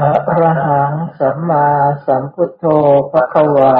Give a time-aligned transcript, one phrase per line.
[0.00, 1.68] อะระหังสัมมา
[2.06, 2.64] สัมพุทโธ
[3.12, 3.76] ภะคะวา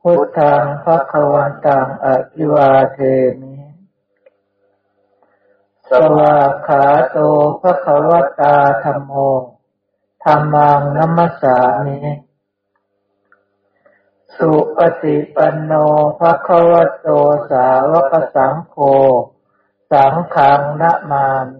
[0.00, 2.98] พุทธังภะคะวันตังอะภิวาเท
[3.40, 3.54] มิ
[5.88, 6.36] สวา
[6.66, 7.16] ขาโต
[7.60, 8.10] ภะคะว
[8.40, 9.12] ตาธรรมโม
[10.24, 11.98] ธรรมังนัมสสามิ
[14.36, 15.72] สุปฏิปันโน
[16.18, 17.08] ภะคะวโต
[17.50, 18.76] สาวกสังโฆ
[19.90, 21.54] สังฆังนะมาม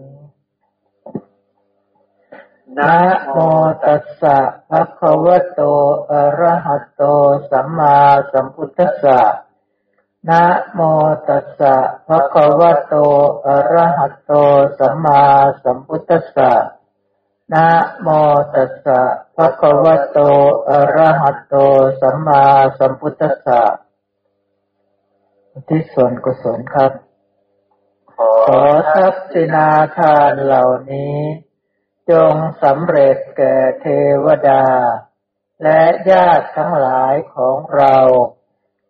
[2.79, 2.95] นะ
[3.31, 3.37] โม
[3.85, 4.37] ตัสสะ
[4.69, 5.61] ภะคะวะโต
[6.11, 7.03] อะระหะโต
[7.49, 7.97] สัมมา
[8.31, 9.21] สัมพุทธัสสะ
[10.29, 10.79] นะโม
[11.27, 11.75] ตัสสะ
[12.07, 12.95] ภะคะวะโต
[13.45, 14.31] อะระหะโต
[14.79, 15.21] สัมมา
[15.63, 16.51] สัมพุทธัสสะ
[17.53, 17.67] นะ
[18.01, 18.07] โม
[18.55, 18.99] ตัสสะ
[19.35, 20.19] ภะคะวะโต
[20.69, 21.55] อะระหะโต
[22.01, 22.43] สัมมา
[22.77, 23.61] สัมพุทธัสสะ
[25.67, 26.91] ที่ส่วนกุศลครับ
[28.13, 28.15] ข
[28.59, 28.61] อ
[28.93, 31.17] ทักษินาทานเหล่านี้
[32.09, 33.87] จงสำเร็จแก่เท
[34.25, 34.63] วดา
[35.63, 37.97] และญาติทั้งหลายของเรา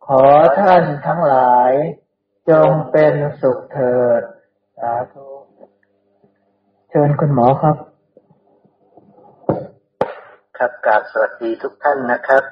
[0.08, 0.24] ขอ
[0.60, 1.72] ท่านทั้งหลาย
[2.50, 4.22] จงเป็นสุขเถิด
[4.78, 5.28] สาธุ
[6.90, 7.78] เชิญคุณหมอครับ
[10.58, 12.44] ครับกราบสวัสดีทุกท่านนะครับ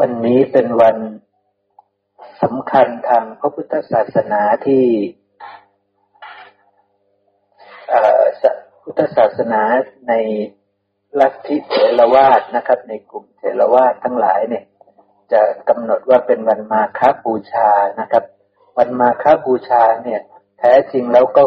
[0.00, 0.96] วันนี้เป็นวัน
[2.42, 4.84] สำคัญทางพระพุทธศาสนาที่
[8.92, 9.62] พุทธศาสนา
[10.08, 10.14] ใน
[11.20, 14.64] ลัทธิเถรวาสนะครับ ในกลุ่มเถรวาสทั้งหลายเนี่ย
[15.32, 18.24] จะกำหนดว่าเป็นวันมาคบูชานะครับ
[18.78, 20.20] วันมาคบูชาเนี่ย
[20.58, 21.42] แท้จริงแล้วก็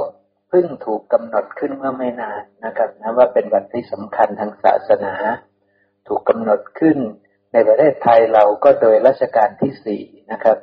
[0.49, 5.13] เพิ่งถูกกำหนดขึ้นเมื่อไม่นานนะครับนะว่าเป็นวันที่สำคัญทางศาสนา
[6.07, 6.97] ถูกกำหนดขึ้น
[7.53, 10.57] ในประเทศไทยเราก็โดยรัชกาลที่สี่นะครับ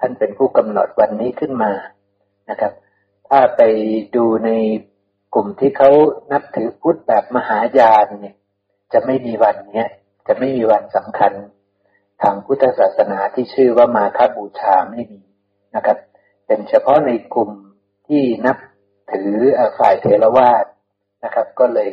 [0.00, 1.72] ท่านเป็นผู้กำหนดวันนี้ขึ้นมา
[2.50, 2.72] นะครับ
[3.28, 3.62] ถ้าไป
[4.16, 4.50] ดูใน
[5.38, 5.90] กลุ่มที่เขา
[6.32, 8.36] นับถือพุทธแบบมหายานเนี่ย
[8.92, 9.88] จะไม่มีวันเนี้ย
[10.28, 11.32] จะไม่มีวันสำคัญ
[12.22, 15.22] ทางพุทธศาสนาที่ชื่อว่ามาคบูชาไม่มี
[15.76, 15.98] นะครับ
[16.46, 17.50] เป็นเฉพาะในกลุ่ม
[18.08, 18.58] ที่นับ
[19.12, 19.32] ถือ
[19.78, 20.64] ฝ่ายเทรวาส
[21.24, 21.90] นะครับ ก็เลย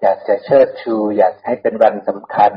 [0.00, 2.52] อยากจะเชิดชู อยากให้เป็นวันสำคัญ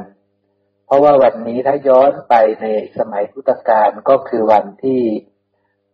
[0.86, 2.66] เพราะว่าวันนี้ถ้าย้อนไปใน
[2.97, 5.02] สมัยพุทธกาลก็คือวันที่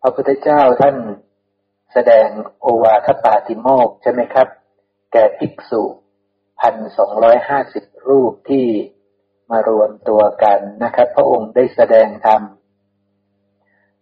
[0.01, 0.95] พระพุทธเจ้าท่าน
[1.93, 2.27] แสดง
[2.61, 4.47] โอวาทปาติโมกใช่ไหมครับ
[5.11, 5.83] แก่ภิกษุ
[6.59, 8.65] พันสองร้อยห้าสิบรูปที่
[9.51, 12.41] มารวมตัวกันนะครับ พระองค์ได้แสดงธรรม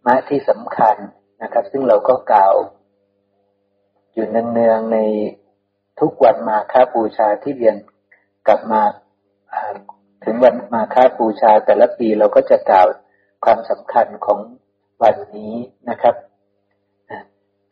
[0.06, 0.96] มาที่สำคัญ
[1.42, 2.56] นะครับ ซึ่งเราก็กล่าว
[4.14, 4.98] อยู่เนืองๆใน
[6.00, 7.76] ทุกวันมาค้าบูชาที่เวียน
[8.48, 8.82] กลับมา
[10.24, 12.88] ถึงวันมาค้าบูชาแต่ละปีเราก็จะกล่าว
[13.46, 14.40] ความสำคัญของ
[15.04, 15.54] วันนี้
[15.90, 16.16] นะครับ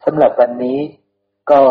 [0.05, 0.79] สำหรับวันนี้
[1.51, 1.61] ก็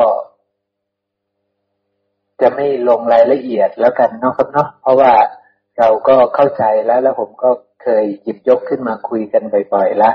[2.41, 5.13] จะไม่ลงรายละเอียดแล้วกันเนาะครับเนาะเพราะว่า
[5.79, 7.51] เราก็เข้าใจแล้วแล้วผมก็
[7.83, 9.43] เคยหยิบยกขึ้นมาคุยกัน
[9.75, 10.15] บ่อยๆแล้ว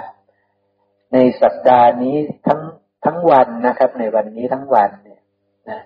[1.13, 2.15] ในสัปดาห์นี้
[2.47, 2.61] ทั้ง
[3.05, 5.21] ทั้งวันนะครับ ในวันนี้ทั้งวันเนี่ย
[5.69, 5.81] นะ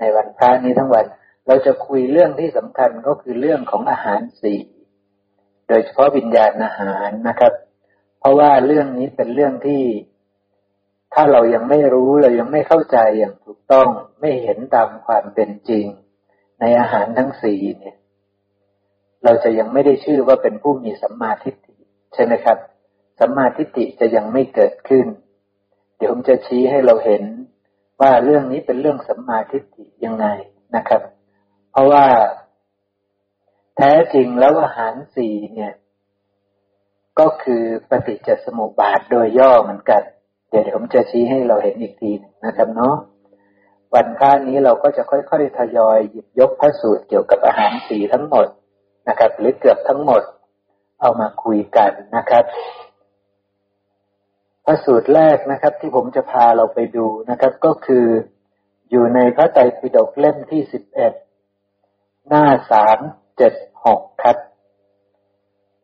[0.00, 1.04] ในวันพระนี้ทั้งวัน
[1.46, 4.60] เราจะคุยเรื่องที่สำคัญก็คือเรื่องของอาหารสี่
[5.68, 7.52] โดยเฉพาะวิญญาณอาหารนะครับ
[8.20, 9.82] เพราะว่าเรื่องนี้เป็นเรื่องที่
[11.12, 13.88] ถ้าเรายังไม่รู้เรายังไม่เข้าใจอย่างถูกต้อง
[14.20, 15.86] ไม่เห็นตามความเป็นจริง
[16.60, 17.96] ในอาหารทั้งสี่เนี่ย
[19.24, 21.74] เราจะยังไม่ได้ชื่อว่าเป็นผู้มีสัมมาทิฏฐิ
[22.14, 22.58] ใช่ไหมครับ
[23.18, 25.06] สัมมาทิฏฐิจะยังไม่เกิดขึ้น
[25.96, 27.22] เดี๋ยวผมจะชี้ให้เราเห็น
[28.00, 30.26] ว่าเรื่องนี้เป็นเรื่องสัมมาทิฏฐิยังไง
[30.76, 31.02] นะครับ
[31.70, 32.06] เพราะว่า
[33.76, 35.72] แท้จริงแล้วอาหารสี่เนี่ย
[37.18, 40.02] ก็คือปฏิจจสมุปบาทโดยย่อเหมือนกัน
[40.52, 42.10] เดี๋ยวผมจะชี้ให้เราเห็นอีกที
[42.44, 42.96] นะครับเนาะ
[43.94, 48.46] วันพระนี้เราก็จะค่อยๆทยอยหยิบยกพระสูตรเกี่ยวกับอาหารสีทั้งหมด
[49.08, 50.22] นะครับ หรือเกือบทั้งหมด
[51.00, 52.44] เอามาคุยกันนะครับ
[54.64, 58.06] พระสูตรแรกนะครับ ที่ผมจะพาเราไปดูนะครับ ก็คือ
[58.90, 61.12] อยู่ในพระไตรปิฎกเล่มที่สิบเอ็ด
[62.28, 62.98] หน้าสาม
[63.36, 64.36] เจ็ดหกครับ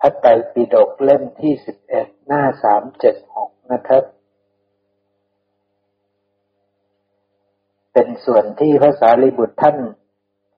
[0.00, 4.02] พระไตรปิฎกเล่มที่สิบเอ็ดหน้าสามเจ็ดหกนะครับ
[8.00, 9.76] เป็นส่วนที่พระสารีบุตรท่าน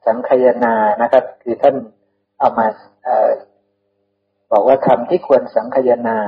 [0.07, 1.77] สังคยนานะครับ คือท่าน
[2.39, 2.67] เอามา
[3.07, 3.09] อ
[4.51, 6.19] บอกว่าคำที่ควรสังคยนา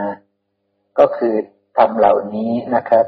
[0.98, 1.34] ก็คือ
[1.76, 3.06] ธรรมเหล่านี้นะครับ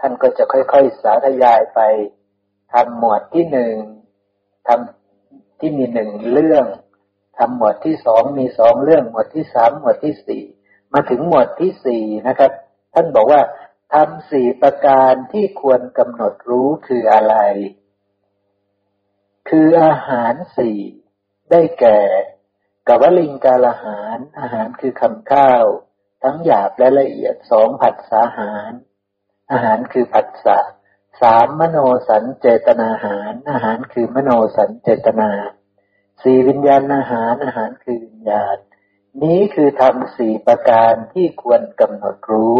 [0.00, 1.80] ท่านก็จะค่อยๆ สาธยายไป
[2.72, 3.74] ทำหมวดที่หนึ่ง
[4.68, 6.64] ทำที่มีหนึ่งเรื่อง
[7.38, 10.44] ทำหมวดที่สองมีสองเรื่อง หมวดที่สามหมวดที่สี่
[10.92, 12.52] มาถึงหมวดที่สี่นะครับ
[12.94, 13.40] ท่านบอกว่า
[13.94, 17.34] ทำสี่ประการที่ควรกำหนดรู้คืออะไร
[19.48, 20.78] คืออาหารสี่
[21.50, 22.00] ได้แก่
[22.88, 25.64] กับวลิงกาลอาหาร อาหารคือคำข้าว
[26.22, 28.72] ทั้งหยาบและละเอียดสองผัสสาหาร
[29.50, 30.58] อาหารคือผัสสะ
[31.20, 35.30] สามมโนสันเจตนาหาร อาหารคือมโนสันเจตนา
[36.22, 38.56] สี่วิญญาณอาหารอาหารคือวิญญาณ
[39.22, 42.56] นี้คือทำสี่ประการที่ควรกำหนดรู้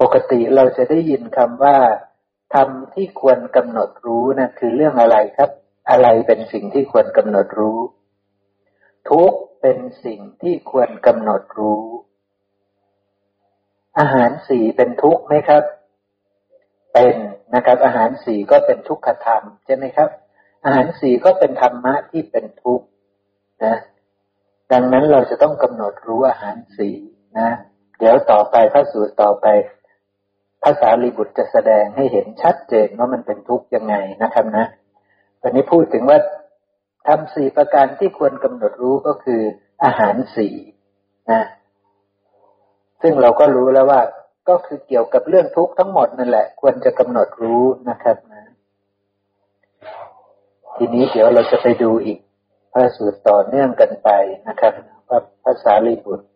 [0.00, 1.78] ปกติเราจะได้ยินคำว่า
[2.54, 5.50] ทำที่ควรกำหนดรู้นะคือเรื่องอะไรครับ
[5.90, 7.78] อะไรเป็นสิ่งที่ควรกำหนดรู้
[9.10, 11.84] ทุกเป็นสิ่งที่ควรกำหนดรู้
[13.98, 15.62] อาหารสี่เป็นทุกไหมครับ
[16.92, 17.16] เป็น
[17.54, 20.10] นะครับ อาหารสี่ก็เป็นทุกขธรรมใช่ไหมครับ
[20.64, 22.86] อาหารสี่ก็เป็นธรรมะที่เป็นทุกข์
[23.64, 23.76] นะ
[24.72, 26.88] ดังนั้นเราจะต้องกำหนดรู้อาหารสี
[27.38, 27.50] นะ
[27.98, 29.46] เดี๋ยวต่อไปพระสูตรต่อไป
[30.62, 34.66] ภาษาลีบุตรจะแสดงให้เห็นชัดเจนว่ามันเป็นทุกข์ยังไงนะครับนะ
[35.40, 36.18] ตอนนี้พูดถึงว่า
[37.06, 39.40] ทำสี่ประการที่ควรกำหนดรู้ก็คือ
[39.84, 40.54] อาหารสี่
[41.30, 41.42] นะ
[43.02, 44.00] ซึ่งเราก็รู้แล้วว่า
[44.48, 48.42] ก็คือเกี่ยวกับเรื่องทุกข์ทั้งหมดนั่นแหละ ควรจะกำหนดรู้นะครับนะ
[50.76, 52.18] ทีนี้เดี๋ยวเราจะไปดูอีก
[52.72, 54.08] พระสูตรต่อเนื่องกันไป
[54.48, 54.72] นะครับ
[55.08, 56.26] ว่าภาษาลีบุตร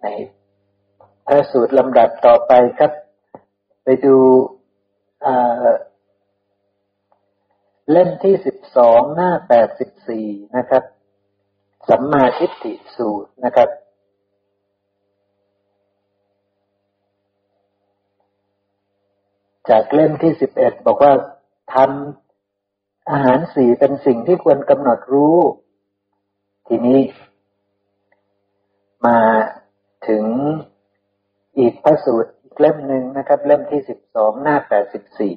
[0.00, 0.06] ใน
[1.26, 2.92] พระสูตรลำดับต่อไปครับ
[3.84, 4.16] ไปดู
[7.90, 10.26] เล่มที่สิบสองหน้าแปดสิบสี่
[10.56, 10.82] นะครับ
[11.88, 13.68] สัมมาทิฏฐิสูตรนะครับ
[19.70, 21.12] จากเล่มที่สิบเอ็ดบอกว่า
[21.74, 22.25] ทำ
[23.10, 25.38] อาหารสี่เป็นสิ่งที่ควรกำหนดรู้
[26.66, 27.00] ทีนี้
[29.06, 29.18] มา
[30.08, 30.24] ถึง
[31.58, 35.34] อีกพระสูตรอีกเล่มหนึ่งนะครับ เล่มที่สิบสองหน้าแปดสิบสี่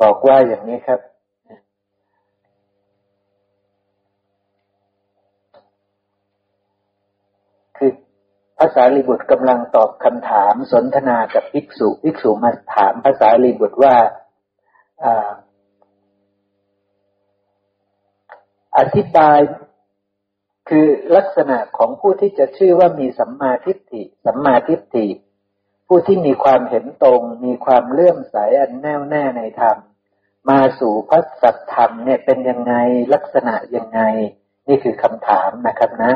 [0.00, 1.00] บอกว่าอย่างนี้ครับ
[7.76, 7.90] คือ
[8.58, 13.94] ภาษาลีบุตรกำลังตอบคำถามสนทนากับภิกษุภิกษุมาถามภาษาลีบุตรว่า
[18.78, 19.38] อธิบาย
[20.68, 20.86] คือ
[21.16, 25.06] ลักษณะของผู้ที่จะชื่อว่ามีสัมมาทิฏฐิ สัมมาทิฏฐิ
[25.86, 29.76] ผู้ที่มีความเห็นตรง มีความเลื่อมใสอันแน่วแน่ในธรรม
[30.50, 32.74] มาสู่พระสัจธรรมเนี่ยเป็นยังไง
[33.14, 34.00] ลักษณะยังไง
[34.68, 36.12] นี่คือคำถามนะครับนะ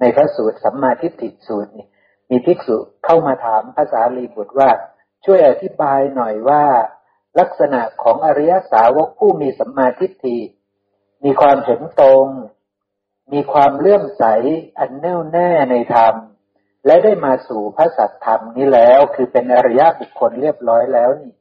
[0.00, 1.86] ในพระสูตรสัมมาทิฏฐิสูตรนี่
[2.30, 4.70] มีภิกษุเข้ามาถามภาษาลีบุตรว่า
[5.24, 6.64] ช่วยอธิบายหน่อยว่า
[7.40, 10.38] ลักษณะของอริยสาวกผู้มีสัมมาทิฏฐิ
[11.24, 12.26] มีความเห็นตรง
[13.32, 14.24] มีความเลื่อมใส
[14.78, 16.14] อันแน่วแน่ในธรรม
[16.86, 21.32] และได้มาสู่พระสัตธรรมนี้แล้ว คือเป็นอริยบุคคลเรียบร้อยแล้วนี่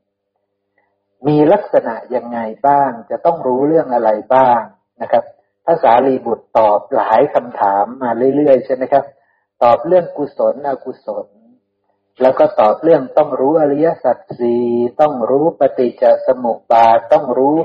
[1.27, 4.59] มีลักษณะยังไงบ้าง จะต้องรู้เรื่องอะไรบ้าง
[5.01, 5.23] นะครับ
[5.65, 9.05] ภาษาลีบุตรตอบหลายคำถามมาเรื่อยๆใช่ไหมครับ
[9.63, 11.27] ตอบเรื่องกุศลอกุศล
[12.21, 14.63] แล้วก็ตอบเรื่องต้องรู้อริยสัจสี่
[15.01, 17.55] ต้องรู้ปฏิจจสมุปบาทต้องรู้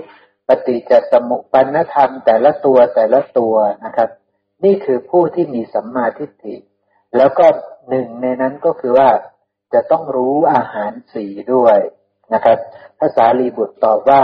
[0.49, 3.55] ปฏิจจสมุปปนธรรมแต่ละตัวแต่ละตัว
[3.85, 4.09] นะครับ
[4.65, 6.57] นี่คือผู้ที่มีสัมมาทิฏฐิ
[7.17, 7.47] แล้วก็
[7.89, 9.11] หนึ่งในนั้นก็คือว่า
[9.75, 11.79] จะต้องรู้อาหารสีด้วย
[12.35, 12.59] นะครับ
[13.01, 14.23] ภาษาลีบุตรตอบว่า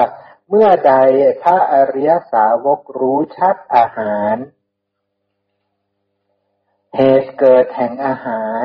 [0.48, 0.94] เมื่อใด
[1.42, 4.36] พระอริยสาวกรู้ชัดอาหาร
[6.96, 8.64] เหตุเกิดแห่งอาหาร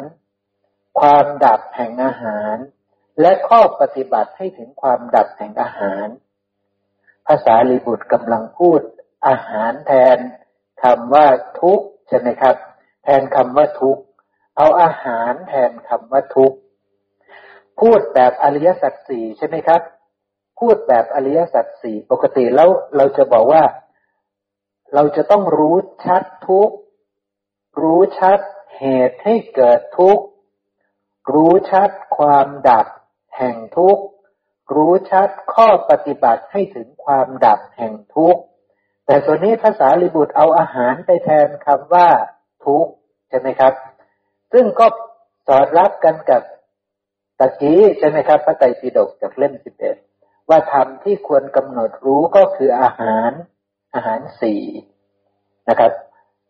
[0.99, 2.55] ความดับแห่งอาหาร
[3.21, 6.05] และข้อปฏิบัติให้ถึงความดับแห่งอาหาร
[7.27, 8.81] ภาษาลีบุตรกำลังพูด
[9.27, 10.17] อาหารแทน
[10.83, 11.27] คำว่า
[11.61, 12.55] ทุกใช่ไหมครับ
[13.03, 13.97] แทนคำว่าทุก
[14.57, 16.53] เอาอาหารแทนคำว่าทุก
[17.79, 19.81] พูดแบบอริยสัจสี่ใช่ไหมครับ
[20.59, 23.63] พูดแบบอริยสัจสี่ปกติแล้วเราจะบอกว่า
[24.93, 25.75] เราจะต้องรู้
[26.05, 26.69] ชัดทุก
[27.81, 28.39] รู้ชัด
[28.79, 30.19] เหตุให้เกิดทุก
[31.33, 32.87] รู้ชัดความดับ
[33.37, 34.03] แห่งทุกข์
[34.75, 38.41] รู้ชัดข้อปฏิบัติให้ถึงความดับแห่งทุกข์
[39.05, 42.07] แต่ส่วนนี้ภาษาลิบุตรเอาอาหารไปแทนคำว่า
[42.65, 42.91] ทุกข์
[43.29, 43.73] ใช่ไหมครับ
[44.53, 44.87] ซึ่งก็
[45.47, 46.41] สอดรับกันกับ
[47.39, 49.95] ตะกี้ใช่ไหมครับ พระไตรปิฎกจากเล่มสิบเอ็ด
[50.49, 53.31] ว่าธรรมที่ควรกำหนดรู้ก็คืออาหาร
[53.95, 54.61] อาหารสี่
[55.69, 55.91] นะครับ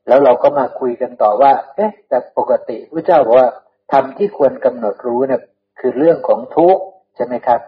[0.07, 3.49] แล้วเราก็มาคุยกันต่อว่า เอ๊ะ แต่ปกติพระเจ้าบอกว่า
[3.91, 5.41] ธรรมที่ควรกำหนดรู้เนี่ย
[5.79, 6.83] คือเรื่องของทุกข์
[7.15, 7.61] ใช่ไหมครับ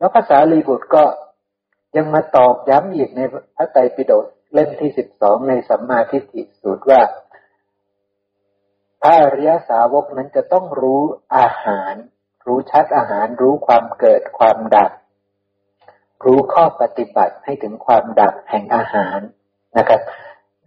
[0.00, 1.04] แล้วภาษาลีบุตรก็
[1.96, 3.20] ยังมาตอบย้ำอีกใน
[3.56, 7.00] พระไตรปิฎกเล่มที่สิบสองในสัมมาทิฏฐิสูตรว่า
[9.02, 11.02] พระอริยสาวกนั้นจะต้องรู้
[11.36, 11.94] อาหาร
[12.46, 14.90] รู้ชัดอาหาร รู้ความเกิดความดับ
[16.24, 19.18] รู้ข้อปฏิบัติให้ถึงความดับแห่งอาหาร
[19.76, 20.00] นะครับ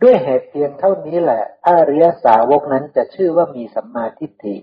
[0.02, 4.56] ด้วยเหตุเพียงเท่านี้แหละพระอริยสาวกนั้นจะชื่อว่ามีสัมมาทิฏฐิ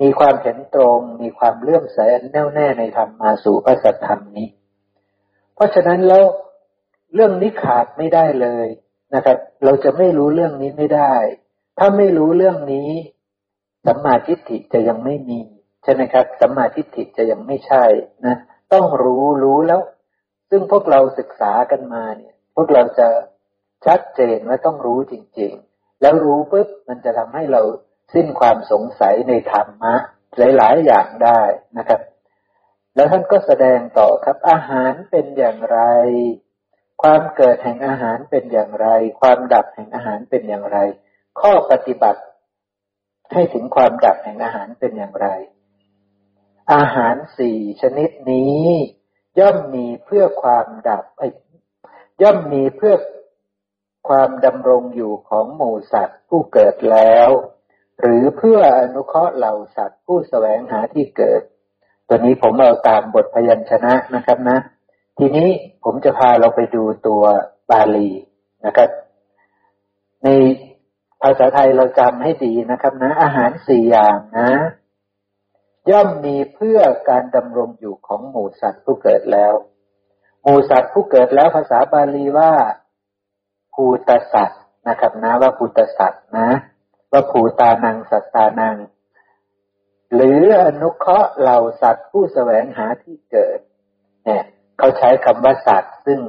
[0.00, 1.98] มีความเห็นตรง มีความเลื่อมใส
[2.32, 4.48] แน่วแน่ในธรรมมาสู่พระสัทธรรมนี้
[5.54, 6.24] เพราะฉะนั้นแล้ว
[7.14, 8.66] เรื่องนี้ขาดไม่ได้เลย
[9.14, 11.14] นะครับ เราจะไม่รู้เรื่องนี้ไม่ได้
[11.78, 12.90] ถ้าไม่รู้เรื่องนี้
[13.86, 15.40] สัมมาทิฏฐิจะยังไม่มี
[15.82, 17.84] ใช่ไหมครับสัมมาทิฏฐิจะยังไม่ใช่
[18.26, 18.36] นะ
[18.72, 19.80] ต้องรู้รู้แล้ว
[20.50, 23.08] ซึ่งพวกเราศึกษากันมาเนี่ย พวกเราจะ
[23.86, 27.62] ชัดเจนว่าต้องรู้จริง ๆ แล้วรู้ปุ๊บมันจะทำให้เรา
[28.14, 29.94] สิ้นความสงสัยในธรรมะ
[30.38, 31.42] หลาย ๆ อย่างได้
[31.78, 32.00] นะครับ
[32.94, 35.80] แล้วท่านก็แสดงต่อครับ อาหารเป็นอย่างไร
[37.02, 38.88] ความเกิดแห่งอาหารเป็นอย่างไร
[39.20, 40.78] ความดับแห่งอาหารเป็นอย่างไร
[41.40, 42.22] ข้อปฏิบัติ
[43.32, 45.28] ให้ถึงความดับแห่งอาหารเป็นอย่างไร
[46.74, 48.66] อาหารสี่ชนิดนี้
[49.38, 51.04] ย่อมมีเพื่อความดับ
[52.22, 52.94] ย่อมมีเพื่อ
[54.08, 57.28] ความดำรงอยู่ของหมูสัตว์ผู้เกิดแล้ว
[58.02, 61.42] หรือเพื่ออนุเคราะห์เหล่าสัตว์ผู้แสวงหาที่เกิด
[62.08, 64.58] ตัวนี้ผมเอาตามบทพยัญชนะนะครับนะ
[65.18, 65.48] ทีนี้
[65.84, 67.22] ผมจะพาเราไปดูตัว
[67.70, 68.10] บาลี
[68.64, 68.90] นะครับ
[70.24, 70.28] ใน
[71.22, 74.50] ภาษาไทยเราจำให้ดีนะครับนะ อาหารสี่อย่างนะ
[75.90, 79.52] ย่อมมีเพื่อการดำรงอยู่ของหมูสัตว์ผู้เกิดแล้ว
[80.42, 82.52] หมูสัตว์ผู้เกิดแล้วภาษาบาลีว่า
[83.74, 86.48] ภูตสัตว์นะครับนะว่าภูตสัตว์นะ
[87.12, 88.76] ว่าภูตานังสัตตานัง
[90.14, 93.58] หรืออนุเคราะห์เหล่าสัตว์ผู้แสวงหาที่เกิด
[94.24, 94.44] เนี่ย
[94.78, 96.20] เขาใช้คำว่าสัตว์ซึ่ง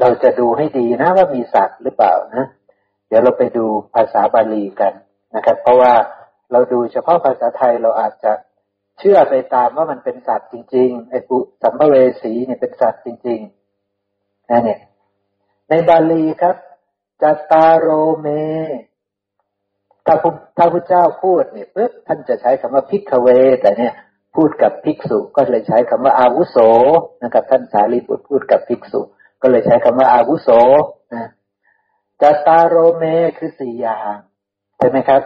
[0.00, 2.44] เราจะดูให้ดีนะว่ามีสัตว์หรือเปล่านะ
[3.08, 4.92] เดี๋ยวเราไปดูภาษาบาลีกัน
[5.34, 5.94] นะครับ เพราะว่า
[6.52, 8.32] เราดูเฉพาะภาษาไทยเราอาจจะ
[8.98, 14.80] เชื่อไปตามว่ามันเป็นสัตว์จริงๆไอ้ปุสัมภเวสีเนี่ยเป็นสัตว์จริงๆนะเนี่ย
[15.68, 16.56] ในบาลีครับ
[17.22, 17.88] จัตตาโร
[18.20, 18.28] เม
[20.06, 20.14] ถ้า
[20.56, 23.28] ถ้าพระเจ้าพูดเนี่ยปึ๊บท่านจะใช้คำว่าพิกเว
[23.60, 23.92] แต่เนี่ย
[24.34, 26.58] พูดกับภิกษุก็เลยใช้คำว่าอาวุโส
[27.22, 29.00] นะครับ ท่านสารีบุตรพูดกับภิกษุ
[29.42, 30.48] ก็เลยใช้คำว่าอาวุโส
[31.14, 31.26] นะ
[32.22, 33.04] จัตตาโรเม
[33.38, 34.14] คือสี่อย่าง
[34.78, 35.22] ใช่ไหมครับ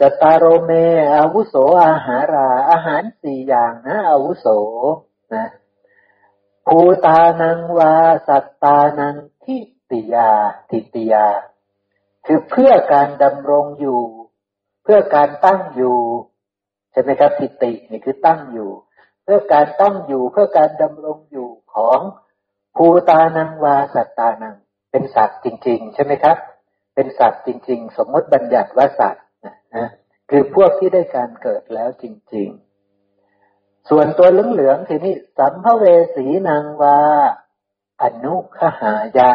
[0.00, 0.72] จัตตาโรเม
[1.16, 1.54] อาวุโส
[1.84, 4.46] อาหารา อาหารสี่อย่างนะอาวุโส
[5.34, 5.46] นะ
[6.66, 7.94] ภูตานังวา
[8.28, 9.56] สัตตานังทิ
[9.90, 10.30] ติยา
[10.70, 11.26] ทิติยา
[12.26, 14.00] คือเพื่อการดำรงอยู่
[14.84, 15.98] เพื่อการตั้งอยู่
[16.92, 18.70] ใช่ไหมครับทิตินี่คือตั้งอยู่
[19.24, 21.98] เพื่อการตั้งอยู่เพื่อการดำรงอยู่ของ
[22.76, 24.56] ภูตานังวาสัตตานัง
[24.90, 26.36] เป็นสัตว์จริง ๆ ใช่ไหมครับ
[26.94, 29.24] เป็นสัตว์จริง ๆ สมมติบัญญัติว่าสัตว์
[29.76, 29.88] นะ
[30.30, 32.04] คือพวกที่ได้การเกิดแล้วจ
[32.34, 32.48] ริง
[33.18, 35.84] ๆ ส่วนตัวเหลืองๆทีนี้สัมภเว
[36.16, 36.98] สีนางวา
[38.02, 39.30] อนุขหายะ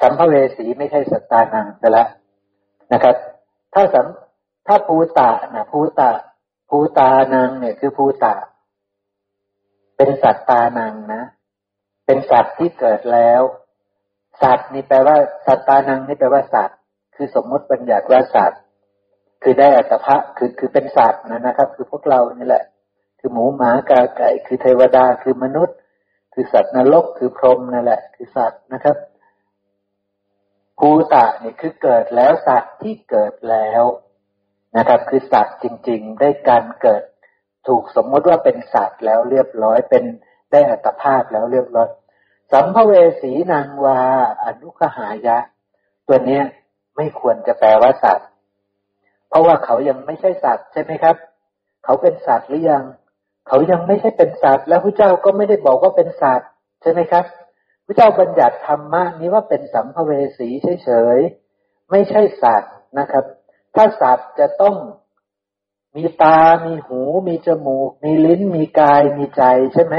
[0.00, 2.04] สัมภเวสีไม่ใช่สัตตานังแต่ละ
[2.92, 3.16] นะครับ
[3.74, 4.06] ถ้าสัม
[4.66, 6.10] ถ้าภูตะนะภูตะ
[6.68, 8.34] ภูตานังเนี่ยคือภูตะ
[9.96, 11.22] เป็นสัตตานังนะ
[12.06, 13.42] เป็นสัตว์ที่เกิดแล้ว
[14.42, 16.78] สัตว์นี่แปลว่า สัตตานังนี่แปลว่าสัตว์
[17.14, 18.60] คือสมมติบัญญัติว่าสัตว์
[19.42, 22.64] คือได้อัตภะคือคือเป็นสัตว์นะนะครับ คือพวกเรานี่แหละ
[23.18, 25.76] คือหมูหมากาไก่ คือเทวดาคือมนุษย์
[26.32, 28.96] คือสัตว์นรกคือพรหมนั่นแหละ คือสัตว์นะครับ
[30.78, 33.82] ภูตะนี่คือเกิดแล้วสัตว์ที่เกิดแล้ว
[34.76, 37.02] นะครับ คือสัตว์จริง ๆ ได้การเกิด
[37.66, 40.04] ถูกสมมติว่าเป็นสัตว์แล้วเรียบร้อยเป็น
[40.52, 41.88] ได้อัตภาพแล้วเรียบร้อย
[42.52, 44.00] สัมภเวสีนางวา
[44.44, 45.38] อนุขหายะ
[46.06, 46.44] ตัวเนี้ย
[46.96, 48.28] ไม่ควรจะแปลว่าสัตว์
[49.28, 51.16] เพราะว่าเขายังไม่ใช่สัตว์ใช่ไหมครับ
[51.84, 52.84] เขาเป็นสัตว์หรือยัง
[53.48, 56.48] เขายังไม่ใช่เป็นสัตว์ แล้วพระเจ้าก็ไม่ได้บอกว่าเป็นสัตว์
[56.82, 57.24] ใช่ไหมครับ
[57.84, 60.48] พระเจ้าบัญญัติธรรมะนี้ว่าเป็นสัมภเวสี
[60.84, 63.24] เฉยๆ ไม่ใช่สัตว์นะครับ
[63.74, 64.76] ถ้าสัตว์จะต้อง
[65.96, 69.42] มีตา มีหู มีจมูก มีลิ้น มีกาย มีใจ
[69.74, 69.96] ใช่ไหม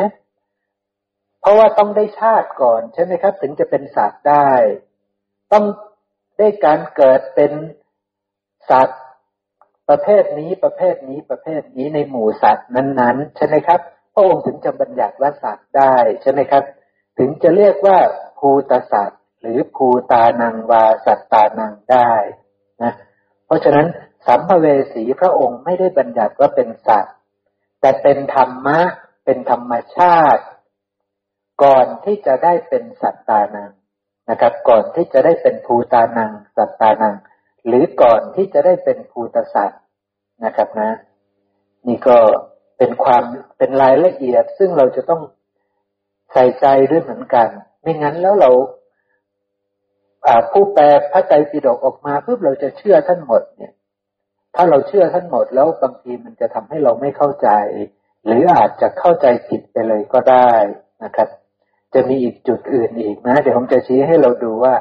[1.39, 4.49] เพราะว่าต้องได้ชาติก่อนใช่ไหมครับ ถึงจะเป็นสัตว์ได้
[5.53, 5.65] ต้อง
[6.37, 7.51] ได้การเกิดเป็น
[8.69, 9.01] สัตว์
[9.89, 13.79] ประเภทนี้ประเภทนี้ประเภทนี้ในหมู่สัตว์นั้น ๆ ใช่ไหมครับ
[14.13, 16.63] พระองค์ถึงจะบัญญัติว่าสัตว์ได้ใช่ไหมครับ
[17.17, 17.97] ถึงจะเรียกว่า
[18.39, 22.11] ภูตสัตว์หรือภูตานังวาสัตตานังได้
[22.83, 22.93] นะ
[23.45, 23.87] เพราะฉะนั้น
[24.27, 27.15] สัมภเวสีพระองค์ไม่ได้บัญญัติว่าเป็นสัตว์
[27.81, 28.79] แต่เป็นธรรมะ
[29.25, 30.43] เป็นธรรมชาติ
[31.63, 33.71] ก่อนที่จะได้เป็นสัตตานัง
[34.29, 37.15] นะครับ ก่อนที่จะได้เป็นภูตานัง สัตตานัง
[37.67, 39.81] หรือก่อนที่จะได้เป็นภูตสัตว์
[40.45, 40.91] นะครับนะ
[41.87, 42.17] นี่ก็
[42.77, 43.23] เป็นความ
[43.57, 45.21] เป็นรายละเอียดซึ่งเราจะต้อง
[46.33, 47.47] ใส่ใจด้วยเหมือนกัน
[47.81, 48.51] ไม่งั้นแล้วเรา
[50.51, 53.73] ผู้แปลพระไตรปิฎกออกมาเพื่อเราจะเชื่อท่านหมดเนี่ย
[54.55, 57.49] ถ้าเราเชื่อท่านหมดแล้วบางทีมันจะทำให้เราไม่เข้าใจ
[58.25, 60.51] หรืออาจจะเข้าใจผิดไปเลยก็ได้
[61.03, 61.29] นะครับ
[61.93, 64.75] จะมีอีกจุดอื่นอีกนะ เดี๋ยวผมจะชี้ให้เราดูว่า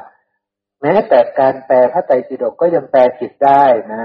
[0.81, 4.03] แม้แต่การแปลพระไตรปิฎกก็ยังแปลผิดได้นะ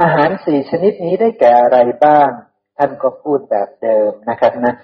[0.00, 2.30] อาหารสี่ชนิดนี้ได้แก่อะไรบ้าง
[2.78, 4.74] ท่านก็พูดแบบเดิมนะครับนะ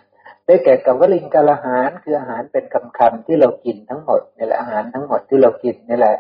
[0.46, 6.16] ได้แก่กับวลิงกาลอาหารคืออาหารเป็นคำคำที่เรากินทั้งหมดนี่แหละอาหารทั้งหมดที่เรากินนี่แหละ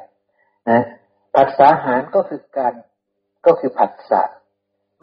[0.70, 0.82] นะ
[1.34, 2.74] ผัสสะอาหารก็คือการ
[3.46, 4.22] ก็คือผัสสะ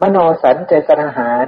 [0.00, 1.44] มโนสัญเจตนาอาหาร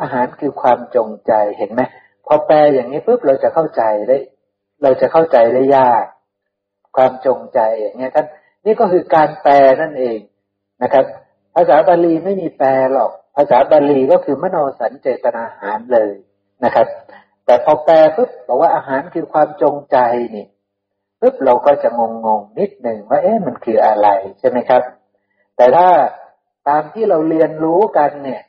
[0.00, 1.82] อาหารคือความจงใจเห็นไหม
[2.26, 4.18] พอแปลอย่างนี้ปุ๊บเราจะเข้าใจได้
[4.82, 6.04] เราจะเข้าใจได้ยาก
[6.96, 8.26] ความจงใจอย่างเงี้ยท่าน
[8.64, 10.18] นี่ก็คือการแปลนั่นเอง
[10.82, 11.04] นะครับ
[11.54, 16.14] ภาษาบาลีไม่มีแปลหรอก ภาษาบาลีก็คือมโนสัญเจตนอาหารเลย
[16.64, 16.86] นะครับ
[17.44, 19.96] แต่พอแปลปุ๊บบอกว่าอาหารคือความจงใจ
[20.36, 20.46] นี่
[21.20, 24.82] ปุ๊บเราก็จะงงงนิดหนึ่งว่าเอ๊ะมันคืออะไรใช่ไหมครับ
[25.56, 25.88] แต่ถ้า
[26.68, 28.42] ตามที่เราเรียนรู้กันเนี่ย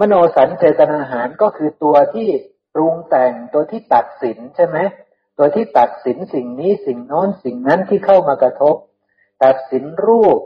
[0.00, 2.28] มโนสัญเจตนาหารก็คือตัวที่
[2.74, 4.78] ปรุงแต่งตัวที่ตัดสินใช่ไหม
[5.38, 8.76] ตัวที่ตัดสินสิ่งนี้สิ่งโน้นสิ่งนั้นที่เข้ามากระทบ
[9.44, 10.38] ตัดสินรูป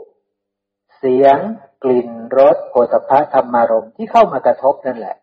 [0.97, 1.37] เสียง
[1.83, 5.15] กลิ่นรสโผฏฐะธรรมารมที่เข้ามากระทบนั่นแหละ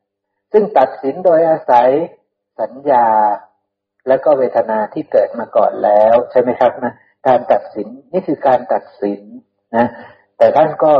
[0.56, 1.88] ซึ่งตัดสินโดยอาศัย
[2.60, 3.06] สัญญา
[4.08, 6.94] และก็เวทนาที่เกิดมาก่อนแล้ว ใช่ไหมครับนะ
[7.26, 9.22] การตัดสินนี่คือการตัดสิน
[9.76, 9.86] นะ
[10.38, 10.92] แต่ท่านก็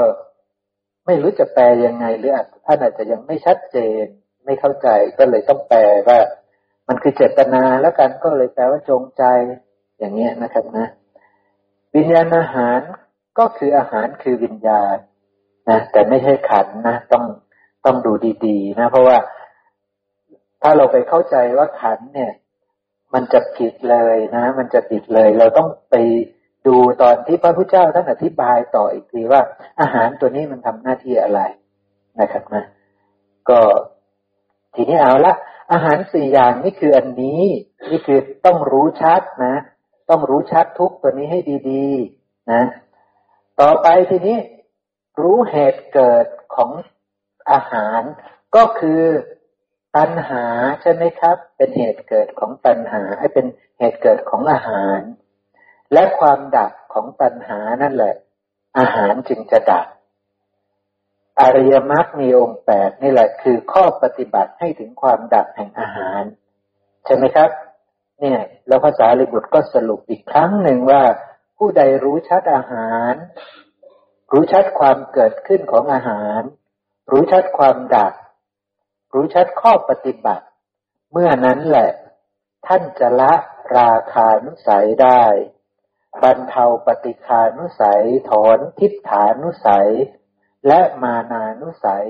[1.06, 4.04] ไม่รู้จะแปลยังไง หรือท่านอาจจะยังไม่ชัดเจน
[4.44, 6.18] ไม่เข้าใจก็เลยต้องแปลว่า
[6.88, 9.24] มันคือเจตนาแล้วกันก็เลยแปลว่าจงใจ
[9.98, 10.86] อย่างเงี้ยนะครับนะ
[11.94, 12.80] วิญญาณอาหาร
[13.38, 14.96] ก็คืออาหารคือวิญญาณ
[15.70, 17.24] นะแต่ไม่ใช่ขันนะ ต้อง
[17.84, 18.12] ต้องดู
[18.46, 19.16] ดีๆนะ เพราะว่า
[20.66, 22.32] ถ้าเราไปเข้าใจว่าขันเนี่ย
[23.14, 25.96] มันจะผิดเลยนะ มันจะผิดเลย เราต้องไป
[26.66, 29.42] ดูตอนที่พระพุทธเจ้าท่านอธิบายต่ออีกทีว่า
[29.80, 31.40] อาหารตัวนี้มันทำหน้าที่อะไร
[32.20, 32.64] นะครับนะ
[33.48, 33.60] ก็
[34.74, 35.34] ทีนี้เอาละ
[35.72, 37.42] อาหารสี่อย่างนี่คืออันนี้
[37.90, 39.54] นี่คือต้องรู้ชัดนะ
[40.10, 41.38] ต้องรู้ชัดทุกตัวนี้ให้
[41.70, 42.62] ดีๆ นะ
[43.60, 44.38] ต่อไปทีนี้
[45.22, 46.70] รู้เหตุเกิดของ
[47.50, 48.02] อาหาร
[48.56, 49.00] ก็คือ
[49.96, 50.44] ตัณหา
[50.80, 53.46] ใช่ไหมครับ เป็นเหตุเกิดของตัณหาให้เป็น
[53.78, 55.00] เหตุเกิดของอาหาร
[55.92, 58.14] และความดับของตัณหานั่นแหละ
[58.78, 59.86] อาหารจึงจะดับ
[61.40, 66.22] อริยมรรคมีองค์แปดนี่แหละคือข้อปฏิบัติให้ถึงความดับแห่งอาหาร
[67.04, 67.50] ใช่ไหมครับ
[68.20, 71.02] เนี่ย แล้วภาษาลิบุตรก็สรุปอีกครั้งหนึ่งว่า
[71.58, 73.14] ผู้ใดรู้ชัดอาหาร
[74.32, 76.40] รู้ชัดความเกิดขึ้นของอาหาร
[77.10, 78.12] รู้ชัดความดับ
[79.14, 80.44] รู้ชัดข้อปฏิบัติ
[81.12, 81.90] เมื่อนั้นแหละ
[82.66, 83.34] ท่านจะละ
[83.78, 85.24] ราคานุสัยได้
[86.22, 89.88] บรรเทาปฏิคานุสัยถอนทิฏฐานุสัย
[90.66, 92.08] และมานานุสัย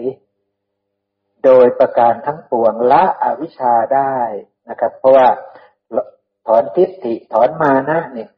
[1.45, 4.17] โดยประการทั้งปวงละอวิชชาได้
[4.69, 5.29] นะครับ เพราะว่า
[6.47, 8.31] ถอนทิฏฐิถอนมานะเนี่ย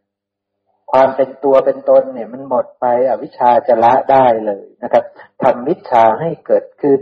[0.93, 5.05] ความเป็นตัวเป็นตนเนี่ยมันหมดไปอวิชชาจะละได้เลยนะครับ
[5.43, 7.01] ทำวิชาให้เกิดขึ้น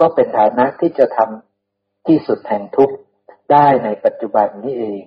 [0.00, 2.96] ก็เป็นฐานะที่จะทำที่สุดแห่งทุกข์
[3.52, 5.00] ได้ในปัจจุบันนี้เอง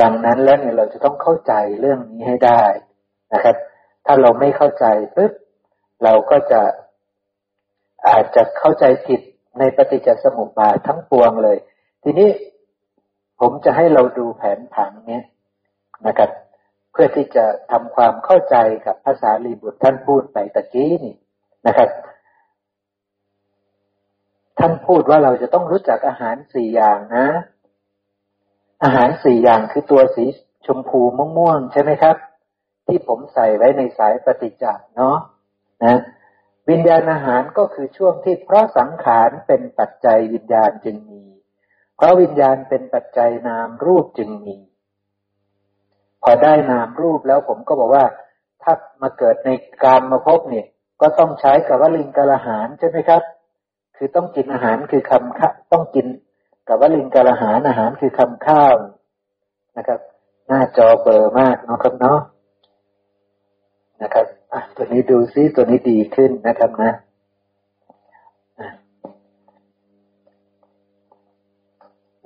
[0.00, 2.64] ดังนั้นแล้วเนี่ยเราจะต้องเข้าใจเรื่องนี้ให้ได้
[3.34, 3.56] นะครับ
[4.06, 4.86] ถ้าเราไม่เข้าใจ
[5.16, 5.32] ปึ๊บ
[6.04, 6.62] เราก็จะ
[8.08, 9.20] อาจจะเข้าใจผิด
[9.58, 11.56] ในปฏิจจสมุปบาททั้งปวงเลย
[12.02, 12.30] ทีนี้
[13.40, 15.24] ผมจะให้เราดูแผนผังเนี้ย
[16.06, 16.30] นะครับ
[16.92, 21.14] เพื่อที่จะทำความเข้าใจกับภาษาลีบุตรท่านพูดไปตะกี้นี่
[21.66, 21.88] นะครับ
[24.66, 27.26] ท่านพูดว่าเราจะต้องรู้จักอาหารสี่อย่างนะ
[28.84, 30.24] อาหารสี่อย่างคือตัวสี
[30.66, 32.16] ชมพูม่วงๆใช่ไหมครับ
[32.86, 35.16] ที่ผมใส่ไว้ในสายปฏิจจ์เนาะ
[35.84, 35.98] นะ
[36.70, 41.24] วิญญาณอาหารก็คือช่วงที่เพราะสังขารเป็นปัจจัยวิญญาณจึงมี
[41.96, 44.56] เพราะวิญญาณเป็นปัจจัยนามรูปจึงมี
[46.22, 48.04] พอได้นามรูปแล้วผมก็บอกว่า
[48.62, 48.72] ถ้า
[49.02, 49.50] มาเกิดใน
[49.84, 50.66] การมาพบเนี่ย
[51.00, 53.22] ก็ต้องใช้กับวลิงกาลหารใช่ไหมครับ
[53.96, 56.06] คือต้องกินอาหารคือคำข้าต้องกิน
[56.68, 58.74] กับวลิงกาลอาหารอาหารคือคำข้าว
[59.76, 60.00] นะครับ
[60.48, 62.18] หน้าจอเบอร์มากนะครับเนาะ
[64.02, 66.92] นะครับอะตัวนี้ดูซิตัวนี้ดีขึ้นนะครับนะ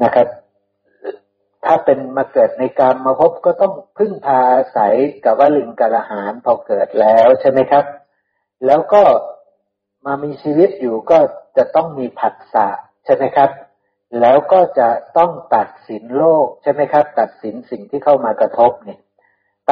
[0.03, 0.29] นะครับ
[1.65, 7.85] ถ้าเป็นมาเกิดในการมาพบก็ต้องพึ่งพาอาศัยกับว่าลิงกระหารพอเกิดแล้วใช่ไหมครับ
[8.67, 9.03] แล้วก็
[10.07, 11.19] มามีชีวิตอยู่ก็
[11.59, 12.69] จะต้องมีผัสสะ
[13.05, 13.51] ใช่ไหมครับ
[14.21, 19.01] แล้วก็จะต้องตัดสินโลกใช่ไหมครับ ตัดสินสิ่งที่เข้ามากระทบเนี่ย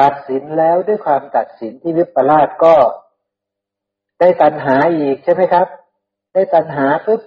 [0.01, 2.75] ตัดสินแล้วด้วยความตัดสินที่วิปลาสก็
[4.19, 5.67] ได้ตัณหาอีกใช่ไหมครับ
[6.33, 7.21] ได้ตัณหาปุ๊บ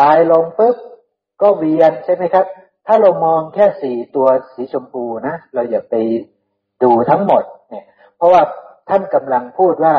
[0.00, 0.76] ตายลงปุ๊บ
[1.42, 2.46] ก็เวียนใช่ไหมครับ
[2.86, 5.94] ถ้าเรามองแค่สี่ตัวสีชมพูนะเราอย่าไป
[6.82, 7.84] ดูทั้งหมดเนี่ย
[8.16, 8.42] เพราะว่า
[8.88, 9.96] ท่านกำลังพูดว่า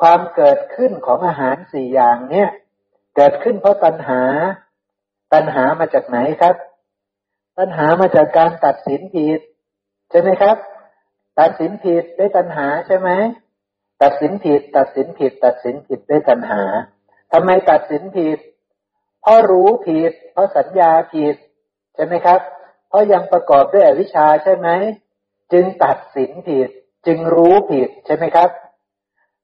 [0.00, 2.48] ความเกิดขึ้นของอาหารสี่อย่างเนี่ย
[3.16, 4.22] เกิดขึ้นเพราะตัณหา
[5.32, 6.56] ตัณหามาจากไหนครับ
[7.58, 9.40] ตัณหามาจากการตัดสินผิด
[10.10, 10.56] ใช่ไหมครับ
[11.38, 13.10] ตัดสินผิดได้ตัณหาใช่ไหม
[14.02, 16.62] ตัดสินผิด ตัดสินผิด ตัดสินผิดได้ตัณหา
[17.32, 18.38] ทำไมตัดสินผิด
[19.22, 21.36] เพราะรู้ผิด เพราะสัญญาผิด
[21.94, 22.40] ใช่ไหมครับ
[22.88, 24.68] เพราะยังประกอบด้วยอวิชชาใช่ไหม
[25.52, 26.68] จึงตัดสินผิด
[27.06, 28.50] จึงรู้ผิดใช่ไหมครับ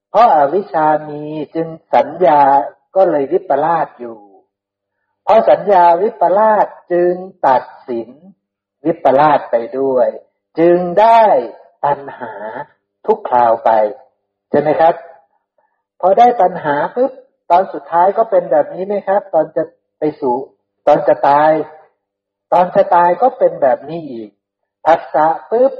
[0.09, 1.23] เพราะอาวิชามี
[1.55, 2.41] จึงสัญญา
[2.95, 4.17] ก็เลยวิปลาสอยู่
[5.23, 7.13] เพราะสัญญาวิปลาสจึง
[7.47, 8.09] ตัดสิน
[8.85, 10.07] วิปลาสไปด้วย
[10.59, 11.23] จึงได้
[11.85, 12.33] ตัณหา
[13.05, 13.71] ทุกคราวไป
[14.49, 14.93] ใช่ไหมครับ
[15.99, 17.11] พอได้ตัณหาปุ๊บ
[17.51, 19.63] ตอนสุดท้ายก็เป็นแบบนี้ไหมครับ ตอนจะ
[19.99, 20.35] ไปสู่
[20.87, 21.51] ตอนจะตาย
[22.53, 24.29] ตอนจะตายก็เป็นแบบนี้อีก
[24.85, 25.73] ผัสสะปุ๊บ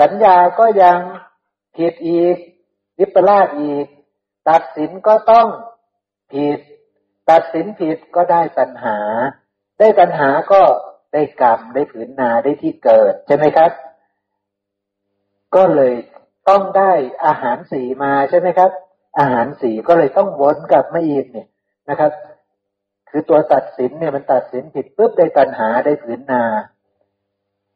[0.00, 0.98] สัญญาก็ยัง
[1.76, 2.36] ผิดอีก
[2.98, 3.86] วิปลาสอีก
[4.48, 5.48] ตัดสินก็ต้อง
[6.32, 6.60] ผิด
[7.30, 8.98] ตัดสินผิดก็ได้ตัณหา
[9.78, 10.62] ได้ตัณหาก็
[11.12, 13.70] ได้กรรมได้ผืนนาได้ที่เกิด ใช่ไหมครับ
[15.54, 15.94] ก็เลย
[16.48, 16.92] ต้องได้
[17.26, 18.70] อาหารสีมาใช่ไหมครับ
[19.18, 21.48] อาหารสีก็เลยต้องวนกลับมาอีกเนี่ย
[21.90, 22.12] นะครับ
[23.10, 26.44] คือตัวตัดสินเนี่ยมันตัดสินผิดปุ๊บได้ตัณหาได้ผืนนา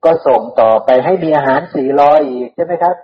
[0.04, 2.96] ก็ส่งต่อไปให้มีอาหารสีรออีกใช่ไหมครับ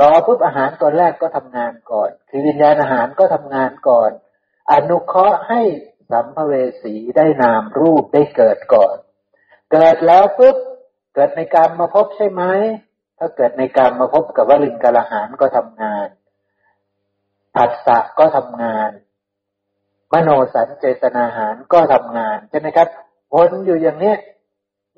[0.00, 4.10] รอปุ๊บอาหารตัวแรกก็ทำงานก่อน คือวิญญาณอาหารก็ทำงานก่อน
[4.72, 5.62] อนุเคราะห์ให้
[6.10, 8.96] สัมภเวสีได้นามรูปได้เกิดก่อน
[9.72, 10.56] เกิดแล้วปุ๊บ
[11.14, 12.42] เกิดในการมาพบใช่ไหม
[13.18, 16.08] ถ้าเกิดในการมาพบกับวลิงกาลหารก็ทำงาน
[17.54, 18.90] ผัสสะก็ทำงาน
[20.12, 22.88] มโนสัญเจตนาหารก็ทำงานใช่ไหมครับ
[23.34, 24.14] วนอยู่อย่างนี้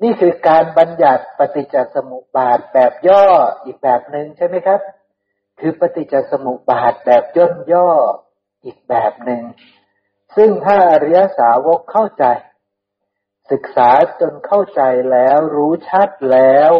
[0.03, 3.25] นี่คือการบัญญัติปฏิจจสมุปบาทแบบย่อ
[3.63, 4.79] อีกแบบหนึ่งใช่ไหมครับ
[5.59, 7.89] คือปฏิจจสมุปบาทแบบย่นย่อ
[8.63, 9.41] อีกแบบหนึ่ง
[10.35, 12.25] ซึ่งถ้าอริยสาวกเข้าใจ
[13.51, 14.81] ศึกษาจนเข้าใจ
[15.11, 16.71] แล้วรู้ชัดแล้ว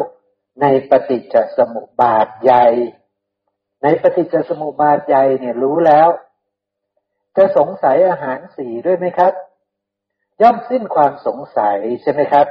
[0.62, 2.68] ในปฏิจจสมุปบาทใหญ่
[3.84, 6.10] ในปฏิจจสมุปบาทใหญ่เนี่ยรู้แล้ว
[7.38, 9.34] จะสงสัยอาหารสีด้วยไหมครับ
[10.42, 12.48] ย่อมสิ้นความสงสัยใช่ไหมครับ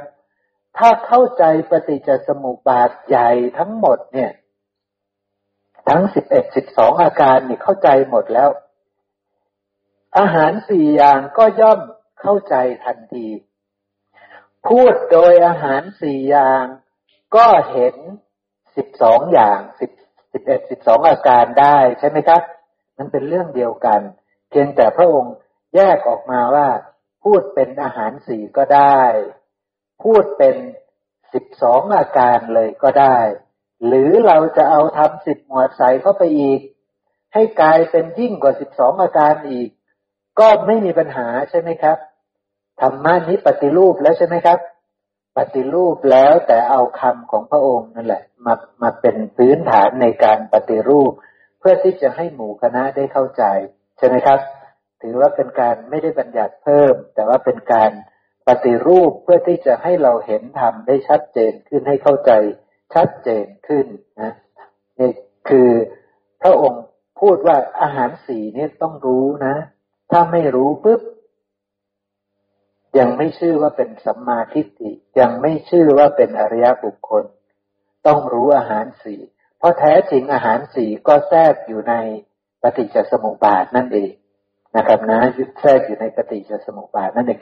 [0.77, 4.31] ถ้าเข้าใจปฏิจจสมุปบาทใหญ่ทั้งหมดเนี่ย
[5.89, 8.49] ทั้งสิบเอ็ดสิบสองอาการนี่เข้าใจหมดแล้ว
[10.17, 11.79] อาหารสี่อย่างก็ย่อม
[12.21, 13.27] เข้าใจทันที
[14.67, 16.63] พูดโดยอาหารสี่อย่าง
[17.35, 17.95] ก็เห็น
[18.75, 19.91] สิบสองอย่างสิบ
[20.33, 22.41] สิบเอ็ดสิบสองอาการได้ใช่ไหมครับ
[22.97, 24.01] มันเป็นเรื่องเดียวกัน
[24.49, 25.35] เพียงแต่พระองค์
[25.75, 26.67] แยกออกมาว่า
[27.23, 29.01] พูดเป็นอาหารสี่ก็ได้
[30.03, 30.55] พูดเป็น
[31.33, 33.17] สิบสองอาการเลยก็ได้
[33.85, 36.59] หรือเราจะเอาทำสิบหมวดใส่เข้าไปอีก
[37.33, 39.69] ให้กลายเป็นยิ่งกว่าสิบสองอาการอีก
[40.39, 41.97] ก็ไม่มีปัญหาใช่ไหมครับ
[42.81, 44.59] ธรรมะนี้ปฏิรูปแล้วใช่ไหมครับ
[45.37, 51.11] ปฏิรูปแล้วแต่เอาคำของพระองค์นั่นแหละ มามาเป็นพื้นฐานในการปฏิรูป
[51.59, 53.43] เพื่อที่จะให้หมู่คณะได้เข้าใจ
[53.97, 54.39] ใช่ไหมครับ
[55.01, 57.91] ถือว่าเป็นการไม่ได้บัญญัติเพิ่ม แต่ว่าเป็นการ
[58.47, 62.31] ปฏิรูปเพื่อที่จะให้เราเห็นธรรมได้ชัดเจนขึ้นให้เข้าใจ
[62.93, 63.85] ชัดเจนขึ้น
[64.21, 64.33] นะ
[64.99, 65.11] นี่
[65.49, 65.69] คือ
[66.41, 66.83] พระองค์
[67.21, 69.55] พูดว่าอาหารสีนี่ต้องรู้นะ
[70.11, 71.01] ถ้าไม่รู้ปุ๊บ
[72.97, 77.23] ยังไม่ชื่อว่าเป็นสัมมาทิฏฐิยังไม่ชื่อว่าเป็นอริยบุคคล
[78.07, 79.15] ต้องรู้อาหารสี
[79.57, 81.93] เพราะแท้จริงอาหารสีก็แทรกอยู่ใน
[82.61, 84.11] ปฏิจจสมุปบาทนั่นเอง
[84.75, 87.39] นะครับนะยึดแทรกอยู่ในปฏิจจสมุปบาทนั่นเอง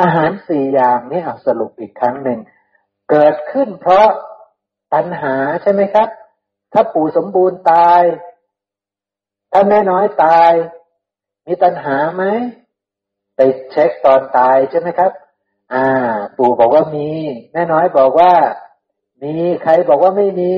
[0.00, 2.38] อาหารสี่อย่างนี้เอาสรุปอีกครั้งหนึ่ง
[3.10, 4.08] เกิดขึ้นเพราะ
[4.94, 6.08] ตัณหาใช่ไหมครับ
[6.72, 8.02] ถ้าปู่สมบูรณ์ตาย
[9.52, 10.52] ถ้าแม่น้อยตาย
[11.46, 12.24] มีตัณหาไหม
[13.36, 15.12] ไปเช็คตอนตายใช่ไหมครับ
[15.72, 15.86] อ่า
[16.36, 17.10] ปู่บอกว่ามี
[17.52, 18.32] แม่น้อยบอกว่า
[19.22, 20.54] มีใครบอกว่าไม่มี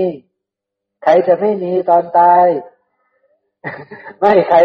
[1.02, 2.46] ใครจะไม่มีตอนตาย
[4.20, 4.58] ไม่ใคร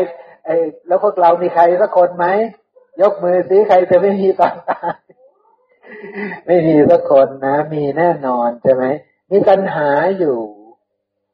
[0.46, 0.56] ไอ้
[0.88, 2.26] แล้วพวกเรามีใครสักคนไหม
[3.02, 4.96] ยกมือสิใครจะไม่มีตอนตาย
[6.46, 8.84] ไม่มีสักคนนะ มีแน่นอนใช่ไหม
[9.32, 10.38] มีตัณหาอยู่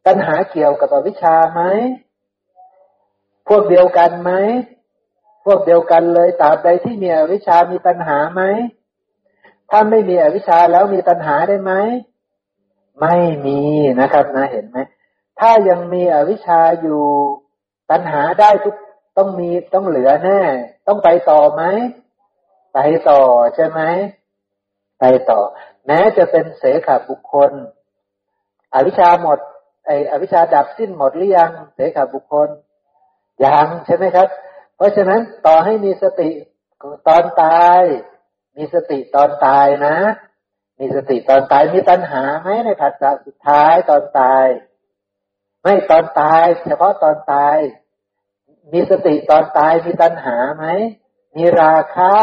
[0.07, 1.61] ตัณหาเกี่ยวกับอวิชชาไหม
[3.47, 4.31] พวกเดียวกันไหม
[5.45, 8.41] พวกเดียวกันเลยตราบใดที่มีอวิชชามีตัณหาไหม
[9.69, 11.73] ถ้าไม่มีอวิชชาแล้วมีตัณหาได้ไหม
[13.01, 13.59] ไม่มี
[13.99, 14.77] นะครับนะเห็นไหม
[15.39, 17.03] ถ้ายังมีอวิชชาอยู่
[17.91, 18.75] ตัณหาได้ทุก
[19.17, 20.41] ต้องมีต้องเหลือแน่
[20.87, 21.63] ต้องไปต่อไหม
[22.73, 23.21] ไปต่อ
[23.55, 23.81] ใช่ไหม
[24.99, 25.39] ไปต่อ
[25.85, 27.51] แม้จะเป็นเสขบุคคล
[28.73, 29.39] อวิชาหมด
[29.85, 32.49] ไออวิชาดับสิ้นหมดหรือยังเสขบุคคล
[33.45, 34.27] ยังใช่ไหมครับ
[34.75, 36.29] เพราะฉะนั้นต่อให้มีสติ
[37.07, 37.81] ตอนตาย
[38.57, 39.95] มีสติตอนตายนะ
[40.79, 44.45] มีสติตอนตายมีตัณหาไหมในผัสสะสุดท้ายตอนตาย
[45.63, 47.57] ไม่ตอนตาย เฉพาะตอนตาย
[48.71, 50.65] มีสติตอนตายมีตัณหาไหม
[51.35, 52.13] มีราคะ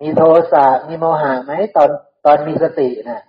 [0.00, 1.90] มีโทสะ มีโมหะไหมตอน
[2.24, 3.22] ตอนมีสตินะ่ะ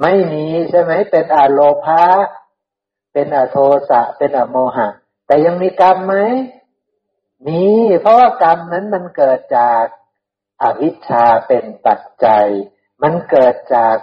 [0.00, 2.04] ไม่มีใช่ไหม เป็นอโลภะ
[3.12, 3.58] เป็นอโท
[3.90, 4.88] สะ เป็นอโมหะ
[5.26, 6.16] แต่ยังมีกรรมไหม
[7.46, 7.64] มี
[8.00, 9.84] เพราะว่ากรรมนั้นมันเกิดจาก
[10.62, 12.46] อวิชชาเป็นปัจจัย
[13.02, 13.96] มันเกิดจาก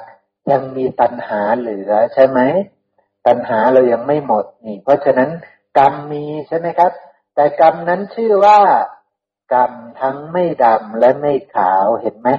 [0.52, 2.40] ยังมีตัณหาเหลือใช่ไหม
[3.28, 5.30] ตัณหาเรายังไม่หมดนี่ เพราะฉะนั้น
[5.78, 6.92] กรรมมีใช่ไหมครับ
[7.36, 8.60] แต่กรรมนั้นชื่อว่า
[9.54, 12.30] กรรมทั้งไม่ดำและไม่ขาวเห็นไหม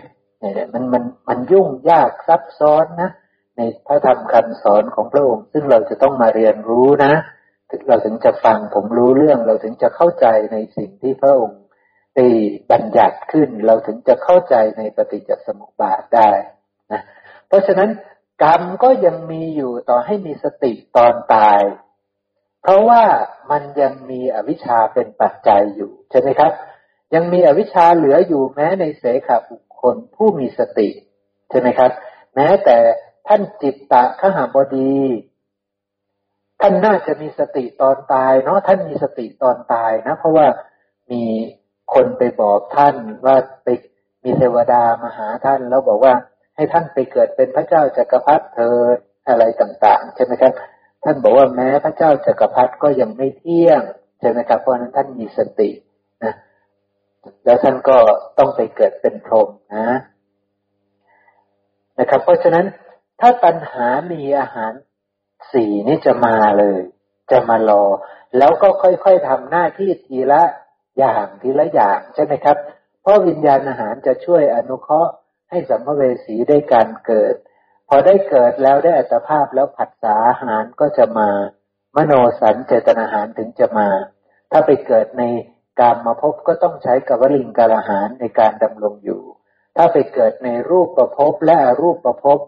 [0.41, 3.11] เนี่ยมันมันมันยุ่งยากซับซ้อนนะ
[3.57, 7.13] ในพระธรรมคำสอนของพระองค์ ซึ่งเราจะต้องมาเรียนรู้นะ
[7.89, 11.61] เราถึงจะฟังผมรู้เรื่อง เราถึงจะเข้าใจในสิ่งที่พระองค์
[12.17, 12.27] ได้
[12.71, 16.31] บัญญัติขึ้น เราถึงจะเข้าใจในปฏิจจสมุปบาทได้
[16.93, 17.03] นะ
[17.49, 17.91] เพราะฉะนั้น
[18.43, 21.61] กรรมก็ยังมีอยู่ต่อให้มีสติตอนตาย
[22.65, 23.03] เพราะว่า
[23.51, 26.53] มันยังมีอวิชชาเป็นปัจจัยอยู่ใช่ไหมครับ
[27.15, 30.89] ยังมีอวิชชาเหลืออยู่แม้ในเสขบุคคลผู้มีสติ
[31.51, 31.91] ใช่ไหมครับ
[32.35, 32.77] แม้แต่
[33.29, 34.97] ท่านจิตตะขหาบดี
[36.61, 40.47] ท่านน่าจะมีสติตอนตายเนาะท่านมีสติตอนตายนะ เพราะว่า
[41.13, 41.23] มี
[41.95, 42.95] คนไปบอกท่าน
[43.27, 43.69] ว่าไป
[44.25, 46.15] มีเทวดามาหาท่าน แล้วบอกว่า
[46.57, 48.75] ให้ท่านไปเกิดเป็นพระเจ้าจักรพรรดิเธอ
[49.29, 50.53] อะไรต่าง ๆ ใช่ไหมครับ
[51.05, 53.83] ท่านบอกว่าแม้พระเจ้าจักรพรรดิก็ยังไม่เที่ยง
[54.21, 55.71] ใช่ไหมครับเพราะนั้นท่านมีสติ
[56.25, 56.35] นะ
[57.45, 57.97] แล้วท่านก็
[58.39, 59.89] ต้องไปเกิดเป็นพรหมนะ
[61.99, 62.67] นะครับ เพราะฉะนั้น
[63.21, 64.73] ถ้าตัณหามีอาหาร
[65.53, 66.81] สี่นี่จะมาเลย
[67.31, 67.85] จะมารอ
[68.39, 70.43] แล้วก็ค่อยๆทำหน้าที่ทีละ
[70.99, 72.57] อย่างทีละอย่างใช่ไหมครับ
[73.03, 75.13] เพราะวิญญาณอาหารจะช่วยอนุเคราะห์
[75.51, 77.35] ให้สัมภเวสีได้การเกิด
[77.89, 81.31] พอได้เกิดแล้วได้อัตภาพแล้วผัสสาหารก็จะมา
[81.97, 83.89] มโนสันเจตนาหารถึงจะมา
[84.51, 85.23] ถ้าไปเกิดใน
[85.81, 89.23] การมาพบก็ต้องใช้กวลิงกาลหารในการดำรงอยู่
[89.77, 92.39] ถ้าไปเกิดในรูปประพบและอรูปประพบ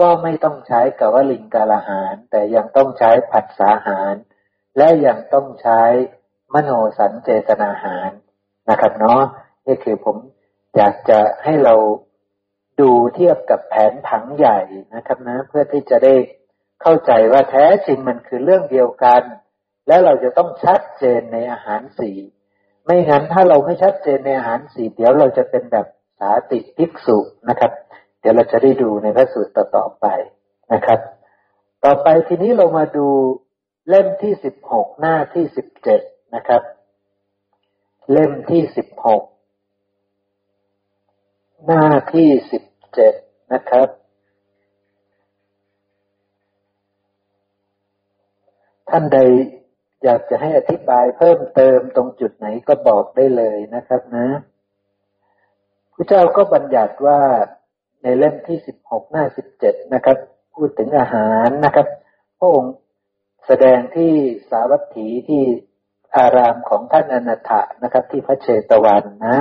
[0.00, 4.14] ก็ไม่ต้องใช้กวลิงกาลหาร แต่ยังต้องใช้ผัสสาหาร
[4.76, 5.82] และยังต้องใช้
[6.54, 8.10] มโนสัญเจตนาหาร
[8.70, 9.22] นะครับเนาะ
[9.66, 10.16] นี่คือผม
[10.76, 11.74] อยากจะให้เรา
[12.80, 14.60] ดูเทียบกับแผนผังใหญ่
[14.94, 16.14] นะครับนะ เพื่อที่จะได้
[16.82, 19.22] เข้าใจว่าแท้จริงมันคือเรื่องเดียวกัน
[19.86, 22.10] และเราจะต้องชัดเจนในอาหารสี
[22.84, 25.86] ไม่งั้นถ้าเราไม่ชัดเจนในอาหารสีเดี๋ยวเราจะเป็นแบบ
[26.18, 27.72] สาติภิกษุนะครับ
[28.20, 30.06] เดี๋ยวเราจะได้ดูในพระสูตรต่อๆไป
[30.72, 31.00] นะครับ
[31.84, 33.06] ต่อไปทีนี้เรามาดู
[33.88, 36.00] เล่มที่สิบหกหน้าที่สิบเจ็ด
[36.34, 36.62] นะครับ
[38.12, 39.22] เล่มที่สิบหก
[41.66, 42.62] หน้าที่สิบ
[42.94, 43.14] เจ็ด
[43.52, 43.88] นะครับ
[48.90, 49.18] ท่านใด
[50.04, 54.26] อยากจะให้อธิบายเพิ่มเติมตรงจุดไหนก็บอกได้เลยนะครับนะ
[55.94, 57.20] พระเจ้าก็บัญญัติว่า
[58.02, 60.16] ในเล่มที่สิบหกหน้าสิบเจ็ดนะครับ
[60.54, 61.86] พูดถึงอาหารนะครับ
[62.38, 62.74] พระองค์
[63.46, 64.12] แสดงที่
[64.50, 65.42] สาวัตถีที่
[66.16, 69.36] อารามของท่านอนันทะนะครับ ที่พระเชตวันนะ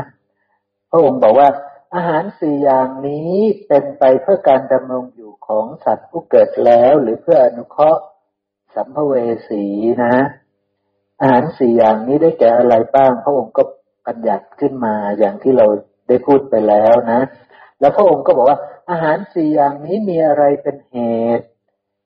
[0.89, 1.47] พระองค์บอกว่า
[1.95, 3.33] อาหารสี่อย่างนี้
[3.67, 8.01] เป็นไปเพื่อการดำรงอยู่ของสัตว์ผู้เกิดแล้วหรือเพื่ออนุเคราะห์
[8.75, 9.13] สัมภเว
[9.49, 9.65] สี
[10.03, 10.15] นะ
[11.21, 13.63] อาหารสี่อย่างนี้ได้แก่อะไรบ้างพระองค์ก็
[14.07, 15.65] บัญญัติขึ้นมาอย่างที่เรา
[16.07, 17.21] ได้พูดไปแล้วนะ
[17.79, 20.97] แล้วพระองค์ก็บอกว่าอาหารสี่อย่างนี้มีอะไรเป็นเห
[21.39, 21.45] ตุ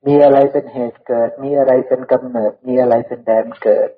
[0.08, 3.90] มีอะไรเป็นเหตุเกิด มีอะไรเป็นกำเนิด มีอะไรเป็นแดนเกิด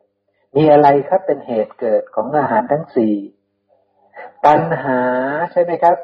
[0.56, 3.16] มีอะไรครับเป็นเหตุเกิดของอาหารทั้งสี่
[4.46, 5.00] ตัณหา
[5.52, 5.98] ใช่ไหมครับ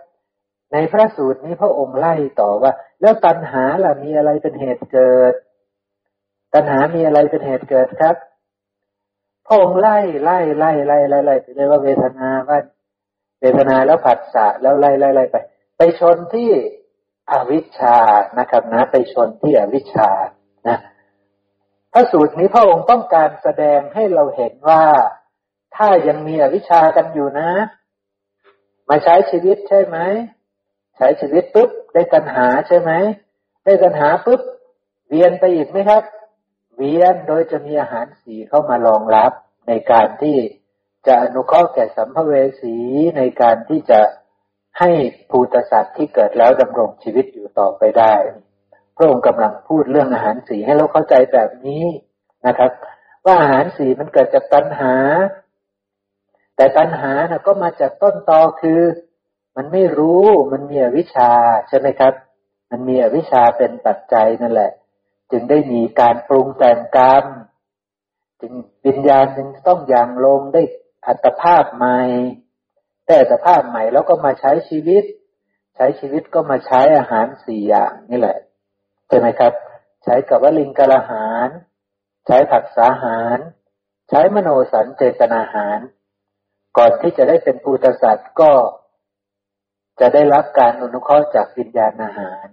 [0.74, 2.71] ในพระสูตรนี้พระองค์ไล่ต่อว่า
[3.02, 5.34] แล้วตัณหาล่ะมีอะไรเป็นเหตุเกิด
[6.54, 8.15] ตัณหามีอะไรเป็นเหตุเกิดครับ
[9.47, 12.60] พระองค์ไล่ไล่ไล่ไล่ไล่ไล่ไปเลยว่าเวทนาว่า
[13.41, 15.36] เวทนาแล้วผัสสะแล้วไล่ไล่ไล่ไป
[15.78, 16.52] ไปชนที่
[17.32, 17.97] อวิชชา
[18.39, 20.10] นะครับนะ ไปชนที่อวิชชา
[20.67, 20.78] นะ
[21.93, 24.84] พระสูตรนี้พระองค์ต้องการแสดงให้เราเห็นว่า
[25.76, 27.50] ถ้ายังมีอวิชชากันอยู่นะ
[28.89, 29.98] มาใช้ชีวิตใช่ไหม
[30.98, 32.91] ใช้ชีวิตปุ๊บได้ตัณหาใช่ไหม
[33.65, 34.41] ได้ตัณหาปุ๊บ
[35.10, 36.04] เวียนไปอีกไหมครับ
[36.78, 39.32] เวียนโดยจะมีอาหารสีเข้ามารองรับ
[39.67, 40.38] ในการที่
[41.08, 42.76] จะอนุเคราะห์แก่สัมภเวสี
[43.17, 44.00] ในการที่จะ
[44.80, 44.89] ให้
[45.30, 48.13] ภูตสัตว์ที่เกิดแล้วดำรงชีวิตอยู่ต่อไปได้
[48.96, 51.86] พระองค์กำลังพูดเรื่องอาหารสีให้เราเข้าใจแบบนี้
[52.48, 52.72] นะครับ
[53.26, 54.94] ว่าอาหารสีมันเกิดจากตัณหา
[56.62, 58.82] แต่ตัณหานะก็มาจากต้นตอคือ
[59.56, 61.32] มันไม่รู้มันมีอวิชชา
[61.67, 62.13] ใช่ไหมครับ
[62.71, 64.71] มันมีอวิชชาเป็นปัจจัยนั่นแหละ
[65.32, 67.26] จึงได้มีการปรุงแต่งกรรม
[68.41, 68.54] จึง
[68.86, 70.62] วิญญาณจึงต้องอย่างลงได้
[71.08, 72.00] อัตภาพใหม่
[73.06, 75.04] แต่อัตภาพใหม่แล้วก็มาใช้ชีวิต
[75.76, 78.38] ใช้ชีวิตก็มาใช้อาหารสี่อย่างนี่แหละ
[79.08, 79.54] ใช่ไหมครับ
[80.04, 81.50] ใช้กับวลิงกะหาร
[82.28, 83.38] ใช้ผักสาหาร
[84.10, 85.82] ใช้มโนสันเจตนาหาร
[86.78, 88.52] ก่อนที่จะได้เป็นภูตสัตว์ก็
[90.00, 92.46] จะได้รับการอนุเคราะห์จากวิญญาณอาหาร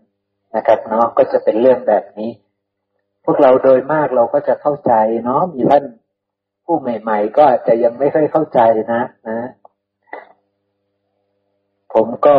[0.57, 2.31] นะครับเนาะก็จะเป็นเรื่องแบบนี้
[3.25, 4.93] พวกเราโดยมากเราก็จะเข้าใจ
[5.25, 5.85] เนาะมีท่าน
[6.65, 8.61] ผู้ใหม่ ๆ ก็อาจจะยังไม่ค่อยเข้าใจ
[8.93, 9.41] นะนะ
[11.95, 12.35] ผมก็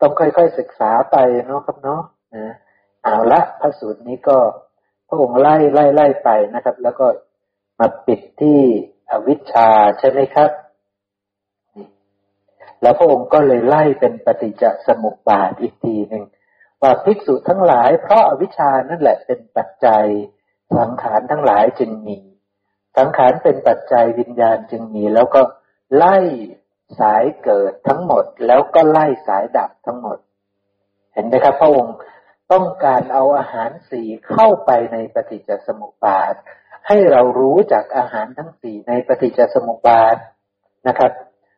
[0.00, 2.02] ต้องค่อยๆศึกษาไปเนาะครับเนาะ
[2.36, 2.54] นะ
[3.02, 4.38] เอาละพระสูตรนี้ก็
[5.08, 7.06] พระองค์ไล่ไล่ไล่ไปนะครับ แล้วก็
[7.78, 8.60] มาปิดที่
[9.14, 10.50] อวิชชาใช่ไหมครับ
[12.82, 16.24] แล้วพระองค์ก็เลยไล่เป็นปฏิจจสมุปบาทอีกทีหนึ่ง
[16.82, 20.06] ว่าภิกษุทั้งหลาย เพราะอวิชชานั่นแหละเป็นปัจจัย
[20.78, 22.18] สังขารทั้งหลายจึงมี
[22.96, 25.40] สังขารเป็นปัจจัยวิญญาณจึงมี แล้วก็
[25.96, 26.16] ไล่
[27.00, 30.18] สายเกิดทั้งหมด แล้วก็ไล่สายดับทั้งหมด
[31.14, 31.96] เห็นไหมครับ พระองค์
[32.52, 36.34] ต้องการเอาอาหารสีเข้าไปในปฏิจจสมุปบาท
[36.88, 40.16] ให้เรารู้จากอาหารทั้งสี่ในปฏิจจสมุปบาท
[40.88, 41.12] นะครับ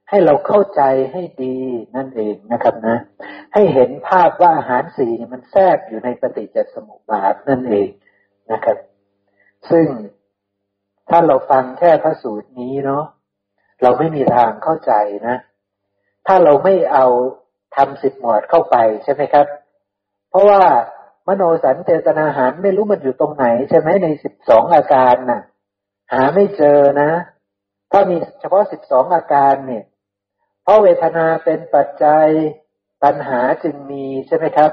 [0.08, 1.56] ให้เราเข้าใจให้ดี
[1.96, 2.96] นั่นเองนะครับนะ
[3.54, 7.88] ให้เห็นภาพว่าอาหารสี่มันแทรกอยู่ในปฏิจจสมุปบาทนั่นเอง
[8.52, 8.78] นะครับ
[9.70, 9.86] ซึ่ง
[11.10, 13.04] ถ้าเราฟังแค่พระสูตรนี้เนาะ
[13.82, 14.92] เราไม่มีทางเข้าใจ
[15.28, 15.36] นะ
[16.26, 17.06] ถ้าเราไม่เอา
[17.76, 19.46] ทำสิบหมวดเข้าไปใช่ไหมครับ
[20.30, 20.62] เพราะว่า
[21.26, 25.40] มโนสันเจตนาหารไม่รู้มันอยู่ตรงไหน ใช่ไหมในสิบสองอาการนะ่ะ
[26.12, 27.10] หาไม่เจอนะ
[27.92, 29.84] ถ้ามีเฉพาะสิบสองอาการเนี่ย
[30.62, 32.26] เพราะเวทนาเป็นปัจจัย
[33.04, 34.70] ตัณหาจึงมีใช่ไหมครับ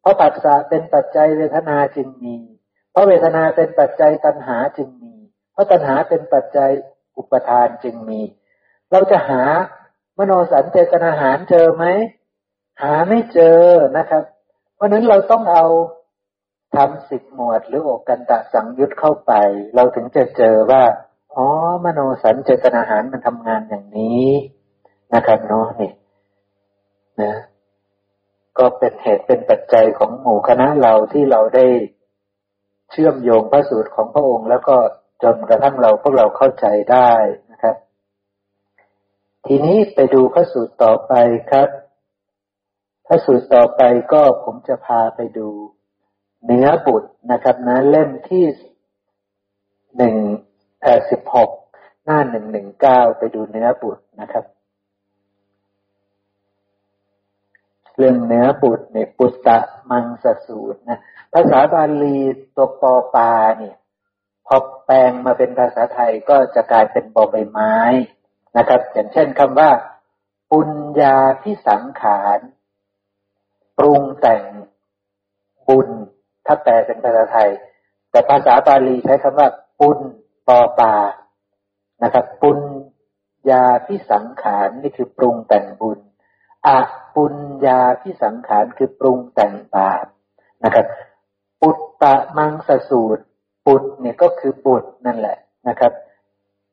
[0.00, 2.36] เพราะปัสสะเป็นปัจจัยเวทนาจึงมี
[2.90, 5.14] เพราะเวทนาเป็นปัจจัยตัณหาจึงมี
[5.52, 6.70] เพราะตัณหาเป็นปัจจัย
[7.16, 8.20] อุปทานจึงมี
[8.90, 9.42] เราจะหา
[10.18, 11.84] มโนสันเจตนาหารเจอไหม
[12.82, 13.60] หาไม่เจอ
[13.96, 14.24] นะครับ
[14.74, 15.66] เพราะนั้นเราต้องเอา
[16.76, 19.32] ทำสิบหมวดหรืออกกันตะสังยุตเข้าไป
[19.74, 20.82] เราถึงจะเจอว่า
[21.34, 21.46] อ๋อ
[21.84, 24.28] มโนสันเจตนาหารมันทำงานอย่างนี้
[25.14, 25.90] นะครับเนาะนี่
[27.22, 27.34] นะ
[28.58, 31.66] ก็เป็นเหตุเป็นปัจจัยของหมู่คณะเราที่เราได้
[32.90, 34.76] เชื่อมโยงพระสูตรของพระองค์ แล้วก็
[35.22, 37.12] จนกระทั่งเราพวกเราเข้าใจได้
[37.50, 37.76] นะครับ
[39.46, 41.12] ทีนี้ไปดูพระสูตรต่อไป
[41.50, 41.68] ครับ
[43.06, 45.48] พระสูตรต่อไปก็ผมจะพาไปดู
[46.44, 48.44] เนื้อบุตรนะครับนะเล่มที่
[49.96, 50.16] หนึ่ง
[50.80, 51.50] แปดสิบหก
[52.04, 54.44] หน้าหนึ่งหนึ่งเก้าไปดูเนื้อบุตรนะครับ
[57.96, 59.58] เรื่องเนื้อบุตรในปุตตะ
[59.90, 60.98] มังสสูตรนะ
[61.32, 62.18] ภาษาบาลี
[62.56, 63.76] ตัวปอปาเนี่ย
[64.46, 67.74] พอแปลงมาเป็นภาษาไทยก็จะกลายเป็นบอใบไม้
[68.56, 69.70] นะครับ อย่างเช่นคำว่า
[70.50, 72.38] ปุญญาพิสังขาร
[73.78, 74.42] ปรุงแต่ง
[75.68, 75.88] บุญ
[76.46, 77.50] ถ้าแปลเป็นภาษาไทย
[78.10, 79.48] แต่ภาษาบาลีใช้คำว่า
[79.80, 79.98] ปุญ
[80.48, 80.94] ปอปา
[82.02, 82.58] นะครับ ปุญ
[83.50, 85.98] ญาพิสังขารนี่คือปรุงแต่งบุญ
[86.66, 86.78] อะ
[87.14, 87.34] ปุญ
[87.66, 90.06] ญาพิสังขารคือปรุงแต่งบาป
[90.64, 90.86] นะครับ
[91.60, 93.24] ปุตตะมังสสูตร
[93.66, 95.38] ปุตเนี่ยก็คือบุตรนั่นแหละ
[95.68, 95.92] นะครับ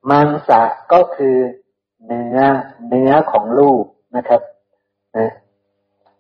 [0.10, 0.62] มังสะ
[0.94, 1.38] ก็คือ
[2.06, 2.38] เนื้อ
[2.88, 3.84] เนื้อของลูก
[4.18, 4.42] นะครับ
[5.18, 5.32] นะ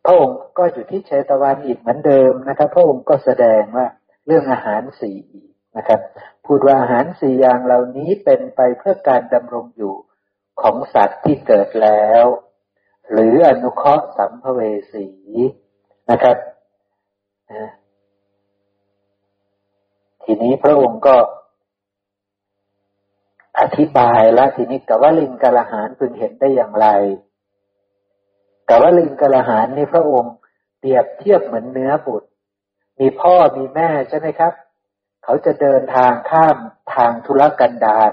[0.06, 3.88] พระองค์ก็อยู่ที่เชตวันอีกเหมือนเดิมนะครับ พระองค์ก็แสดงว่า
[4.26, 5.20] เรื่องอาหารสี่
[5.78, 6.00] นะครับ
[6.46, 9.94] พูดว่าอาหารสี่อย่างเหล่านี้เป็นไปเพื่อการดำรงอยู่
[10.62, 12.26] ของสัตว์ที่เกิดแล้ว
[13.12, 14.62] หรืออนุเคราะห์สัมภเว
[14.94, 15.08] สี
[16.12, 16.38] นะครับ
[20.24, 21.16] ทีนี้พระองค์ก็
[23.60, 26.88] อธิบายแล้วทีนี้กับว่าลิงกาลหารพึงเห็นได้อย่างไร
[28.72, 30.34] แต่ว่าลิงกระหารนี่พระองค์
[30.80, 32.28] เปรียบเทียบเหมือนเนื้อบุตร
[33.00, 34.54] มีพ่อมีแม่ใช่ไหมครับ
[35.24, 36.58] เขาจะเดินทางข้าม
[36.94, 38.12] ทางธุรกันดาร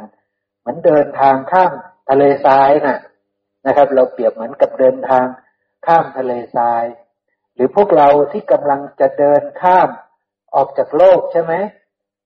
[0.59, 1.73] เหมือนเดินทางข้าม
[2.11, 2.99] ทะเลทรายน่ะ
[3.67, 5.25] นะครับ เราเปรียบเหมือนกับเดินทาง
[5.87, 6.85] ข้ามทะเลทราย
[7.55, 9.89] หรือพวกเราที่กำลังจะเดินข้าม
[10.55, 11.55] ออกจากโลกใช่ไหม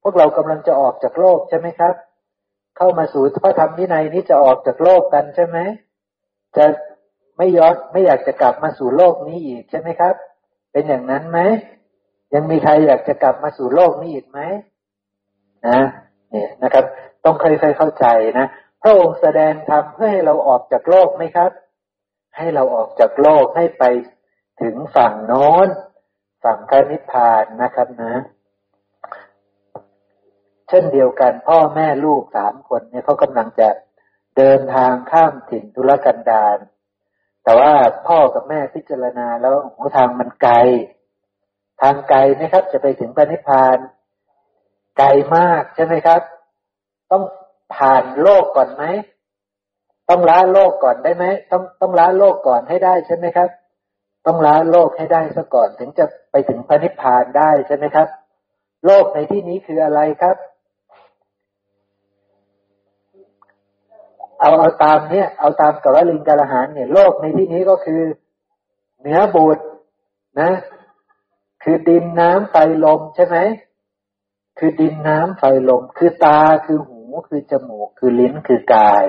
[0.03, 1.95] พวกเรากำลังจะออกจากโลกใช่ไหมครับ
[2.77, 5.59] เข้ามาสู่พระธรรมวินัยนี้จะออกจากโลกกันใช่ไหม
[6.57, 6.67] จะ
[7.37, 10.15] ไม่ย้อนไม่อยากจะกลับมาสู่โลกนี้อีกใช่ไหมครับ
[10.73, 11.39] เป็นอย่างนั้นไหม
[12.35, 14.41] ยังมีใครอยากจะกลับมาสู่โลกนี้อีกไหม
[15.69, 15.81] นะ
[16.31, 16.85] เนี่ยนะครับ
[17.25, 18.07] ต้องเคยๆเข้าใจ
[18.39, 18.47] นะ
[18.83, 21.51] พระองค์แสดงธรรมเพื่อให้เราออกจากโลกไหมครับ
[22.37, 23.85] ให้เราออกจากโลกให้ไป
[24.63, 25.69] ถึงฝั่งโน้น
[26.45, 28.15] ฝั่งพระนิพพานนะครับนะ
[30.69, 33.69] เช่นเดียวกันพ่อแม่ลูกสามคนเนี่ยเขากำลังจะ
[34.37, 36.59] เดินทางข้ามถิ่นทุรกันดาร
[37.45, 37.73] แต่ว่า
[38.07, 40.55] พ่อกับแม่พิจารณาแล้วโอ้ทางมันไกล
[41.81, 43.79] ทางไกลไหมครับ จะไปถึงพระนิพพาน
[44.99, 46.21] ไกลมากใช่ไหมครับ
[47.11, 47.23] ต้อง
[47.75, 48.85] ผ่านโลกก่อนไหม
[50.09, 53.49] ต้องล้าโลกก่อนได้ไหมต้องต้องล้าโลกก่อนให้ได้ใช่ไหมครับ
[54.27, 58.09] ต้องล้าโลกให้ได้ซะก่อนถึงจะไปถึงพระนิพพานได้ใช่ไหมครับ
[58.87, 60.37] โลกในที่นี้คืออะไรครับ
[64.43, 68.03] เอาเอาตามเนี้ยเอาตามกับว่าลิงกาลหานเนี่ยโลกในที่นี้ก็คือ
[69.01, 69.59] เนื้อบูด
[70.41, 70.51] นะ
[71.63, 73.39] คือดินน้ำไฟลมใช่ไหม
[74.59, 79.05] คือดินน้ำไฟลม คือตาคือหูคือจมูก คือลิ้นคือกาย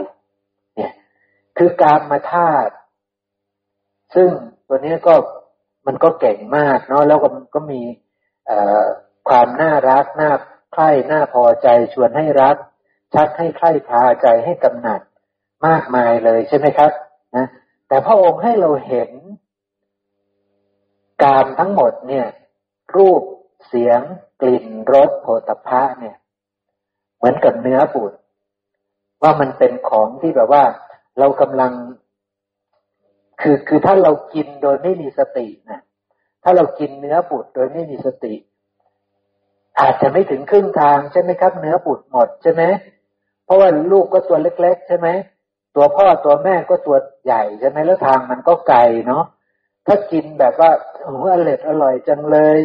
[0.76, 0.92] เนี่ย
[1.58, 2.74] คือการมาธาตุ
[4.16, 4.30] ซึ่ง
[4.68, 5.14] ตัวนี้ก็
[5.88, 7.82] มันก็เก่งมากเนาะแล้วก็มันก็มี
[9.30, 10.32] ความน่ารักน่า
[10.74, 12.56] ใคร่น่าพอใจชวนให้รัก
[13.14, 15.02] ชักให้ใคร่พาใจให้กำหนัด
[15.68, 16.92] มากมายเลยใช่ไหมครับ
[17.36, 17.48] นะ
[17.88, 19.10] แต่พระองค์ให้เราเห็น
[21.24, 22.26] กามทั้งหมดเนี่ย
[22.96, 23.22] รูป
[23.68, 24.02] เสียง
[24.42, 26.16] กลิ่นรสโผฏฐะเนี่ย
[27.18, 28.20] เหมือนกับเนื้อบุตร
[29.24, 30.64] ว่ามันเป็นของที่แบบว่า
[31.20, 31.72] เรากำลัง
[33.42, 35.80] คือคือถ้าเรากินโดยไม่มีสตินะ
[36.44, 38.34] ถ้าเรากินเนื้อบุตรโดยไม่มีสติ
[39.80, 42.64] อาจจะไม่ถึงครึ่งทางใช่ไหมครับ เนื้อบุตรหมดใช่ไหม
[43.46, 45.08] เพราะว่าลูกก็ตัวเล็ก ๆ ใช่ไหม
[45.76, 49.24] ตัวพ่อตัวแม่ก็ตัวใหญ่ใช่ไหมแล้วทางมันก็ไกลเนาะ
[49.86, 50.72] ถ้ากินแบบว่า
[51.04, 52.60] โอ้อร่อยอร่อยจังเลย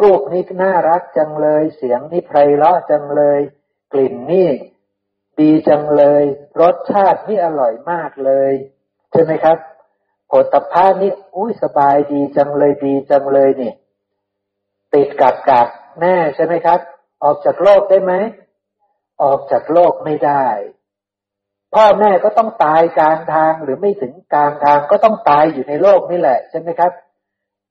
[0.00, 3.40] รูปนี้น่ารักจังเลย เสียงนี่ไพเราะจังเลย
[3.92, 4.48] กลิ่นนี่
[5.40, 6.24] ดีจังเลย
[6.60, 8.52] รสชาตินี่อร่อยมากเลย
[9.10, 9.58] ใช่ไหมครับ
[10.30, 13.72] ผลตภานี่อุ้ยสบายดีจังเลยดีจังเลยนี่
[14.94, 15.68] ติดกับกับ
[16.00, 16.80] แม่ใช่ไหมครับ
[17.24, 18.12] ออกจากโลกได้ไหม
[19.22, 20.46] ออกจากโลกไม่ได้
[21.74, 26.92] พ่อแม่ก็ต้องตายกลางทางหรือไม่ถึงกลางทางก็ต้องตายอยู่ในโลกนี่แหละใช่ไหมครับ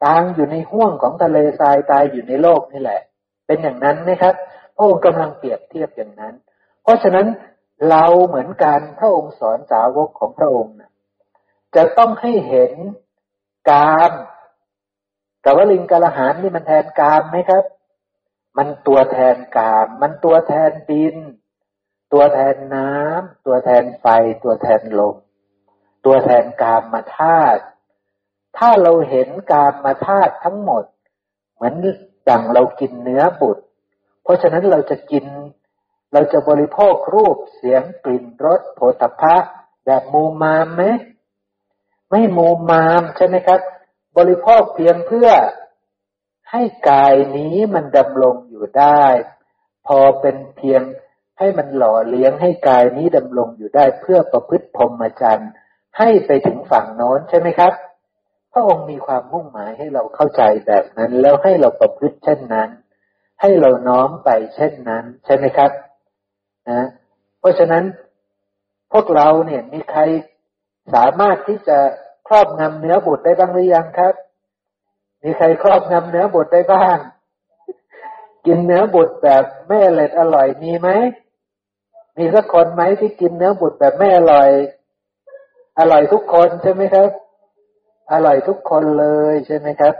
[0.06, 3.02] ตางอยู่ในห่วงของทะเลทรายตายอยู่ในโลกนี่แหละ
[3.48, 4.36] เป็นอย่างนั้นนะครับ
[4.76, 6.34] พระองค์กำลังเปรียบเทียบอย่างนั้น
[6.84, 7.28] เพราะฉะนั้น
[7.90, 10.92] เราเหมือนกันพระองค์สอนสาวกของพระองค์นะ
[11.76, 12.72] จะต้องให้เห็น
[13.70, 14.12] กาม
[15.44, 17.64] กับว่าลิงกาลหานนี่มันแทนกามไหมครับ
[18.58, 21.16] มันตัวแทนกาม มันตัวแทนดิน
[22.14, 24.06] ตัวแทนน้ำตัวแทนไฟ
[24.44, 25.16] ตัวแทนลม
[26.06, 27.64] ตัวแทนกามมาธาตุ
[28.58, 30.84] ถ้าเราเห็นกามมาธาตุทั้งหมด
[31.54, 31.74] เหมือน
[32.30, 33.64] ดังเรากินเนื้อบุตร
[34.24, 35.26] เพราะฉะนั้นเราจะกิน
[36.14, 39.36] เราจะบริโภครูปเสียงกลิ่นรสโผฏฐะ
[39.86, 40.84] แบบมูมามไหม
[42.10, 43.60] ไม่มูมามใช่ไหมครับ
[44.18, 45.30] บริโภคเพียงเพื่อ
[46.52, 49.04] ให้กายนี้มันดำรงอยู่ได้
[49.88, 50.82] พอเป็นเพียง
[51.40, 55.52] ให้มันหล่อเลี้ยงให้กายนี้ดำรงอยู่ได้เพื่อประพฤติพรหมจรรย์
[55.98, 57.74] ให้ไปถึงฝั่งโน้นใช่ไหมครับ
[58.54, 62.70] พระองค์มีความมุ่งหมายให้เราเข้าใจแบบนั้น แล้วให้เราประพฤติเช่นนั้น
[63.42, 65.72] ให้เราน้อมไปเช่นนั้น ใช่ไหมครับ
[66.70, 66.88] นะ
[67.40, 67.84] เพราะฉะนั้น
[68.92, 70.02] พวกเราเนี่ยมีใคร
[70.94, 71.78] สามารถที่จะ
[72.28, 74.14] ครอบงำเนื้อบุตรได้บ้างหรือยังครับ
[75.24, 76.98] มีใครครอบงำเนื้อบุตรได้บ้าง
[78.46, 80.90] กินเนื้อบุตรแบบไม่อร่อยอร่อยมีไหม
[82.18, 84.50] มีสักคนไหมที่กินเนื้อบุตรแบบไม่อร่อย
[85.80, 87.10] อร่อยทุกคนใช่ไหมครับ
[88.14, 89.94] อร่อยทุกคนเลยใช่ไหมครับ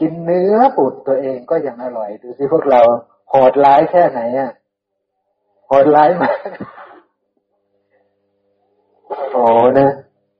[0.00, 2.80] กินเนื้อบุตรตัวเองก็ยังอร่อยดูสิพวกเรา
[3.30, 4.50] โหดร้ายแค่ไหนอะ
[5.66, 6.36] โหดร้ายมาก
[9.32, 9.44] โอ้
[9.78, 9.90] นะ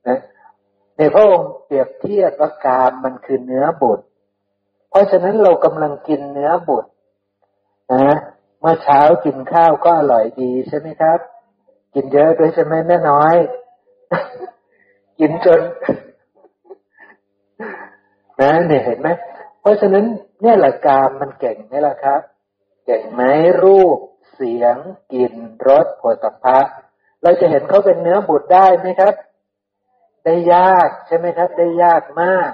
[0.07, 0.19] นะ
[0.97, 4.05] ในพระองค์เปรียบเทียบว่ากามมันคือเนื้อบุตร
[4.91, 6.91] เพราะฉะนั้นเรากำลังกินเนื้อบุตร
[7.93, 8.17] นะ
[8.61, 11.19] เมื่อเช้ากินข้าวก็อร่อยดีใช่ไหมครับ
[11.95, 13.35] กินเยอะด้วยใช่ไหมแม่น้อย
[15.19, 15.61] กินจน
[18.41, 19.09] นะเนี่ยเห็นไหม
[19.61, 20.05] เพราะฉะนั้น
[20.41, 22.21] เนี่ยหลักการมันเก่งไหมล่ะครับ
[22.87, 23.23] เก่งไหม
[23.63, 23.99] รูป
[24.35, 24.77] เสียง
[25.13, 25.35] กลิ่น
[25.69, 26.59] รสผลตภะ
[27.23, 29.15] เราจะเห็นเขาเป็นเนื้อบุตรได้ไหมครับ
[30.25, 32.51] ได้ยากใช่ไหมครับ ได้ยากมาก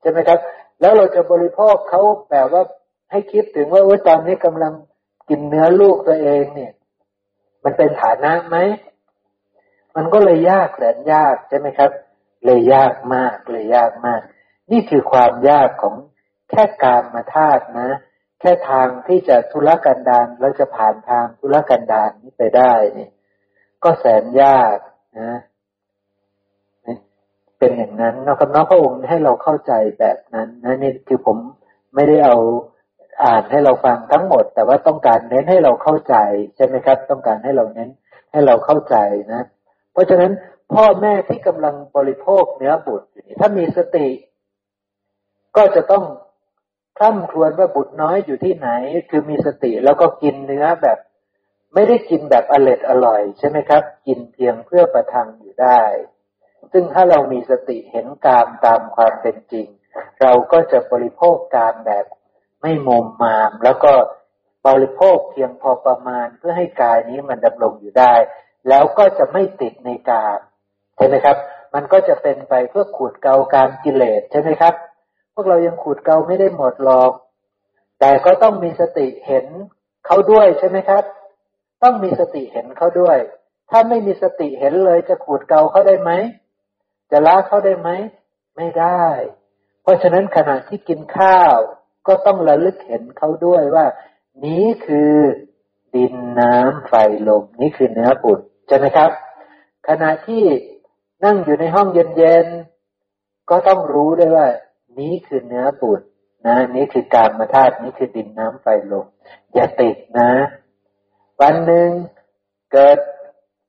[0.00, 0.38] ใช่ไหมครับ
[0.80, 2.62] แล้วเราจะบริโภคเขาแบบว่า
[3.10, 4.72] ให้คิดถึงว่าตอนนี้กำลัง
[5.28, 6.72] กินเนื้อลูกตัวเองเนี่ย
[7.64, 8.56] มันเป็นฐานะไหม
[9.96, 11.90] มันก็เลยยากแสนยากใช่ไหมครับ
[12.44, 14.20] เลยยากมากเลยยากมาก
[14.70, 15.94] นี่คือความยากของ
[16.50, 17.90] แค่การมาธาตุนะ
[18.40, 23.10] แค่ทางที่จะทุรกันดารเราจะผ่านทางทุรกันดารนี้ไปได้เนี่ย
[23.84, 24.76] ก็แสนยาก
[25.20, 25.38] นะ
[27.58, 31.36] เป็นอย่างนั้นนะครับน้องพระองค์ให้เราเข้าใจแบบนั้นนะนี่คือผม
[31.94, 32.36] ไม่ได้เอา
[33.24, 36.16] อ่านให้เราฟังทั้งหมด แต่ว่าต้องการเน้นให้เราเข้าใจ
[36.56, 37.90] ใช่ไหมครับ ต้องการให้เราเน้น
[38.32, 38.96] ให้เราเข้าใจ
[39.32, 39.42] นะ
[39.92, 40.32] เพราะฉะนั้น
[40.72, 43.08] พ่อแม่ที่กำลังบริโภคเนื้อบุตร
[43.40, 44.08] ถ้ามีสติ
[45.56, 46.04] ก็จะต้อง
[46.98, 48.68] คร่ำครวญว่าบุตรน้อยอยู่ที่ไหน
[49.10, 50.98] คือมีสติแล้วก็กินเนื้อแบบ
[51.74, 55.82] ไม่ได้กินแบบอร่อยอร่อย ใช่ไหมครับ กินเพียงเพื่อประทังอยู่ได้
[56.72, 59.66] ซึ่งถ้าเรามีสติเห็นกามตามความเป็นจริง
[60.22, 62.04] เราก็จะบริโภคกามแบบ
[62.62, 63.92] ไม่มมมาม แล้วก็
[64.66, 68.14] บริโภคเพียงพอประมาณเพื่อให้กายนี้มันดำรงอยู่ได้
[68.68, 70.40] แล้วก็จะไม่ติดในกาม
[70.96, 71.36] ใช่ไหมครับ
[71.74, 74.74] มันก็จะเป็นไปเพื่อขูดเกาการกิเลสใช่ไหมครับ
[75.34, 77.12] พวกเรายังขูดเกาไม่ได้หมดหรอก
[78.00, 79.46] แต่ก็ต้องมีสติเห็น
[80.06, 81.04] เขาด้วยใช่ไหมครับ
[81.82, 83.18] ต้องมีสติเห็นเขาด้วย
[83.70, 86.10] ถ้าไม่มีสติเห็นเลยจะขูดเกาเขาได้ไหม
[87.10, 87.90] จะละเขาได้ไหม
[88.56, 89.04] ไม่ได้
[89.82, 91.58] เพราะฉะนั้นขณะที่กินข้าว
[92.06, 93.86] ก็ต้องระลึกเห็นเขาด้วยว่า
[94.44, 95.12] นี้คือ
[95.94, 96.94] ดินน้ำไฟ
[97.28, 99.10] ลมนี่คือเนื้อบุตรใช่ไหมครับ
[99.88, 100.44] ขณะที่
[101.24, 104.48] นั่งอยู่ในห้องเย็นๆก็ต้องรู้ด้วยว่า
[104.98, 106.06] นี้คือเนื้อบุตร
[106.46, 109.06] นะนี่คือการมาธาตุนี้คือดินน้ำไฟลม
[109.54, 110.30] อย่าติดนะ
[111.40, 111.90] วันหนึ่ง
[112.72, 112.98] เกิด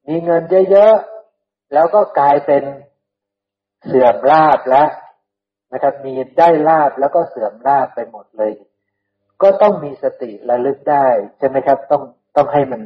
[0.07, 2.63] มีเงินเยอะๆแล้วก็กลายเป็น
[3.85, 4.89] เสื่อมลาบแล้ว
[5.73, 8.53] นะครับ มีได้ลาบแล้วก็เสื่อมลาบไปหมดเลย
[9.41, 11.07] ก็ต้องมีสติระลึกได้
[11.37, 12.03] ใช่ไหมครับ ต้อง
[12.35, 12.81] ต้องให้มัน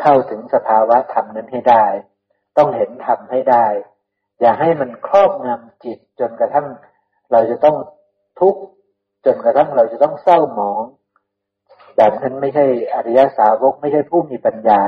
[0.00, 1.84] เข้าถึงสภาวะธรรมนั้นให้ได้
[2.56, 3.66] ต้องเห็นธรรมให้ได้
[4.40, 6.66] อย่าให้มันครอบงำจิตจนกระทั่ง
[7.32, 7.76] เราจะต้อง
[8.40, 8.60] ทุกข์
[9.24, 10.82] จนกระทั่งเราจะต้องเศร้าหมอง
[11.96, 14.82] แบบนั้นไม่ใช่อริยสาวกไม่ใช่ผู้มีปัญญา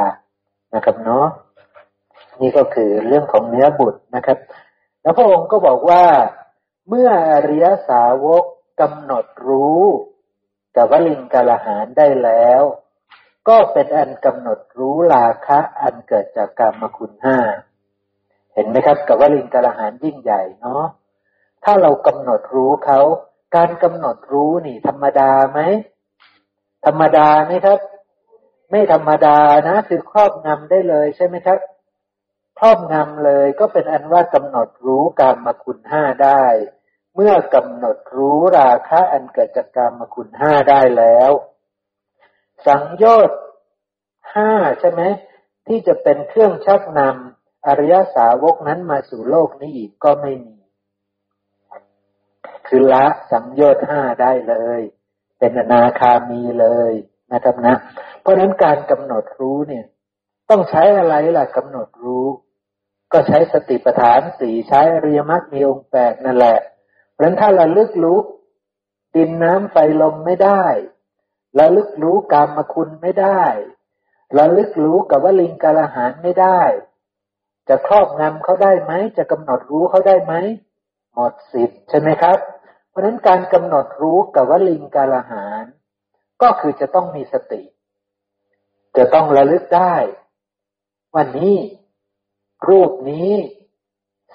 [0.74, 1.26] นะครับเนาะ
[2.40, 4.38] นี่ก็คือเรื่องของเนื้อบุตรนะครับ
[5.02, 6.02] แล้วพระองค์ก็บอกว่า
[6.88, 8.44] เมื่ออริยสาวก
[8.80, 9.82] กำหนดรู้
[10.76, 12.62] กับวลิงกาลหารได้แล้ว
[13.48, 17.38] ก็เป็นอันกำหนดรู้ราคะ อันเกิดจากกรรมคุณห้า
[18.54, 20.84] เห็นไหมครับกับวลิงกาลหารยิ่งใหญ่เนาะ
[21.64, 23.00] ถ้าเรากำหนดรู้เขา
[23.56, 25.60] การกำหนดรู้นี่ ธรรมดาไหม
[26.86, 27.78] ธรรมดาไหมครับ
[28.70, 31.58] ไม่ธรรมดานะ คือครอบงำได้เลยใช่ไหมครับ
[32.58, 36.44] ครอบงำเลยก็เป็นอันว่ากำหนดรู้กรรมคุณห้าได้
[37.20, 41.30] เมื่อกำหนดรู้ราคะอันเกิดจากกรรมคุณห้าได้แล้ว
[42.66, 43.40] สังโยชน์
[44.34, 45.02] ห้าใช่ไหม
[45.66, 50.56] ที่จะเป็นเครื่องชักนำอริยสาวกนั้นมาสู่โลกนี้อีกก็ไม่มี
[52.66, 54.80] คือละสังโยชน์ห้าได้เลย
[55.38, 56.92] เป็นอนาคามีเลย
[57.32, 57.74] นะครับนะ
[58.20, 59.84] เพราะนั้นการกำหนดรู้เนี่ย
[60.50, 62.26] ต้องใช้อะไรล่ะกำหนดรู้
[63.12, 66.58] ก็ใช้สติปัฏฐานสี่ใช้อริยมรรคมีองค์แปดนั่นแหละ
[67.18, 68.18] เพราะนั้นถ้าเราลึกรู้
[69.14, 70.64] ดินน้ำไฟลมไม่ได้
[71.56, 73.42] เราลึกรู้กรรมคุณไม่ได้
[74.34, 76.60] เราลึกรู้กับว่าลิงกาลหารไม่ได้
[77.68, 80.34] จะครอบงำเขาได้ไหม จะกำหนดรู้เขาได้ไหม
[81.14, 82.38] หมดสิทธิ์ใช่ไหมครับ
[82.88, 85.64] เพราะนั้นการกำหนดรู้กับว่าลิงกาลหาร
[86.42, 87.62] ก็คือจะต้องมีสติ
[88.96, 89.94] จะต้องระลึกได้
[91.16, 91.56] วันนี้
[92.68, 93.32] รูปนี้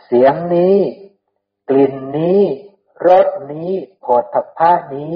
[0.04, 0.78] เสียงนี้
[1.70, 2.42] กลิ่นนี้
[3.08, 5.16] รสนี้โผฏฐัพพะนี้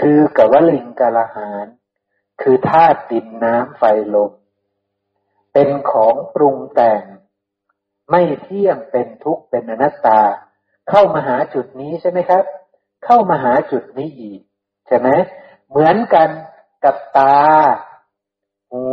[0.00, 1.66] คือกวลิงกาลหาร
[2.42, 3.82] คือธาตุดินน้ำไฟ
[4.14, 4.32] ลม
[5.52, 7.02] เป็นของปรุงแต่ง
[8.10, 10.20] ไม่เที่ยงเป็นทุกข์เป็นอนัตตา
[10.88, 12.44] เข้ามาหาจุดนี้ใช่ไหมครับ
[13.04, 14.40] เข้ามาหาจุดนี้อีก
[14.86, 15.08] ใช่ไหม
[15.68, 16.28] เหมือนกัน
[16.84, 17.38] กับตา
[18.70, 18.86] หู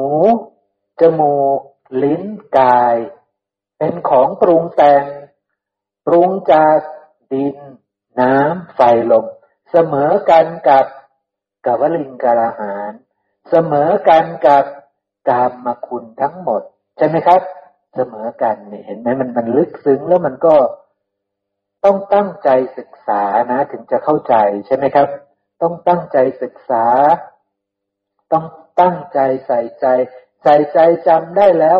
[0.99, 1.59] จมูก
[2.03, 2.23] ลิ้น
[2.57, 2.95] กาย
[3.77, 5.03] เป็นของปรุงแต่ง
[6.05, 6.77] ปรุงจาก
[7.33, 7.57] ดิน
[8.19, 9.25] น้ำไฟลม
[9.71, 10.85] เสมอกันกับ
[11.65, 12.91] กับวลิงกาลาหาร
[13.49, 14.65] เสมอกันกับ
[15.29, 16.61] กามมาคุณทั้งหมด
[16.97, 17.41] ใช่ไหมครับ
[17.95, 20.55] เสมอกันเนี่ยเห็นไหมมันมันลึกซึ้งแล้วมันก็
[21.85, 24.35] ต้องตั้งใจศึกษานะ ถึงจะเข้าใจ
[24.65, 25.07] ใช่ไหมครับ
[25.61, 26.85] ต้องตั้งใจศึกษา
[28.31, 28.45] ต้อง
[28.81, 29.85] ตั้งใจใส่ใจ
[30.43, 31.79] ใส่ใจจำได้แล้ว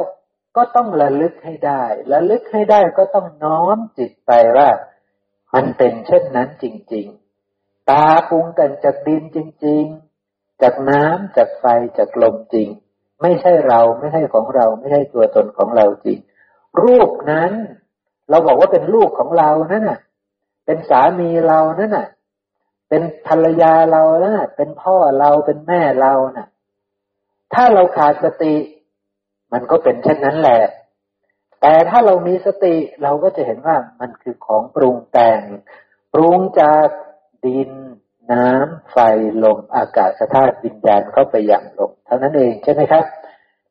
[0.56, 4.70] ก็ต้องระลึกให้ได้ ระลึกให้ได้ก็ต้องน้อมจิตไปว่า
[5.54, 7.08] มันเป็นเช่นนั้นจริง
[7.47, 9.84] ๆ ตาปรุงแต่งจากดินจริง
[10.24, 11.66] ๆ จากน้ำจากไฟ
[11.97, 12.68] จากลมจริง
[13.22, 16.20] ไม่ใช่เราไม่ใช่ของเรา ไม่ใช่ตัวตนของเราจริง
[16.84, 17.51] รูปนั้น
[18.30, 19.99] เราบอกว่าเป็นลูกของเรานั่นน่ะ
[20.66, 22.08] เป็นสามีเรานั่นน่ะ
[22.89, 26.47] เป็นภรรยาเรานั่นน่ะ เป็นพ่อเราเป็นแม่เราน่ะ
[27.54, 28.56] ถ้าเราขาดสติ
[29.51, 30.60] มันก็เป็นเช่นนั้นแหละ
[31.66, 35.41] แต่ถ้าเรามีสติเราก็จะเห็นว่ามันคือของปรุงแต่ง
[36.14, 36.88] ปรุงจาก
[37.45, 37.72] ดิน
[38.32, 38.97] น้ำไฟ
[39.43, 43.05] ลมอากาศธาตุวิญญาณเข้าไปอย่างลมเท่านั้นเองใช่ไหมครับ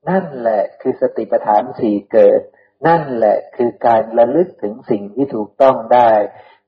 [0.08, 2.40] นั่นแหละคือสติปัฏฐานสี่เกิด
[2.86, 6.10] นั่นแหละคือการระลึกถึงสิ่งที่ถูกต้องได้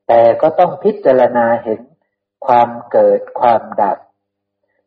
[0.09, 1.81] แต่ก็ต้องพิจารณาเห็น
[2.47, 3.99] ความเกิดความดับ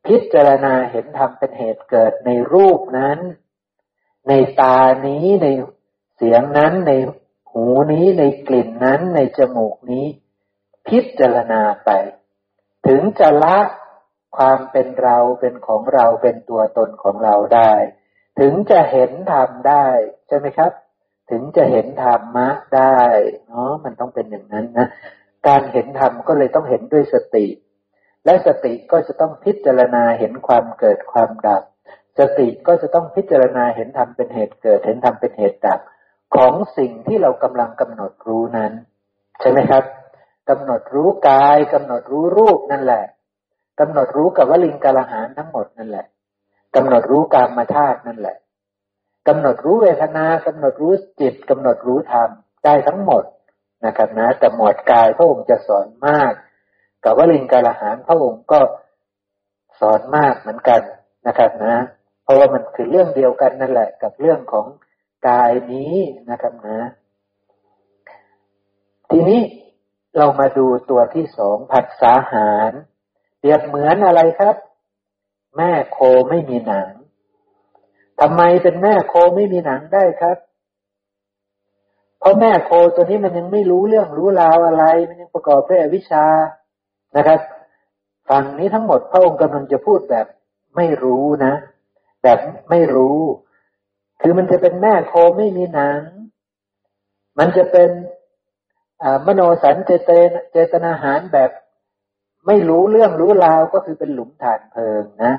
[0.07, 3.19] พิจารณาเห็นธรรมเป็นเหตุเกิดในรูปนั้น
[4.27, 5.47] ในตานี้ใน
[6.17, 6.91] เสียงนั้นใน
[7.51, 10.05] หูนี้ในกลิ่นนั้นในจมูกนี้
[10.87, 11.89] พิจารณาไป
[12.87, 13.57] ถึงจะละ
[14.37, 17.73] ความเป็นเราเป็นของเราเป็นตัวตนของเราได้
[18.39, 19.85] ถึงจะเห็นธรรมได้
[20.27, 20.71] ใช่ไหมครับ
[21.31, 23.01] ถึงจะเห็นธรรมะได้
[23.47, 24.87] เนาะมันต้องเป็นอย่างนั้นนะ
[25.47, 27.45] การเห็นธรรมก็เลยต้องเห็นด้วยสติ
[28.25, 31.63] และสติก็จะต้องพิจารณาเห็นความเกิดความดับ
[32.19, 35.79] สติก็จะต้องพิจารณาเห็นธรรมเป็นเหตุเกิด เห็นธรรมเป็นเหตุดับ
[36.35, 38.71] ของสิ่งที่เรากำลังกำหนดรู้นั้น
[39.39, 39.83] ใช่ไหมครับ
[40.49, 43.03] กำหนดรู้กายกำหนดรู้รูปนั่นแหละ
[43.79, 46.05] กำหนดรู้กับวลิงกาลหานทั้งหมดนั่นแหละ
[46.75, 48.37] กำหนดรู้กามมาธาตุนั่นแหละ
[49.27, 52.29] กำหนดรู้เวทนากำหนดรู้จิตกำหนดรู้ธรรม
[52.65, 53.23] ได้ทั้งหมด
[53.85, 56.31] นะครับนะแต่หมวดกายพระองค์จะสอนมาก
[57.03, 58.59] กับวลิงกาลหานพระองค์ก็
[59.79, 60.81] สอนมากเหมือนกัน
[61.27, 61.75] นะครับนะ
[62.23, 64.65] เพราะว่ามันคือเรื่องเดียวกันนั่นแหละ กับเรื่องของ
[65.27, 65.95] กายนี้
[66.29, 66.79] นะครับนะ
[69.11, 69.41] ทีนี้
[70.17, 72.71] เรามาดูตัวที่สองผัสสาหาร
[73.39, 74.55] เปรียบเหมือนอะไรครับ
[75.57, 75.99] แม่โค
[76.29, 76.89] ไม่มีหนัง
[78.19, 80.37] ทำไมเป็นแม่โคไม่มีหนังได้ครับ
[82.19, 86.25] เพราะแม่โคตัวนี้มันยังไม่รู้เรื่องรู้ราวอะไร มันยังประกอบด้วยวิชา
[87.17, 87.39] นะครับ
[88.29, 90.27] ฝั่งนี้ทั้งหมดพระองค์กำลังจะพูดแบบ
[90.75, 91.53] ไม่รู้นะ
[92.23, 92.39] แบบ
[92.69, 93.17] ไม่รู้
[94.21, 95.99] คือมันจะเป็นแม่โคไม่มีหนัง
[97.39, 97.89] มันจะเป็น
[99.25, 101.51] มโนสันเจเตนเจตนาหารแบบ
[102.47, 105.33] ไม่รู้เรื่องรู้ราวก็คือเป็นหลุมฐานเพลิงนะ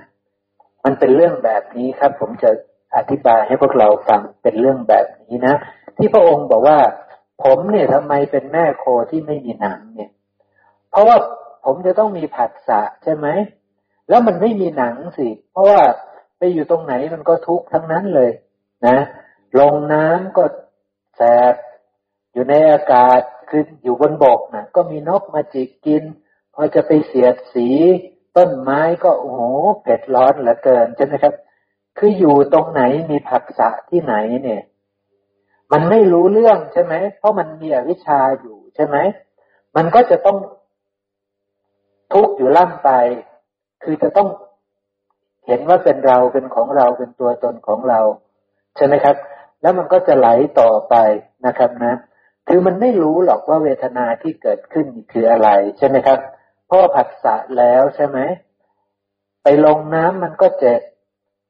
[0.85, 2.51] มันเป็นเรื่องแบบนี้ครับ ผมจะ
[2.97, 5.55] อธิบายให้พวกเราฟังเป็นเรื่องแบบนี้นะ
[5.97, 6.79] ที่พระองค์บอกว่า
[7.45, 10.11] ผมเนี่ยทำไมเป็นแม่โคที่ไม่มีหนังเนี่ย
[10.91, 11.16] เพราะว่า
[11.64, 13.26] ผมจะต้องมีผัสสะใช่ไหม
[14.09, 15.81] แล้วมันไม่มีหนังสิ เพราะว่า
[16.39, 18.31] ไปอยู่ตรงไหนมันก็ทุกข์ทั้งนั้นเลย
[18.87, 18.99] นะ
[19.59, 20.45] ลงน้ำก็
[21.16, 21.20] แส
[21.53, 21.55] บ
[22.33, 26.03] อยู่ในอากาศคืออยู่บนบกนะก็มีนกมาจิกกิน
[26.55, 27.68] พอจะไปเสียดสี
[28.37, 29.41] ต้นไม้ก็โอ้โห
[29.83, 31.35] เผ็ดร้อนเหลือเกินใช่ไหมครับ
[31.99, 34.62] คืออยู่ตรงไหนมีผัสสะที่ไหนเนี่ย
[35.72, 38.97] มันไม่รู้เรื่องใช่ไหม เพราะมันมีอวิชชาอยู่ใช่ไหม
[39.76, 40.39] มันก็จะต้อง
[42.12, 42.91] ทุกข์อยู่ล่ำไป
[43.83, 44.29] คือจะต้อง
[45.47, 48.01] เห็นว่าเป็นเราเป็นของเราเป็นตัวตนของเรา
[48.77, 49.16] ใช่ไหมครับ
[49.62, 50.29] แล้วมันก็จะไหล
[50.61, 50.95] ต่อไป
[51.47, 51.95] นะครับนะ
[52.49, 55.49] คือมันไม่รู้หรอกว่าเวทนาที่เกิดขึ้นคืออะไร
[55.79, 56.19] ใช่ไหมครับ
[56.69, 58.19] พราะผัสสะแล้วใช่ไหม
[59.43, 60.81] ไปลงน้ำมันก็เจ็บ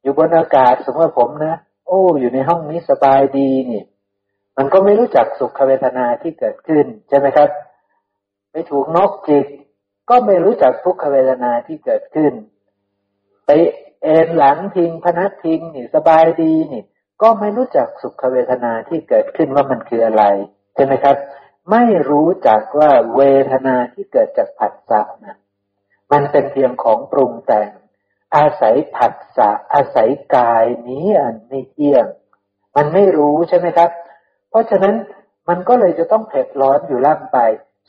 [0.03, 1.55] อยู่บนอากาศสมมติผมนะ
[1.87, 3.83] โอ้อยู่ในห้องนี้สบายดีนี่
[4.57, 7.49] มันก็ไม่รู้จักสุขเวทนาที่เกิดขึ้นใช่ไหมครับ
[8.51, 9.47] ไปถูกนกจิก
[10.11, 12.33] ก็ไม่รู้จักทุกขเวทนาที่เกิดขึ้น
[13.47, 13.51] ไป
[14.03, 16.83] เอ็นหลังทิ้งพนักทิ้งนี่สบายดีนี่
[17.23, 20.25] ก็ไม่รู้จักสุขเวทนาที่เกิดขึ้นว่ามันคืออะไร
[20.75, 21.17] ใช่ไหมครับ
[21.71, 25.37] ไม่รู้จักว่าเวทนาที่เกิดจากผัสสะนะ
[26.13, 27.71] มันเป็นเพียงของปรุงแต่ง
[28.37, 32.07] อาศัยผัสสะอาศัยกายนี้อันไม่เที่ยง
[32.77, 33.91] มันไม่รู้ใช่ไหมครับ
[34.51, 34.97] เพราะฉะนั้น
[35.49, 37.39] มันก็เลยจะต้องเผ็ดร้อนอยู่ล่ำไป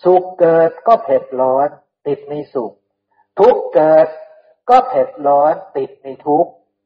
[0.03, 1.67] สุขเกิดก็เผ็ดร้อน
[2.07, 2.71] ติดในสุข
[3.39, 4.07] ทุกเกิด
[4.69, 6.45] ก็เผ็ดร้อนติดในทุก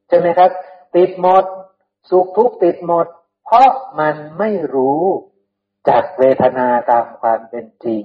[0.10, 0.52] ใช่ไหมครับ
[0.96, 1.44] ติดหมด
[2.10, 3.08] สุขทุกข์ติดหมด
[3.46, 5.04] เพราะมันไม่รู้
[5.88, 8.04] จากเวทนาตามความเป็นจริง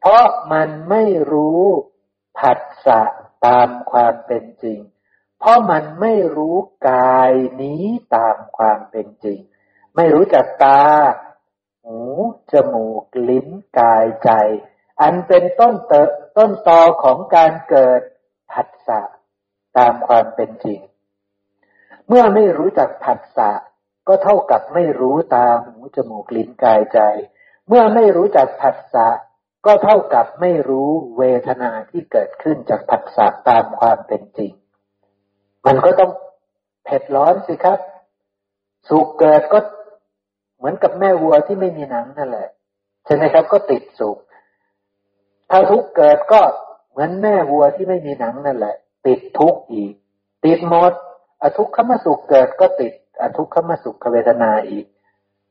[0.00, 1.62] เพราะมันไม่รู้
[2.38, 3.02] ผัสสะ
[3.46, 4.78] ตามความเป็นจริง
[5.38, 6.56] เพราะมันไม่รู้
[6.90, 7.84] กายนี้
[8.16, 9.38] ตามความเป็นจริง
[9.96, 10.82] ไม่รู้จักตา
[11.84, 11.98] หหู
[12.52, 13.48] จมูก ลิ้น
[13.78, 14.30] กาย ใจ
[15.00, 15.94] อันเป็นต้นเต
[16.36, 18.00] ต้นตอของการเกิด
[18.52, 19.00] ผัสสะ
[19.78, 20.80] ตามความเป็นจริง
[22.08, 23.50] เมื่อไม่รู้จักผัสสะ
[24.08, 26.98] ก็เท่ากับไม่รู้ตาหูจมูกลิ้นกายใจ
[27.68, 29.08] เมื่อไม่รู้จักผัสสะ
[29.66, 34.52] ก็เท่ากับไม่รู้เวทนาที่เกิดขึ้นจากผัสสะตามความเป็นจริง
[35.66, 36.10] มันก็ต้อง
[36.84, 37.78] เผ็ดร้อนสิครับ
[38.88, 39.58] สุขเกิดก็
[40.56, 42.48] เหมือนกับแม่วัวที่ไม่มีหนังนั่นแหละ
[43.04, 44.18] ใช่ไหมครับ ก็ติดสุข
[45.50, 46.40] ถ้าทุกเกิดก็
[46.90, 48.76] เหมือนแม่วัวที่ไม่มีหนังนั่นแหละ
[49.06, 49.92] ติดทุกข์อีก
[50.44, 50.92] ติดหมด
[51.46, 54.86] อทุกขมสุขเกิดก็ติด อทุกขมสุขเวทนาอีก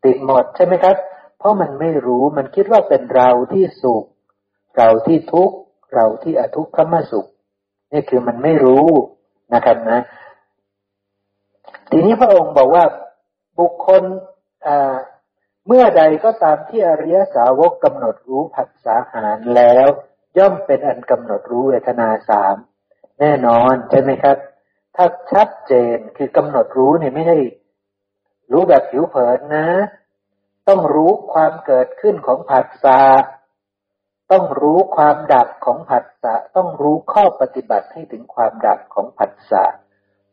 [0.05, 0.95] ติดหมดใช่ไหมครับ
[1.37, 4.03] เพราะมันไม่รู้มันคิดว่าเป็นเราที่สุข
[4.77, 5.55] เราที่ทุกข์
[5.93, 7.25] เราที่อทุกขมสุข
[7.91, 8.87] นี่คือมันไม่รู้
[9.53, 9.99] นะครับนะ
[11.91, 12.85] ทีนี้พระองค์บอกว่า
[13.59, 14.03] บุคคล
[15.67, 19.87] เมื่อใดก็ตามที่อริยสาวกกำหนดรู้ผัสสะหารแล้ว
[20.37, 22.55] ย่อมเป็นอันกำหนดรู้เวทนาสาม
[23.19, 24.37] แน่นอนใช่ไหมครับ
[24.95, 27.37] ถ้าชัดเจนคือกำหนดรู้เนี่ยไม่ใช่
[28.51, 29.67] รู้แบบผิวเผินนะ
[30.67, 33.01] ต้องรู้ความเกิดขึ้นของผัสสะ
[34.31, 39.63] ต้องรู้ความดับของผัสสะต้องรู้ข้อปฏิบัติให้ถึงความดับของผัสสะ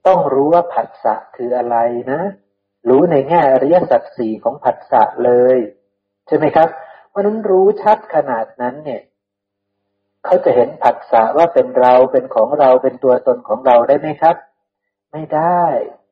[0.06, 1.76] ต้องรู้ว่าผัสสะคืออะไร
[2.12, 2.20] นะ
[2.88, 5.58] รู้ในแง่อริยสัจสี่ของผัสสะเลย
[6.26, 6.68] ใช่ไหมครับ
[7.08, 9.02] เพราะนั้นรู้ชัดขนาดนั้นเนี่ย
[10.24, 14.36] เขาจะเห็นผัสสะว่าเป็นเราเป็นของเราเป็นตัวตนของเราได้ไหมครับ
[15.12, 15.62] ไม่ได้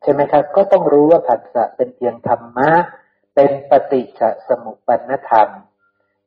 [0.02, 2.70] ใช่ไหมครับ ก็ต้องรู้ว่าผัสสะเป็นเพียงธรรมะ
[3.34, 5.48] เป็นปฏิจจสมุปปนธรรม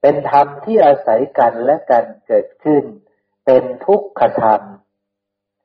[0.02, 2.84] เป็นธรรมที่อาศัยกันและกันเกิดขึ้น
[3.46, 4.62] เป็นทุกขธรรม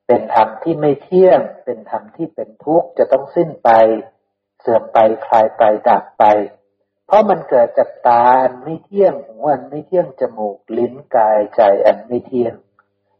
[0.07, 3.71] เป็นธรรมที่ไม่เที่ยง เป็นธรรมที่เป็นทุกข์จะต้องสิ้นไป
[4.61, 6.25] เสื่อมไปคลายไปดับไป
[7.07, 12.55] เพราะมันเกิดจากตาอันไม่เที่ยงหูอันไม่เที่ยงจมูกลิ้นกายใจอันไม่เที่ยง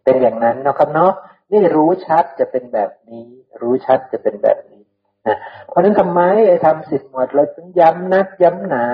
[0.05, 1.12] เป็นอย่างนั้นนะครับเนาะ
[1.53, 3.26] นี่รู้ชัดจะเป็นแบบนี้
[3.61, 4.82] รู้ชัดจะเป็นแบบนี้
[5.26, 5.36] นะ
[5.68, 8.86] เพราะนั้นทำไมไอ้ทำสิบหมวดเราถึงย้ำนักย้ำหนา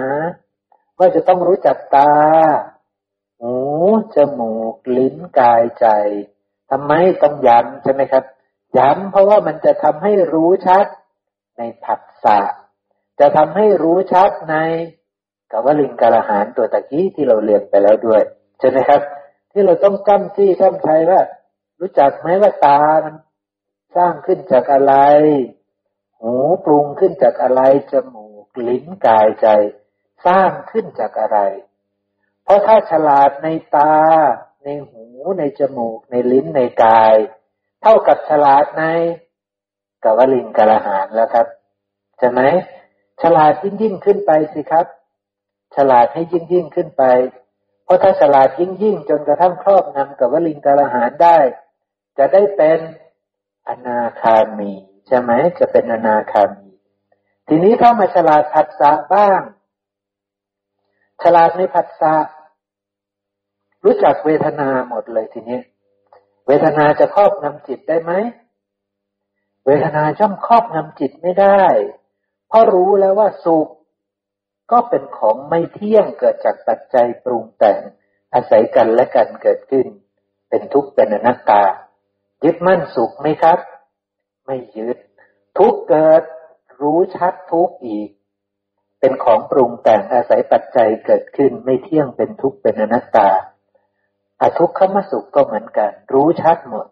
[0.98, 2.12] ว่าจะต้องรู้จักตา
[3.40, 3.54] หู
[4.16, 5.86] จมูก ลิ้น กาย ใจ
[6.70, 6.92] ทำไม
[7.22, 8.24] ต้องย้ำใช่ไหมครับ
[8.78, 10.86] ย้ำเพราะว่ามันจะทำให้รู้ชัด
[11.58, 12.40] ในผัสสะ
[13.20, 14.56] จะทำให้รู้ชัดใน
[15.52, 18.22] กวลิงกาลหารตัวตะกี้ที่เราเรียนไปแล้วด้วย
[18.58, 19.00] ใช่ไหมครับ
[19.52, 21.20] ที่เราต้องจำที่จำชัยว่า
[21.86, 23.14] รู้จักไหมว่าตามัน
[23.96, 24.94] สร้างขึ้นจากอะไร
[26.20, 27.62] หูปรุงขึ้นจากอะไร
[27.92, 29.48] จมูก ลิ้น กายใจ
[30.26, 31.38] สร้างขึ้นจากอะไร
[32.44, 33.94] เพราะถ้าฉลาดในตา
[34.64, 35.04] ในหู
[35.38, 37.14] ในจมูก ในลิ้น ในกาย
[37.82, 38.84] เท่ากับฉลาดใน
[40.04, 41.46] กวลิงกระหารแล้วครับ
[42.18, 42.40] ใช่ไหม
[43.22, 44.86] ฉลาดยิ่งยิ่งขึ้นไปสิครับ
[45.76, 47.04] ฉลาดให้ยิ่งยิ่งขึ้นไป
[47.84, 51.38] เพราะถ้าฉลาดยิ่งยิ่งจนกระทั่งครอบงำกับวลิงกระหารได้
[52.18, 52.78] จะได้เป็น
[53.68, 54.72] อนาคามี
[55.06, 56.68] ใช่ไหมจะเป็นอนาคามี
[57.48, 59.40] ทีนี้ถ้ามาฉลาดผัสสะบ้าง
[61.22, 62.14] ฉลาดในผัสสะ
[63.84, 65.60] รู้จักเวทนาหมดเลยทีนี้
[66.46, 68.12] เวทนาจะครอบงำจิตได้ไหม
[69.66, 71.64] เวทนาย่อมครอบงำจิตไม่ได้
[72.48, 73.68] เพราะรู้แล้วว่าสุข
[74.72, 77.80] ก็เป็นของไม่เที่ยงเกิดจากปัจจัยปรุงแต่ง
[78.34, 79.86] อาศัยกันและกันเกิดขึ้น
[80.48, 81.62] เป็นทุกข์เป็นอนัตตา
[82.44, 83.58] ยึดมั่นสุขไหมครับ
[84.46, 84.96] ไม่ยึด
[85.58, 86.22] ทุกเกิด
[86.80, 88.10] รู้ชัดทุกอีก
[89.00, 93.28] เป็นของปรุงแต่งอาศัยปัจจัยเกิดขึ้นไม่เที่ยงเป็นทุกข์เป็นอนัตตา
[94.40, 96.86] อทุกขมสุขก็เหมือนกัน รู้ชัดหมด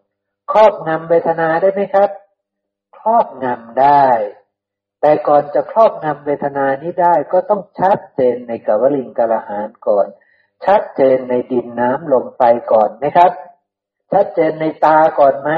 [0.52, 2.10] ครอบงำเวทนาได้ไหมครับ
[2.98, 4.06] ครอบงำได้
[5.00, 10.06] แต่ก่อนจะครอบงำเวทนานี้ได้ก็ต้องชัดเจนในกวลิงกะละหานก่อน
[10.64, 12.42] ชัดเจนในดินน้ำลมไฟ
[12.72, 13.32] ก่อนไหมครับ
[14.12, 15.50] ชัดเจนในตาก่อนไหม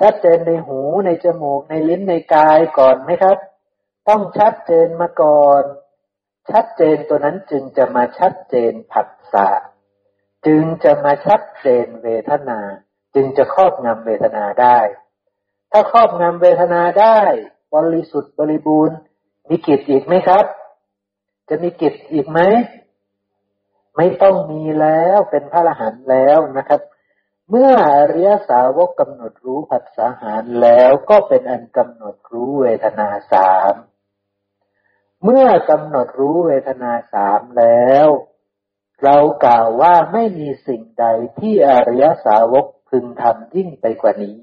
[0.00, 3.38] ชัดเจนในหูในจมูกในลิ้นในกายก่อนไหมครับ
[4.08, 5.62] ต้องชัดเจนมาก่อน
[6.50, 9.48] ชัดเจนตัวนั้นจึงจะมาชัดเจนผัสสะ
[10.46, 12.60] จึงจะมาชัดเจนเวทนา
[13.14, 14.78] จึงจะครอบงำเวทนาได้
[15.72, 17.20] ถ้าครอบงำเวทนาได้
[17.74, 18.96] บริสุทธิ์บริบูรณ์
[19.48, 20.44] มีกิจอีกไหมครับ
[21.48, 22.40] จะมีกิจอีกไหม
[23.96, 26.80] ไม่ต้องมีแล้วเป็นพระอรหันต์แล้วนะครับ
[27.52, 33.74] เมื่ออริยสาวกกำหนดรู้ผัสสะหารแล้วก็เป็นอันกำหนดรู้เวทนาสาม
[35.24, 38.06] เมื่อกำหนดรู้เวทนาสามแล้ว
[39.02, 41.06] เรากล่าวว่าไม่มีสิ่งใด
[41.38, 44.36] ที่อริยสาวกพึงทำยิ่งไปกว่านี้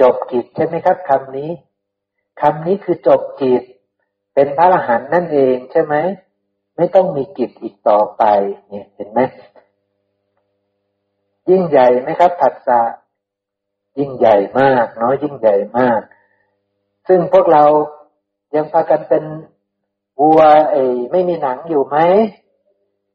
[0.00, 1.50] จบกิจใช่ไหมครับคำนี้
[2.40, 3.62] คำนี้คือจบกิจ
[4.34, 5.94] เป็นพระอรหันต์นั่นเองใช่ไหม
[6.76, 8.24] ไม่ไม่ต้องมีกิจอีกต่อไป
[8.68, 9.20] เนี่ยเห็นไหม
[11.50, 12.82] ยิ่งใหญ่ไหมครับผัสสะ
[13.98, 16.00] ยิ่งใหญ่มากเนาะยิ่งใหญ่มาก
[17.08, 17.64] ซึ่งพวกเรา
[18.56, 19.24] ยังพากันเป็น
[20.20, 20.40] วัว
[20.70, 21.96] ไอ้ไม่มีหนังอยู่ไหม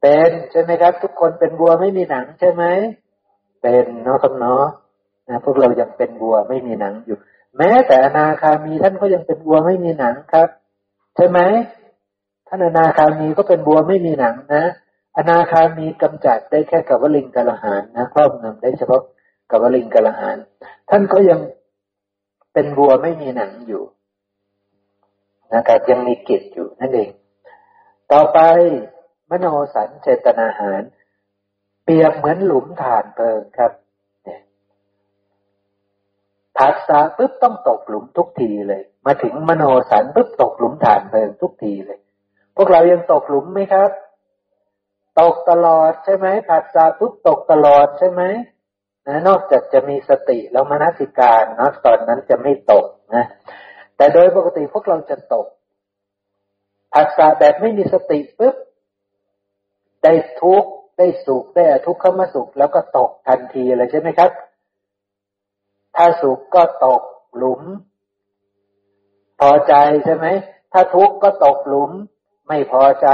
[0.01, 2.63] เป็นใช่ไหมครับ ทุกคนเป็นวัวไม่มีหนังใช่ไหม
[3.61, 4.63] เป็นเนาะครับเนาะ
[5.29, 7.17] นะพวกเรายังเป็นวัวไม่มีหนังอยู่
[7.57, 10.49] แม้แต่อนาคามีท่านก็ยังเป็นวัวไม่มีหนังครับ
[11.15, 11.39] ใช่ไหม
[12.47, 14.63] ท่านอนาคามีก็เป็นวัวไม่มีหนังนะ
[15.17, 19.01] อนาคามีกำจัดได้แค่กับวลิงกละหานนะครอบงำได้เฉพาะ
[19.49, 20.37] กับวลิงกละหาน
[20.89, 21.39] ท่านก็ยัง
[22.53, 23.83] เป็นวัวไม่มีหนังอยู่
[25.53, 27.09] นะครับยังมีกิจอยู่นั่นเอง
[28.11, 28.39] ต่อไป
[29.29, 30.81] มโนสันเจตนาหาร
[31.83, 33.71] เปรียบเหมือนหลุมฐานเพลิงครับ
[36.57, 41.99] ผัสสะปุ๊บต้องตกหลุมทุกทีเลย มาถึงมโนสันปุ๊บตกหลุมฐานเพลิงทุกทีเลย
[42.55, 43.91] พวกเรายังตกหลุมไหมครับ
[45.19, 48.21] ตกตลอดใช่ไหมผัสสะปุ๊บตกตลอดใช่ไหม
[49.07, 53.25] นะนอกจากจะมีสติแล้วมนสิการนะตอนนั้นจะไม่ตกนะ
[53.97, 55.47] แต่โดยปกติพวกเราจะตก
[56.93, 58.55] ผัสสะแบบไม่มีสติปุ๊บ
[60.03, 64.31] ได้ทุกข์ได้สุขได้ทุกข์เข้ามาสุขแล้วก็ตกทันทีเลยใช่ไหมครับ
[65.95, 67.01] ถ้าสุขก็ตก
[67.37, 67.61] หลุม
[69.39, 69.73] พอใจ
[70.05, 70.25] ใช่ไหม
[70.73, 71.91] ถ้าทุกข์ก็ตกหลุม
[72.47, 73.07] ไม่พอใจ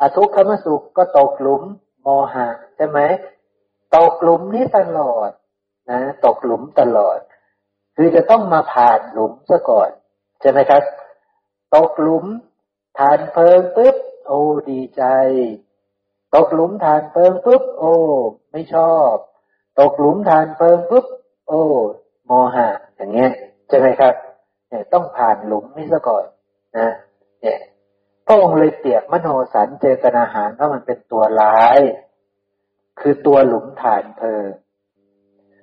[0.00, 1.62] อทุกขมสุขก็ตกหลุม
[2.02, 3.00] โมหะใช่ไหม
[3.96, 5.30] ตกหลุมนี้ตลอด
[5.90, 7.18] นะตกหลุมตลอด
[7.96, 9.90] คือจะต้องมาผ่านหลุมซะก่อน
[10.40, 10.82] ใช่ไหมครับ
[11.74, 12.24] ตกหลุม
[12.98, 14.40] ทานเพลิงปุ๊บโอ้
[14.70, 15.02] ดีใจ
[16.34, 17.92] ตกหลุมฐานเพลิงปุ๊บโอ้
[18.52, 19.12] ไม่ชอบ
[19.80, 21.06] ตกหลุมฐานเพลิงปุ๊บ
[21.48, 21.62] โอ้
[22.26, 23.30] โมหะอย่างเงี้ย
[23.68, 24.14] ใช่ไหมครับ
[24.68, 26.24] เนี่ยต้องผ่านหลุมนี้ซะก่อน
[26.78, 26.88] นะ
[27.40, 27.58] เนี่ย
[28.34, 31.78] ระองค์เลยเปรียบมโนสันเจตนาหารว่ามันเป็นตัวร้าย
[33.00, 34.50] คือตัวหลุมฐานเพลิง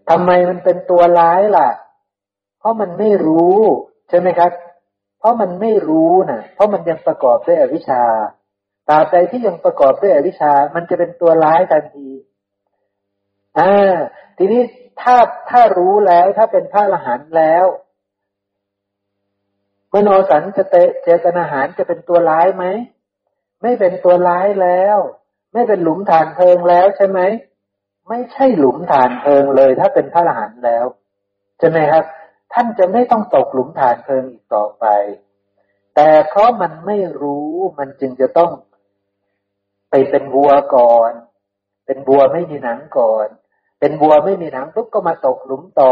[0.09, 1.69] ทำไมมันเป็นตัวร้ายล่ะ
[2.59, 3.57] เพราะมันไม่รู้
[4.09, 4.51] ใช่ไหมครับ
[5.19, 8.03] เพราะมันไม่รู้นะเพราะมันยังประกอบด้วยอวิชชา
[8.89, 12.09] ตราบใดที่ยังประกอบด้วยอวิชชา มันจะเป็นตัวร้ายทันที
[13.59, 13.95] อ่า
[14.38, 14.61] ทีนี้
[15.01, 15.15] ถ้า
[15.49, 17.65] ถ้ารู้แล้วถ้าเป็นพระอรหันต์แล้ว
[19.94, 22.66] มโนสันจะเตเจตนาหารจะเป็นตัวร้ายไหม
[23.62, 24.98] ไม่เป็นตัวร้ายแล้ว
[25.54, 27.20] ไม่เป็นหลุมฐานเพลิงแล้วใช่ไหม
[28.10, 30.86] ไม่ใช่หลุมฐานเพลิงเลย ถ้าเป็นพระอรหันต์แล้ว
[31.60, 32.04] ใช่ไหมครับ
[32.54, 34.86] ท่านจะไม่ต้องตกหลุมฐานเพลิงอีกต่อไป
[35.96, 38.52] แต่เพราะมันไม่รู้มันจึงจะต้อง
[39.89, 41.12] ไปเป็นวัวก่อน
[41.86, 43.28] เป็นวัวไม่มีหนังก่อน
[43.84, 45.91] เป็นวัวไม่มีหนังปุ๊บก็มาตกหลุมต่อ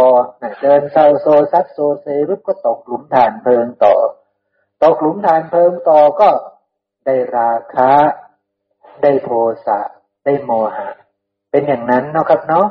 [0.61, 3.93] เดินเซาโซซัดโซเซปุ๊บก็ตกหลุมฐานเพลิงต่อ
[4.83, 6.29] ตกหลุมฐานเพลิงต่อก็
[7.05, 7.91] ได้ราคะ
[9.01, 9.29] ได้โท
[9.65, 9.79] สะ
[10.25, 10.89] ได้โมหะ
[11.51, 12.67] เป็นอย่างนั้นเนาะครับเนาะ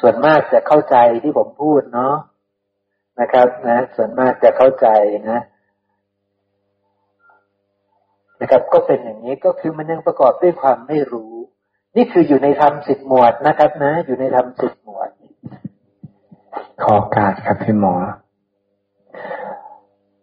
[0.00, 2.14] ส่วนมากจะเข้าใจที่ผมพูดเนาะ
[3.20, 4.88] นะครับ นะ ส่วนมากจะเข้าใจ
[5.30, 5.40] นะ
[8.40, 11.32] นะครับ ก็เป็นอย่างนี้ก็คือมันยังประกอบด้วยความไม่รู้
[11.96, 15.08] นี่คืออยู่ในธรรมสิบหมวดนะครับนะ อยู่ในธรรมสิบหมวด
[16.82, 17.94] ขอการครับพี่หมอ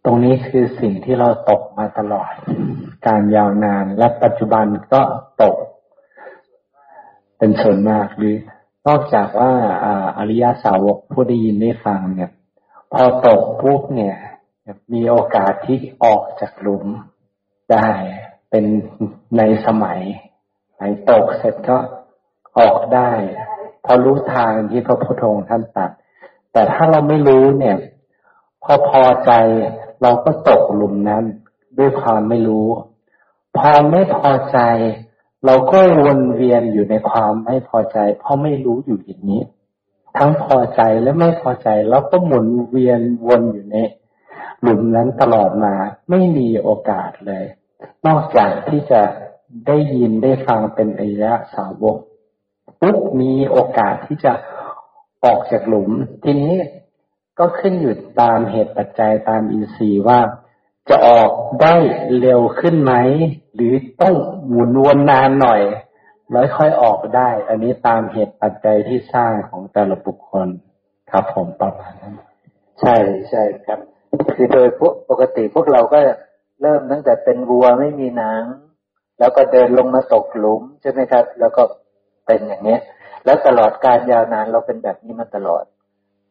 [0.05, 2.31] ตรงนี้คือสิ่งที่เราตกมาตลอด
[3.07, 5.01] การยาวนานและปัจจุบันก็
[5.43, 5.57] ตก
[7.37, 8.35] เป็นส่วนมากหรือ
[8.87, 9.51] นอกจากว่า
[10.17, 12.31] อริยสาวกผู้ได้ยินได้ฟังเนี่ย
[12.93, 14.15] พอตกปุ๊บเนี่ย
[14.93, 16.85] มีโอกาสที่ออกจากหลุม
[17.71, 17.89] ได้
[18.49, 18.65] เป็น
[19.37, 19.99] ในสมัย
[20.75, 21.77] ไหนตกเสร็จก็
[22.59, 23.11] ออกได้
[23.85, 25.91] พอรู้ทางที่พระพุทธองค์ท่านตัด
[26.51, 27.77] แต่ถ้าเราไม่รู้เนี่ย
[28.63, 29.31] พอพอใจ
[30.01, 31.23] เราก็ตกหลุมนั้น
[31.77, 32.67] ด้วยความไม่รู้
[33.57, 34.59] พอไม่พอใจ
[35.45, 39.43] เราก็วนเวียนอยู่ในความไม่พอใจ เพราะไม่รู้อยู่อย่างนี้
[40.17, 43.77] ทั้งพอใจและไม่พอใจแล้วก็หมุนเวียนวนอยู่ใน
[44.61, 45.73] หลุมนั้นตลอดมา
[46.09, 47.45] ไม่มีโอกาสเลย
[48.07, 49.01] นอกจากที่จะ
[49.67, 51.97] ได้ยินได้ฟังเป็นอริยะสาวก
[52.81, 54.33] ปุ๊บมีโอกาสที่จะ
[55.25, 55.89] ออกจากหลุม
[56.23, 56.55] ทีนี้
[57.39, 60.19] ก็ขึ้นอยู่ตามเหตุปัจจัยตามอินทรีย์ว่า
[60.89, 61.31] จะออก
[61.61, 61.75] ได้
[62.19, 62.93] เร็วขึ้นไหม
[63.55, 64.15] หรือต้อง
[64.49, 65.61] หมุนวนนานหน่อย
[66.31, 70.47] แล้วค่อยออกได้ อันนี้ตามเหตุปัจจัยที่สร้างของแต่ละบุคคล
[71.11, 72.15] ครับผมประมาณนั้น
[72.79, 72.95] ใช่
[73.29, 73.79] ใช่ครับ
[74.35, 74.67] คือโดย
[75.09, 75.99] ปกติพวกเราก็
[76.61, 78.41] เริ่มตั้งแต่เป็นวัวไม่มีหนัง
[79.19, 81.63] แล้วก็เดินลงมาตกหลุมใช่ไหมครับ แล้วก็
[82.25, 82.77] เป็นอย่างนี้
[83.25, 85.63] แล้วตลอดการยาวนานเราเป็นแบบนี้มาตลอด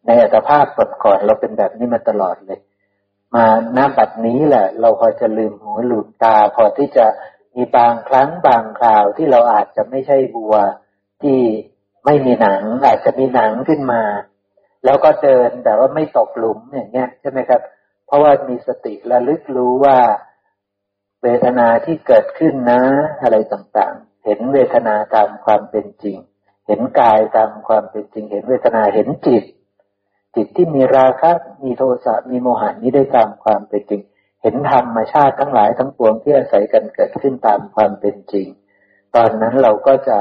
[0.06, 0.66] ในอัตภาพ
[1.04, 2.60] ก่อนเราเป็นแบบนี้มาตลอดเลย
[3.34, 7.06] มาหน้าบัดนี้แหละ เราพอจะลืมหูลืมตา พอที่จะ
[7.54, 10.54] มีบางครั้งบางคราวที่เราอาจจะไม่ใช่บัว
[11.22, 11.38] ที่
[12.04, 14.02] ไม่มีหนัง อาจจะมีหนังขึ้นมา
[14.84, 17.60] แล้วก็เดินแต่ว่าไม่ตกหลุมอย่างเงี้ยใช่ไหมครับ
[18.06, 19.96] เพราะว่ามีสติระลึกรู้ว่า
[21.24, 22.80] เวทนาที่เกิดขึ้นนะ
[23.22, 26.16] อะไรต่างๆ เห็นเวทนาตามความเป็นจริง
[26.66, 29.44] เห็นกายตามความเป็นจริง เห็นเวทนาเห็นจิต
[30.34, 31.30] จิตที่มีราคะ
[31.64, 34.02] มีโทสะมีโมหะนี้ได้ตามความเป็นจริง
[34.42, 38.46] เห็นธรรมชาติทั้งหลายทั้งปวงที่อาศัยกันเกิดขึ้นตามความเป็นจริง
[39.16, 40.18] ตอนนั้นเราก็จะ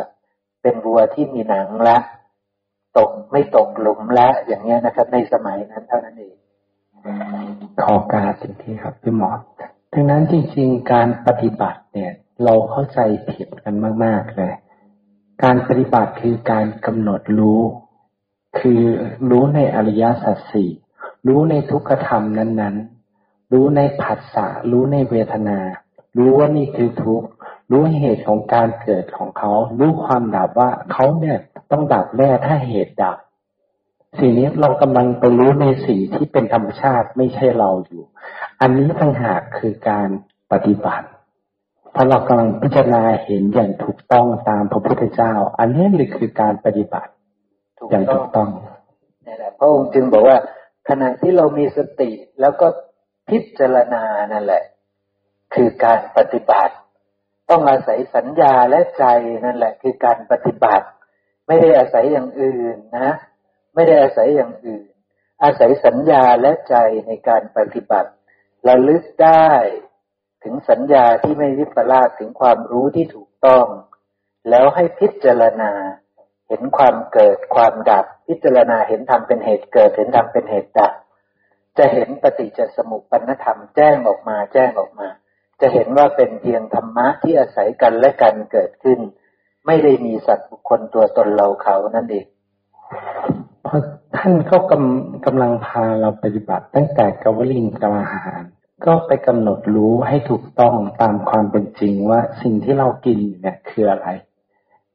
[0.62, 1.98] เป็นวัวที่มีหนังละ
[2.98, 6.36] ตกไม่ตกหลุมละอย่างเงี้ยนะครับ ในสมัยนั้นเท่านั้นเอง
[7.84, 9.30] ขอการสิ่งที่ครับพี่หมอ
[9.96, 12.14] ดังนั้นจริงๆ การปฏิบัติเนี่ย
[12.44, 14.54] เราเข้าใจผิดกันมาก ๆ เลย
[15.44, 17.62] การปฏิบัติคือการกำหนดรู้
[18.60, 18.82] คือ
[19.32, 20.72] รู้ในอริยสัจสี่
[21.28, 22.76] รู้ในทุกขธรรมนั้น
[23.16, 25.60] ๆ รู้ในผัสสะรู้ในเวทนา
[26.18, 27.28] รู้ว่านี่คือทุกข์
[27.72, 31.38] รู้เหตุของการเกิดของเขา รู้ความดับว่าเขาเนี่ย
[31.72, 33.18] ต้องดับแน่ถ้าเหตุดับ
[34.20, 38.04] สิ่งนี้เรากำลังไปรู้ในสิ่งที่เป็นธรรมชาติไม่ใช่เราอยู่
[38.66, 40.10] อันนี้ต่างหากคือการ
[40.52, 41.08] ปฏิบัติ
[41.96, 47.12] ถ้าเรากำลังพิจารณาเห็นอย่างถูกต้องตามพระพุทธเจ้า อันนี้เลยคือการปฏิบัติ
[47.90, 48.50] อย่างถูกต้อง
[49.26, 50.38] นี่แหละพระองค์จึงบอกว่า
[50.90, 52.10] ขณะที่เรามีสติ
[52.42, 52.68] แล้วก็
[53.30, 54.04] พิจารณา
[54.34, 54.64] นั่นแหละ
[55.54, 56.74] คือการปฏิบัติ
[57.50, 59.06] ต้องอาศัยสัญญาและใจ
[59.46, 60.86] นั่นแหละ คือการปฏิบัติ
[61.48, 63.14] ไม่ได้อาศัยอย่างอื่นนะ
[63.76, 64.86] ไม่ได้อาศัยอย่างอื่น
[65.44, 66.76] อาศัยสัญญาและใจ
[67.08, 68.12] ในการปฏิบัติ
[68.68, 69.50] ระลึกได้
[70.44, 73.66] ถึงสัญญาที่ไม่วิปลาสถึงความรู้ที่ถูกต้อง
[74.50, 75.72] แล้วให้พิจารณา
[76.48, 80.94] เห็นความเกิดความดับ พิจารณาเห็นธรรมเป็นเหตุเกิดเห็นธรรมเป็นเหตุดับ
[81.78, 85.08] จะเห็นปฏิจจสมุปปนธรรมแจ้งออกมาแจ้งออกมา
[85.62, 89.00] จะเห็นว่าเป็นเพียงธรรมะที่อาศัยกันและกันเกิดขึ้น
[89.66, 92.26] ไม่ได้มีสัตว์บุคคลตัวตนเราเขานั่นเอง
[94.18, 98.44] ท่านก็กำกำลังพาเราปฏิบัติ ตั้งแต่กวลิงกลาหาร
[98.86, 104.08] ก็ไปกำหนดรู้ให้ถูกต้องตามความเป็นจริงว่าสิ่งที่เรากินเนี่ยคืออะไร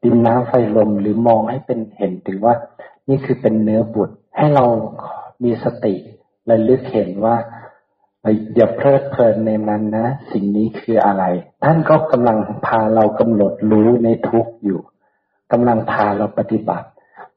[0.02, 2.54] ดินน้ำไฟลมหรือมองให้เป็นเห็นถึงว่า
[3.08, 4.64] นี่คือเป็นเนื้อบุตรให้เรา
[5.44, 5.94] มีสติ
[6.46, 7.36] และลึกเห็นว่า
[8.54, 11.24] อย่าเพลิดเพลินในมันนะ สิ่งนี้คืออะไร
[11.64, 14.80] ท่านก็กำลังพาเรากำหนดรู้ในทุกอยู่
[15.52, 16.88] กำลังพาเราปฏิบัติ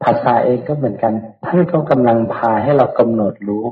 [0.04, 1.12] ภาษาเองก็เหมือนกัน
[1.44, 3.64] ท่านก็กำลังพาให้เรากำหนดรู้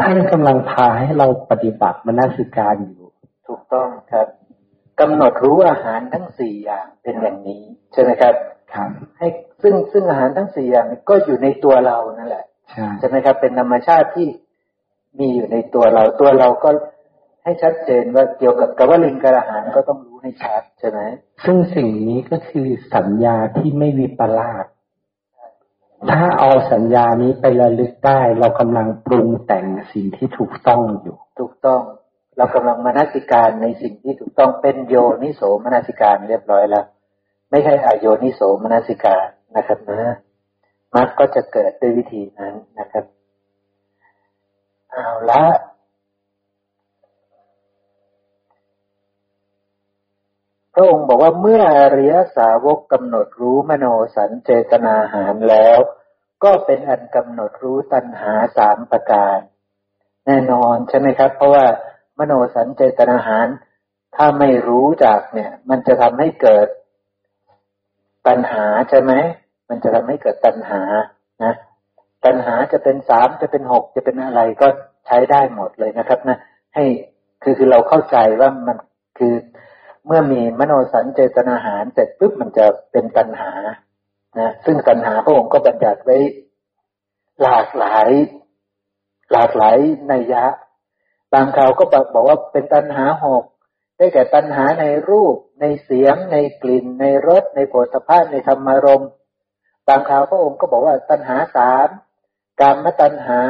[0.00, 3.06] ท่านกำลังพาให้เราปฏิบัติมนสิการอยู่
[3.46, 4.26] ถูกต้องครับ
[5.00, 8.34] กำหนดรู้อาหารทั้งสี่อย่างเป็นอย่างนี้ ใช่ไหมครับ
[8.74, 9.28] ครับให้
[9.62, 12.44] ซึ่งซึ่งอาหารทั้งสี่อย่างก็อยู่ในตัวเรานั่นแหละ
[12.98, 14.28] ใช่ไหมครับ เป็นธรรมชาติที่
[15.18, 16.70] มีอยู่ในตัวเราตัวเราก็
[17.44, 21.00] ให้ชัดเจนว่าเกี่ยวกับกวลิงกระหารก็ต้องรู้ให้ชัดใช่ไหม
[21.44, 24.64] ซึ่งสิ่งนี้ก็คือสัญญาที่ไม่มีประลาด
[26.06, 31.80] ถ้าเอาสัญญานี้ไประลึกได้ เรากำลังปรุงแต่งสิ่งที่ถูกต้องอยู่ ถูกต้อง
[32.36, 36.84] เรากำลังมนสิการในสิ่งที่ถูกต้องเป็นโยนิโสมนสิการเรียบร้อยแล้ว
[37.50, 39.26] ไม่ใช่อโยนิโสมนสิการ
[39.56, 40.16] นะครับนะ
[40.94, 43.04] มักก็จะเกิดด้วยวิธีนั้นนะครับ
[44.90, 45.44] เอาละ
[50.67, 55.78] พ ระองค์บอกว่าเมื่ออริยสาวกกำหนดรู้มโนสันเจตนาหารแล้ว
[56.44, 59.38] ก็เป็นอันกำหนดรู้ตัณหาสามประการ
[60.26, 61.64] แน่นอนใช่ไหมครับ เพราะว่า
[62.18, 63.48] มโนสันเจตนาหาร
[64.16, 66.68] ถ้าไม่รู้จักเนี่ย มันจะทำให้เกิด
[68.26, 69.12] ตัณหาใช่ไหม
[69.68, 70.82] มันจะทำให้เกิดตัณหา
[71.44, 71.54] นะ
[72.24, 74.68] ปัญหาจะเป็นสามจะเป็นหกจะเป็นอะไรก็
[75.06, 76.38] ใช้ได้หมดเลยนะครับ นะ
[76.74, 76.84] ให้
[77.42, 78.76] คือคือเราเข้าใจว่ามัน
[79.18, 79.32] คือ
[80.08, 83.52] เมื่อมีมโนสัญเจตนาหารเสร็จปุ๊บมันจะเป็นปัญหา
[84.38, 86.18] นะซึ่งปัญหาพระองค์ก็บัญญัติไว้
[87.42, 88.08] หลากหลาย
[89.32, 89.76] หลากหลาย
[90.08, 90.44] ในยะ
[91.32, 91.84] บางคราวก็
[92.14, 93.44] บอกว่าเป็นตัณหาหก
[93.96, 99.04] ได้แก่ตัณหาในรูป ในเสียง ในกลิ่น ในรส ในโผฏฐาในธรรมารม
[99.88, 101.88] บางคราวพระองค์ก็บอกว่าตัณหาสาม
[102.60, 103.40] การมตัณหา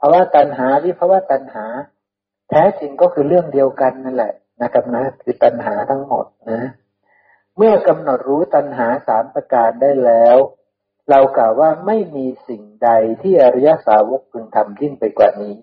[0.00, 1.66] ภาวะตัณหาวิภาวะตัณหา
[2.50, 6.62] แท้จริงก็คือเรื่องเดียวกันนั่นแหละ นะครับนะคือตัณหาทั้งหมดนะ
[7.56, 10.36] เมื่อกำหนดรู้ตัณหาสามประการได้แล้ว
[11.10, 12.90] เรากล่าวว่าไม่มีสิ่งใด
[13.22, 15.54] ที่อริยสาวกพึงทำยิ่งไปกว่านี้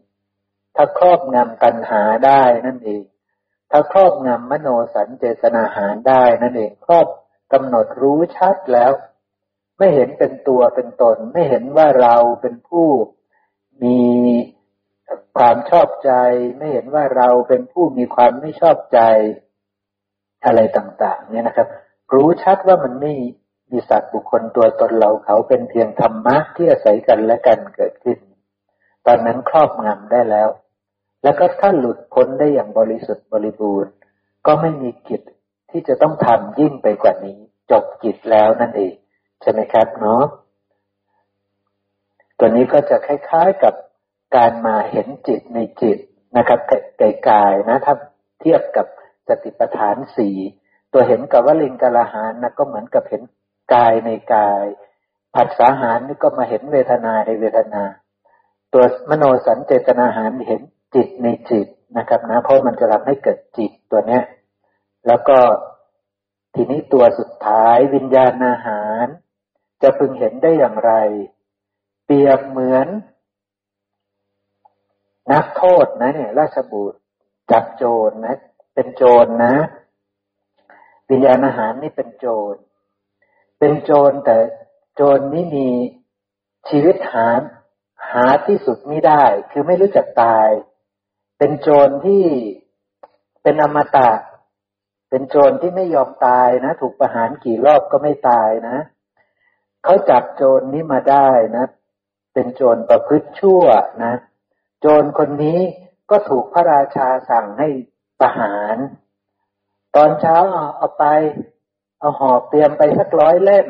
[0.76, 3.04] ถ้าครอบงำตัณหาได้นั่นเอง
[3.72, 7.08] ถ้าครอบงำมโนสัญเจตนาหารได้นั่นเองครอบ
[7.54, 8.92] กำหนดรู้ชัดแล้ว
[9.78, 12.88] ไม่เห็นเป็นตัวเป็นตน ไม่เห็นว่าเราเป็นผู้
[13.84, 14.00] มี
[15.38, 16.12] ความชอบใจ
[16.58, 19.00] ไม่เห็นว่าเราเป็นผู้มีความไม่ชอบใจ
[20.46, 21.68] อะไรต่าง ๆ เนี่ยนะครับ
[22.14, 23.14] รู้ชัดว่ามันไม่
[23.72, 28.18] มีสัตว์บุคคลตัวตนเราเขาเป็นเพียงธรรมะที่อาศัยกันและกันเกิดขึ้น
[29.08, 30.50] ตอนนั้นครอบงำได้แล้ว
[31.24, 33.94] แล้วก็ถ้าหลุดพ้นได้อย่างบริสุทธิ์บริบูรณ์
[34.46, 35.22] ก็ไม่มีกิจ
[35.70, 37.38] ที่จะต้องทำยิ่งไปกว่านี้
[37.72, 38.94] จบกิจแล้วนั่นเอง
[39.42, 40.24] ใช่ไหมครับเนาะ
[42.38, 43.74] ตัวนี้ก็จะคล้ายๆกับ
[44.36, 45.98] การมาเห็นจิตในจิต
[46.38, 46.60] นะครับ
[46.98, 47.96] ไกลๆนะถ้า
[48.42, 48.88] เทียบกับ
[49.28, 50.36] สติปัฏฐานสี่
[50.94, 53.22] ตัวเห็นกับวลิงกลาหานนะก็เหมือนกับเห็น
[53.74, 54.66] กายในกาย
[55.36, 57.84] ผัสสาหารนี่ก็มาเห็นเวทนาในเวทนา
[58.74, 60.62] ตัวมโนสัญเจตนาหารเห็น
[60.96, 61.68] จิตในจิต
[61.98, 64.24] นะครับนะเพราะมันจะทำให้เกิดจิตตัวเนี้ย
[65.08, 65.38] แล้วก็
[66.56, 69.06] ทีนี้ตัวสุดท้ายวิญญาณอาหาร
[69.82, 70.92] จะพึงเห็นได้อย่างไร
[72.06, 72.88] เปรียบเหมือน
[75.32, 77.00] นักโทษนะเนี่ยราชบุตร
[77.52, 78.36] จับโจรนะ
[78.74, 79.54] เป็นโจรนะ
[81.10, 82.56] วิญญาณอาหารนี่เป็นโจร
[83.60, 84.38] เป็นโจรแต่
[84.96, 85.70] โจรนี้มี
[86.70, 87.30] ชีวิตหา
[88.12, 90.50] หาที่สุดไม่ได้ คือไม่รู้จักตาย
[91.38, 92.26] เป็นโจรที่
[93.44, 94.12] เป็นอมตะ
[95.10, 98.78] เป็นโจรที่ไม่ยอมตายนะ ถูกประหารกี่รอบก็ไม่ตายนะ
[99.84, 101.66] เขาจับโจรนี้มาได้นะ
[102.34, 103.64] เป็นโจรประพฤติชั่ว
[104.04, 104.14] นะ
[104.82, 105.60] โจรคนนี้
[106.10, 107.68] ก็ถูกพระราชาสั่งให้
[108.20, 108.78] ประหาร
[109.96, 110.38] ตอนเช้า
[110.78, 111.06] เอาไป
[112.00, 113.68] เอาหอบเตรียมไปสักร้อยเล่ม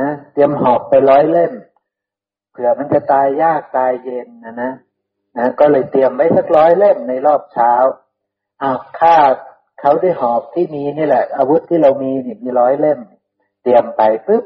[0.00, 1.52] นะเตรียมหอบไปร้อยเล่ม
[2.50, 4.72] เผื่อมันจะตายยากตายเย็นนะนะ
[5.38, 7.72] นะก็เลยเตรียมไว้สักร้อยเล่มในรอบเช้า
[8.60, 9.16] เอาฆ่า
[9.80, 13.00] เขาได้หอบที่มีนี่แหละ อาวุธที่เรามีนี่มีร้อยเล่ม
[13.62, 14.44] เตรียมไปปุ๊บ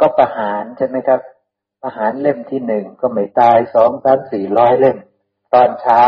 [0.00, 1.20] ก็ประหารใช่ไหมครับ
[1.86, 4.96] ประหารเล่มที่หนึ่งก็ไม่ตายสองสามสี่ร้อยเล่ม
[5.54, 6.02] ตอนเช้า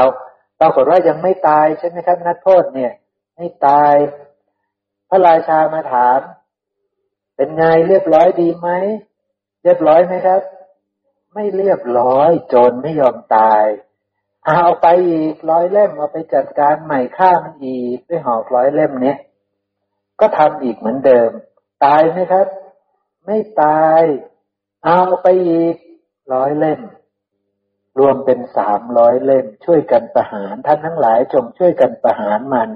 [0.61, 2.93] ปรากฏว่ายังไม่ตายใช่ไหมครับนักโทษเนี่ย
[3.37, 3.95] ไม่ตาย
[5.09, 6.19] พระราชามาถาม
[7.37, 8.69] เป็นไงเรียบร้อยดีไหม
[9.63, 10.43] เรียบร้อยไหมครับ
[11.35, 13.65] ไม่เรียบร้อยโจรไม่ยอมตาย
[14.47, 19.19] เอาไปอีกร้อยเล่มเอาไปจัดการใหม่ฆ่ามันอีกด้วยหอกร้อยเล่มเนี้ย
[20.21, 21.31] ก็ทำอีกเหมือนเดิม
[21.85, 22.47] ตายไหมครับ
[23.27, 24.03] ไม่ตาย
[24.87, 25.77] เอาไปอีก
[26.35, 26.81] ร้อยเล่ม
[27.99, 32.69] รวมเป็นสามร้อยเล่ม ช่วยกันประหารท่านทั้งหลายจงช่วยกันประหารมัน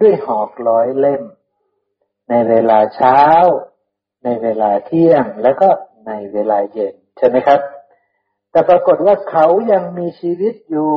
[0.00, 1.22] ด้วยหอกร้อยเล่ม
[2.28, 3.20] ในเวลาเช้า
[4.24, 5.68] ในเวลาเที่ยงแล้วก็
[6.06, 7.60] ในเวลาเย็นใช่ไหมครับ
[8.50, 10.92] แต่ปรากฏว่าเขายังมีชีวิตอยู่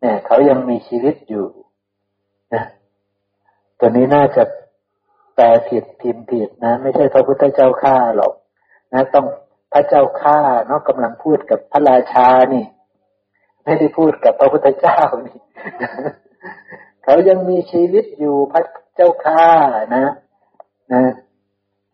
[0.00, 1.46] เนี่ยเขายังมีชีวิตอยู่
[2.54, 2.64] นะ
[3.78, 4.44] ตัวนี้น่าจะ
[5.34, 8.32] แปลผิดพิมพ์ผิดนะ ไม่ใช่พระพุทธเจ้าข้าหรอก
[8.92, 9.26] นะต้อง
[9.72, 12.64] พระเจ้าข้าเนาะกำลังพูดกับพระราชานี่
[13.64, 15.38] ไม่ได้พูดกับพระพุทธเจ้านี่
[17.04, 18.62] เขายังมีชีวิตอยู่พระ
[18.94, 19.46] เจ้าข้า
[19.96, 20.06] นะ
[20.92, 21.02] นะ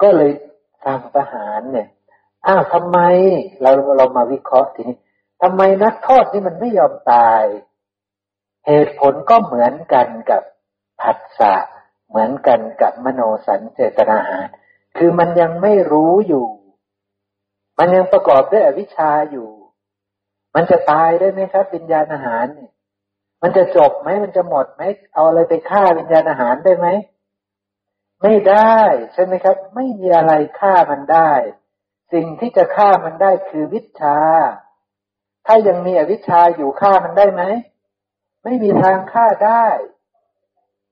[0.02, 0.30] ก็เลย
[0.84, 1.88] ทำประหารเนี่ย
[2.46, 2.98] อ้าวทำไม
[3.62, 4.96] เราเรามาวิเคราะห์ทีนี้
[5.42, 7.42] ทำไมนักโทษนี่มันไม่ยอมตาย
[8.66, 10.42] เหตุผลก็เหมือนกันกับ
[11.00, 11.54] ผัสสะ
[12.08, 14.48] เหมือนกันกับมโนสัญเจตนาหาร
[14.96, 16.46] คือมันยังไม่รู้อยู่
[17.78, 19.48] มันยังประกอบด้วยอวิชชาอยู่
[20.54, 22.70] มันจะตายได้ไหมครับวิญญาณอาหารเนี่ย
[23.42, 24.82] มันจะจบไหมมันจะหมดไหม
[25.14, 26.88] เอาอะไรไปฆ่าวิญญาณอาหารได้ไหม
[28.22, 28.80] ไม่ได้
[29.12, 31.30] ใช่ไหมครับ ไม่มีอะไรฆ่ามันได้
[32.12, 34.18] สิ่งที่จะฆ่ามันได้คือวิชา
[35.46, 37.42] ถ้ายังมีอวิชชาอยู่ฆ่ามันได้ไหม
[38.44, 39.66] ไม่มีทางฆ่าได้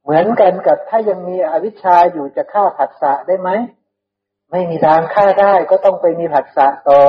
[0.03, 3.51] เหมือนกันกับถ้ายังมีอวิชชาอยู่จะฆ่าผัสสะได้ไหม
[4.57, 7.01] ไม่มีทางฆ่าได้ก็ต้องไปมีผัสสะต่อ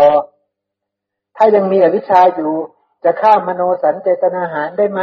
[1.37, 2.53] ถ้ายังมีอวิชชาอยู่
[3.03, 5.01] จะฆ่ามโนสัญเจตนาหารได้ไหม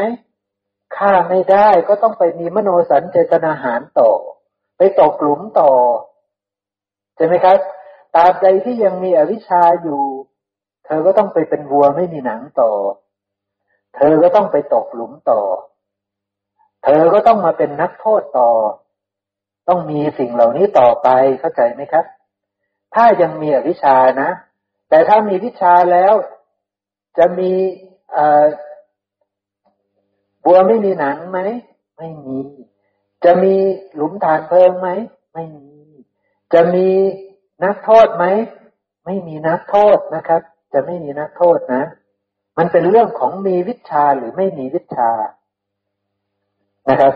[0.97, 4.11] ฆ่าไม่ได้ก็ต้องไปมีมโนสัญเจตนาหารต่อ
[4.77, 5.71] ไปตกหลุมต่อ
[7.17, 7.59] ใช่ไหมครับ
[8.15, 10.03] ตราบใดที่ยังมีอวิชชาอยู่
[10.85, 12.71] เธอก็ต้องไปเป็นวัวไม่มีหนังต่อ
[13.97, 15.41] เธอก็ต้องไปตกหลุมต่อ
[16.85, 18.51] เธอก็ต้องมาเป็นนักโทษต่อ
[19.69, 21.09] ต้องมีสิ่งเหล่านี้ต่อไป
[21.41, 22.07] เข้าใจไหมครับ
[22.95, 24.31] ถ้ายังมีอวิชานะ
[24.89, 26.15] แต่ถ้ามีวิชาแล้ว
[27.19, 27.53] จะมี
[30.45, 31.39] บัวไม่มีหนังไหม
[31.99, 32.39] ไม่มี
[33.25, 33.55] จะมี
[33.95, 34.89] หลุมฐานเพลิงไหม
[35.35, 35.69] ไม่มี
[36.55, 36.89] จะมี
[37.65, 38.25] นักโทษไหม
[39.05, 40.41] ไม่มีนักโทษนะครับ
[40.73, 41.85] จะไม่มีนักโทษนะ
[42.59, 45.11] มันเป็นเรื่องของมีวิชาหรือไม่มีวิชา
[46.89, 47.15] นะครับ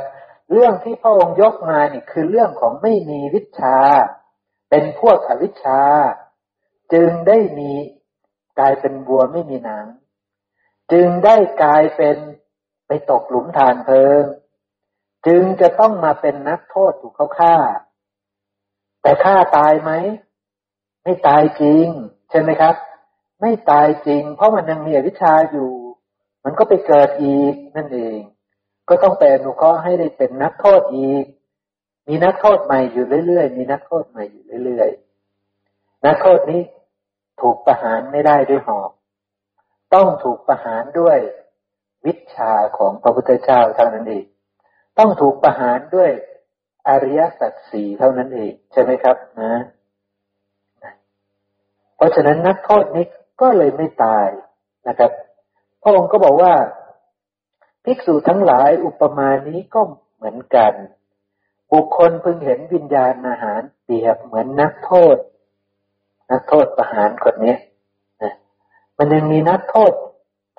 [0.53, 3.77] เรื่องที่พระองค์ยกมานี่คือเรื่องของไม่มีวิชา
[4.71, 5.83] เป็นพวกอวิชชา
[6.93, 7.73] จึงได้มี
[8.59, 9.87] กลายเป็นบัวไม่มีหนัง
[10.93, 12.17] จึงได้กลายเป็น
[12.87, 14.23] ไปตกหลุมฐานเพลิง
[15.27, 17.57] จึงจะต้องมาเป็นนักโทษถูกเขาฆ่า
[19.03, 19.91] แต่ฆ่าตายไหม
[21.05, 21.87] ไม่ตายจริง
[22.31, 22.75] ใช่ไหมครับ
[23.41, 25.73] ไม่ตายจริง เพราะมันยังมีอวิชชาอยู่
[26.45, 28.19] มันก็ไปเกิดอีกนั่นเอง
[28.89, 31.25] ก็ต้องไปอนุเคราะห์ให้ได้เป็นนักโทษอีก
[32.09, 36.63] มีนักโทษใหม่อยู่เรื่อยๆ มีนักโทษใหม่อยู่เรื่อยๆ นักโทษนี้
[37.41, 38.91] ถูกประหารไม่ได้ด้วยหอก
[39.95, 41.19] ต้องถูกประหารด้วย
[42.07, 44.25] วิชาของพระพุทธเจ้าเท่านั้นเอง
[44.99, 46.11] ต้องถูกประหารด้วย
[46.89, 49.55] อริยสัจสี่เท่านั้นเองใช่ไหมครับนะ
[51.97, 53.05] เพราะฉะนั้นนักโทษนี้
[53.41, 54.29] ก็เลยไม่ตาย
[54.89, 55.11] นะครับ
[55.83, 56.55] พระองค์ก็บอกว่า
[57.85, 59.81] ภิกษุทั้งหลายอุปมานี้ก็
[60.17, 60.73] เหมือนกัน
[61.73, 65.17] บุคคลพึงเห็นวิญญาณอาหารเปรียบเหมือนนักโทษ
[66.31, 67.55] นักโทษประหารคนนี้
[68.23, 68.33] นะ
[68.99, 69.93] มันยังมีนักโทษ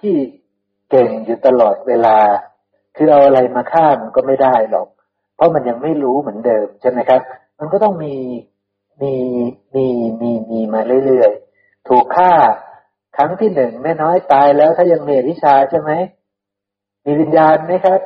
[0.02, 0.16] ที่
[0.90, 2.18] เก่งอยู่ตลอดเวลา
[2.96, 4.88] คือเอาอะไรมาฆ่ามันก็ไม่ได้หรอก
[5.36, 7.22] เพราะมันยังไม่รู้เหมือนเดิมใช่ไหมครับ
[7.60, 8.16] มันก็ต้องมี
[9.02, 9.14] มี
[9.76, 9.88] มี
[10.22, 12.32] มีมีมาเรื่อยๆ ถูกฆ่า
[13.18, 15.92] ครั้งที่หนึ่งแม่น้อยตายแล้วถ้ายังมีวิชาใช่ไหม
[17.06, 18.00] มีวิญญาณไหมครับ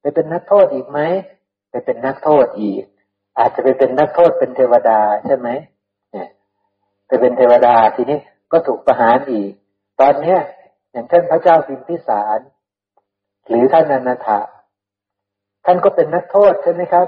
[0.00, 0.98] ไปเป็นนักโทษอีกไหม
[1.72, 2.84] ไปเป็นนักโทษอีก
[3.38, 5.48] อาจจะไปเป็นนักโทษเป็นเทวดาใช่ไหม
[6.12, 6.28] เนี่ย
[7.06, 8.18] ไปเป็นเทวดาทีนี้
[8.52, 9.50] ก็ถูกประหารอีก
[10.00, 10.40] ตอนเนี้ย
[10.92, 12.38] อย่างเช่นพระเจ้าพิมพิสาร
[13.48, 14.40] หรือท่านอนาถา
[15.64, 17.06] ท่านก็เป็นนักโทษใช่ไหมครับ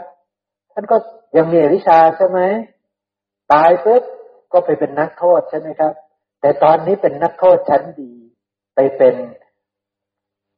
[0.73, 0.97] ท่านก็
[1.36, 2.41] ยังมีวิชาใช่ไหม
[3.53, 4.03] ตายปุ๊บ
[4.53, 5.93] ก็ไปเป็นนักโทษใช่ไหมครับ
[6.41, 8.12] แต่ตอนนี้เป็นนักโทษชั้นดี
[8.74, 9.15] ไปเป็น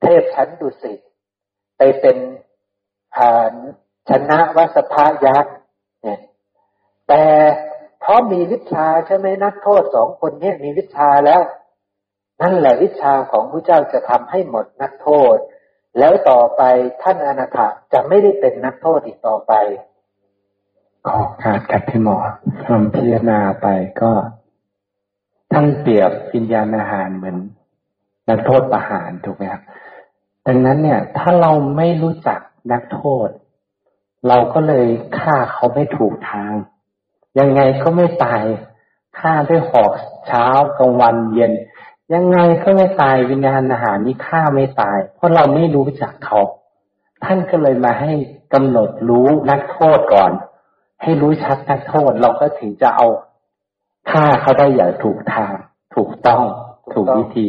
[0.02, 1.00] เทพชั้นดุสิต
[1.78, 2.16] ไปเป็น
[4.08, 5.54] ชนะวัสภายักษ์
[6.02, 6.20] เนี่ย
[7.08, 7.24] แต่
[8.00, 11.40] เพราะมีวิชาใช่ไหมนักโทษสองคนนี้มีวิชาแล้ว
[12.42, 15.36] นั่นแหละวิชาของพระเจ้าจะทำให้หมดนักโทษ
[15.98, 16.62] แล้วต่อไป
[17.02, 17.58] ท่านอนาถ
[17.92, 19.52] จะไม่ได้เป็นนักโทษอีกต่อไป
[21.06, 22.16] ขอขาดกับพี่หมอ
[22.66, 23.66] คำพิจารณาไป
[24.00, 24.12] ก็
[25.52, 27.36] ท่านเปรียบวิญญาณอาหารเหมือน
[28.28, 29.62] นักโทษประหารถูกไหมครับ
[30.46, 32.40] ดังนั้นเนี่ย ถ้าเราไม่รู้จัก
[32.72, 33.28] นักโทษ
[34.28, 34.86] เราก็เลย
[35.18, 36.52] ฆ่าเขาไม่ถูกทาง
[37.38, 38.44] ยังไงก็ไม่ตาย
[39.18, 39.92] ฆ่าด้วยหอก
[40.26, 40.46] เช้า
[40.78, 41.52] กลางวันเย็น
[42.14, 46.40] ยังไงก็ไม่ตายวิญญาณอาหารนี้ฆ่าไม่ตาย เพราะเราไม่รู้จักเขา
[47.24, 48.12] ท่านก็เลยมาให้
[48.54, 50.32] กำหนดรู้นักโทษก่อน
[51.02, 53.06] ให้รู้ชัดนักโทษเราก็ถึงจะเอา
[54.10, 55.52] ฆ่าเขาได้อย่างถูกทาง
[55.94, 56.42] ถูกต้อง
[56.92, 57.46] ถูกวิธี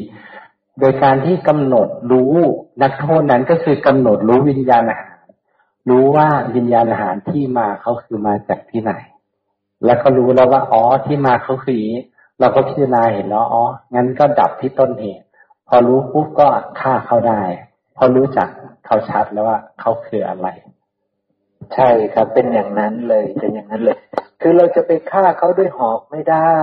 [0.79, 2.33] โดยการที่กำหนดรู้
[2.81, 5.06] นักโทษนั้นก็คือกำหนดรู้วิญญาณอาหาร
[5.89, 8.93] รู้ว่าวิญญาณอาหารที่มาเขาคือมาจากที่ไหน
[9.85, 11.85] แล้วก็รู้แล้วว่าอ๋อที่มาเขาคือ
[12.39, 13.63] เราก็พิจารณาเห็นแล้วอ๋อ
[13.95, 15.25] งั้นก็ดับที่ต้นเหตุ
[15.67, 16.47] พอรู้ปุ๊บก็
[16.79, 17.41] ฆ่าเขาได้
[17.97, 18.49] พอรู้จัก
[18.85, 20.47] เขาชัดแล้วว่าเขาคืออะไร
[21.73, 23.97] ใช่ครับเป็นอย่างนั้นเลยเป็นอย่างนั้นเลย
[24.41, 26.61] คือเราจะไปฆ่าเขาด้วยหอกไม่ได้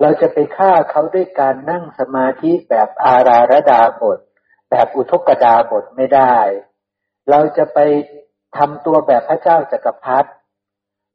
[0.00, 4.18] เราจะไปฆ่าเขาด้วยการนั่งสมาธิแบบอาราระดาบท
[4.70, 6.36] แบบอุทกดาบทไม่ได้
[7.30, 7.78] เราจะไป
[8.58, 10.28] ทำตัวแบบพระเจ้าจากักรพรรดิ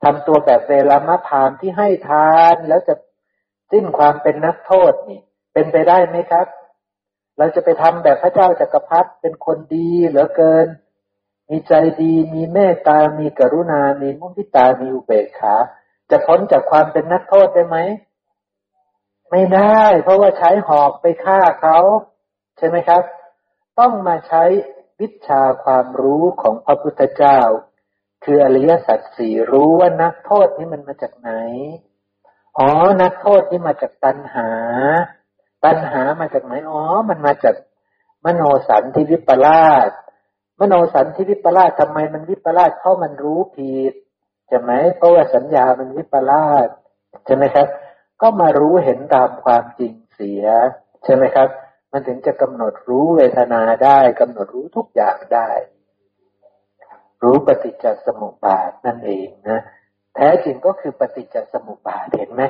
[0.03, 2.93] ทำตัวแบบเวลามะพามที่ให้ทานแล้วจะ
[3.71, 5.19] สิ้นความเป็นนักโทษนี่
[5.53, 6.47] เป็นไปได้ไหมครับ
[7.37, 10.67] เราจะไปทำแบบพระเจ้าจากักรพรรดิเป็นคนดีเหลือเกิน
[11.49, 15.55] มีใจดีมีเมตตา มีกรุณา มีมุทิตา มีอุเบกขา
[16.09, 17.77] จะพ้นจากความเป็นนักโทษได้ไหม
[19.31, 21.77] ไม่ได้ เพราะว่าใช้หอกไปฆ่าเขา
[22.57, 23.03] ใช่ไหมครับ
[23.79, 24.43] ต้องมาใช้
[25.01, 27.39] วิชาความรู้ของพระพุทธเจ้า
[28.23, 31.31] คืออริยสัจสี่รู้ว่านักโทษนี้มันมาจากไหน
[32.57, 32.69] อ๋อ
[33.01, 34.49] นักโทษที่มาจากตัณหา
[35.65, 37.55] ตัณหามาจากไหน อ๋อ มันมาจาก
[38.25, 39.89] มโนสันที่วิปลาส
[40.59, 43.93] มโนสันที่วิปลาสทำไมมันวิปลาสเพราะมันรู้ผิด
[44.47, 46.67] ใช่ไหมเพราะว่าสัญญามันวิปลาส
[47.25, 47.67] ใช่ไหมครับ
[48.21, 50.45] ก็มารู้เห็นตามความจริงเสีย
[51.03, 51.49] ใช่ไหมครับ
[51.97, 55.49] มันถึงจะกำหนดรู้เวทนาได้กำหนดรู้ทุกอย่างได้
[57.23, 59.59] รู้ปฏิจจสมุปบาทนั่นเองนะ
[60.15, 62.43] แท้จริงก็คือปฏิจจสมุปบาทเห็นไหม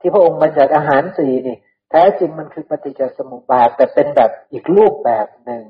[0.00, 1.56] ที่พระองค์บัญญัติอาหารสี่นี่
[1.90, 5.62] แท้จริงมันคือปฏิจจสมุปบาทแต่เป็นแบบอีกรูปแบบหนึ่ง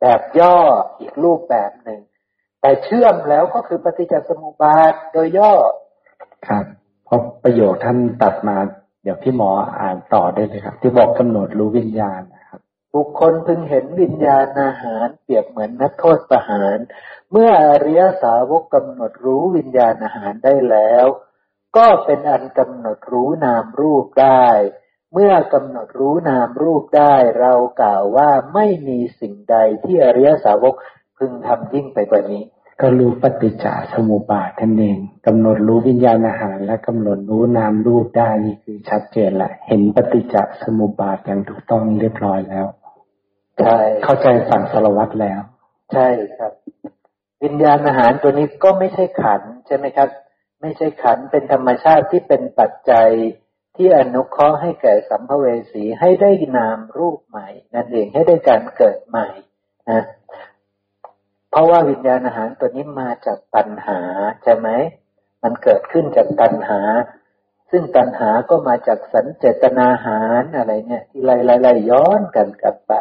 [0.00, 0.56] แบบย่อ
[1.00, 2.00] อีกรูปแบบหนึ่ง
[2.60, 5.52] แต่เชื่อมแล้วก็คือปฏิจจสมุปบาทโดยย่อ
[6.48, 6.64] ครับ
[7.04, 8.56] เพราะประโยคท่านตัดมา
[9.02, 9.50] เดี๋ยวพี่หมอ
[9.80, 12.22] อ่านต่อได้เลยครับ ที่บอกกำหนดรู้วิญญาณ
[12.94, 16.78] บุคคลพึงเห็นวิญญาณอาหารเปรียบเหมือนนักโทษประหาร
[17.30, 21.06] เมื่ออริยสาวกกำหนดรู้วิญญาณอาหารได้แล้ว
[21.76, 24.46] ก็เป็นอันกำหนดรู้นามรูปได้
[25.12, 30.74] เมื่อกำหนดรู้นามรูปได้ เรากล่าวว่าไม่มีสิ่งใดที่อริยสาวก
[31.18, 32.42] พึงทำยิ่งไปกว่านี้
[32.80, 42.66] ก็รู้ปฏิจจสมุปบาทท่านเองกำหนดรู้วิญญาณอาหาร และกำหนดรู้นามรูปได้นี่คือชัดเจนละเห็นปฏิจจสมุปบาทอย่างถูกต้องเรียบร้อยแล้ว
[43.60, 45.40] ใช่เข้าใจสั่งสารวัตรแล้ว
[45.92, 46.08] ใช่
[46.38, 46.52] ครับ
[47.44, 50.08] วิญญาณอาหารตัวนี้ก็ไม่ใช่ขันธ์ใช่ไหมครับ
[50.60, 53.10] ไม่ใช่ขันธ์เป็นธรรมชาติที่เป็นปัจจัย
[53.76, 59.28] ที่อนุเคราะห์ให้แก่สัมภเวสีให้ได้นามรูปใหม่นั่นเองให้ได้การเกิดใหม่
[59.90, 60.04] นะ
[61.50, 64.00] เพราะว่าวิญญาณอาหารตัวนี้มาจากตัณหา
[64.42, 64.68] ใช่ไหม
[65.42, 66.80] มันเกิดขึ้นจากตัณหา
[67.70, 72.94] ซึ่งตัณหาก็มาจากสัญเจตนาหารอะไรเนี่ยที่ไล่ๆย้อนกันกลับไป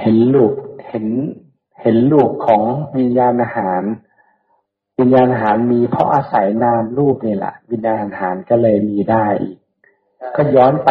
[0.00, 0.52] เห็นลูก
[0.88, 1.06] เห็น
[1.82, 2.62] เห็นลูกของ
[2.96, 3.82] วิญญาณอาหาร
[4.98, 9.56] วิญญาณอาหารมีเพราะอาศัยนามรูปนี่แหละวิญญาณอาหารก็เลยมีได้อีก
[10.36, 10.88] ก็ย้อนไป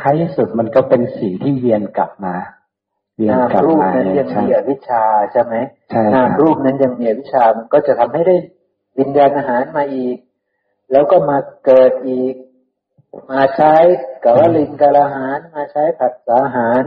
[0.00, 2.34] ท้ายสุดมันก็เป็นสิ่งที่เวียนกลับมา
[3.16, 5.54] เวียนนามกลับรูปมานั้นยังใช่มีอวิชชาใช่ไหม
[5.90, 8.36] ใช่คนามรับรูปนั้นยังมีอวิชชามันก็จะทำให้ได้
[8.98, 10.16] วิญญาณอาหารมาอีก
[10.92, 12.34] แล้วก็มาเกิดอีก
[13.30, 13.74] มาใช้
[14.24, 16.82] กวลิงกลาหาร มาใช้ผัสสะอาหาร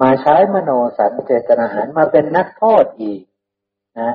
[0.00, 3.22] มาใช้มโนสัญเจตนาหารมาเป็นนักโทษอีก
[4.00, 4.12] นะ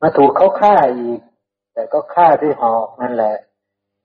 [0.00, 1.20] มาถูกเขาฆ่าอีก
[1.72, 3.36] แต่ก็ฆ่าด้วยหอกนั่นแหละ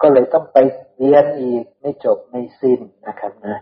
[0.02, 0.58] ก็เลยต้องไป
[0.96, 3.58] เรียนอีกไม่จบไม่สิ้นนะครับนะ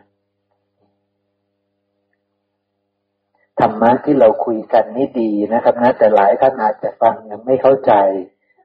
[3.60, 7.94] ธรรมะที่เราคุยกันนี่ดีนะครับนะ แต่หลายท่านอาจจะฟังยังไม่เข้าใจ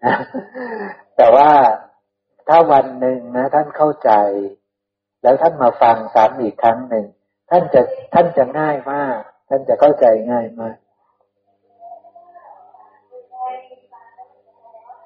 [0.05, 0.15] นะ
[1.16, 1.51] แต่ว่า
[2.48, 4.11] ถ้าวันหนึ่งนะ ท่านเข้าใจ
[5.23, 7.07] แล้วท่านมาฟังซ้ำอีกครั้งหนึ่ง
[7.51, 7.81] ท่านจะ
[8.14, 9.18] ท่านจะง่ายมาก
[9.48, 10.77] ท่านจะเข้าใจง่ายมาก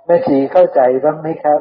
[0.06, 1.60] แม่ชีเข้าใจบ้างไหมครับ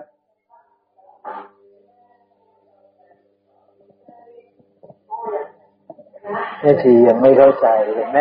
[6.61, 8.19] แม่ชียังไม่เข้าใจเห็นไหม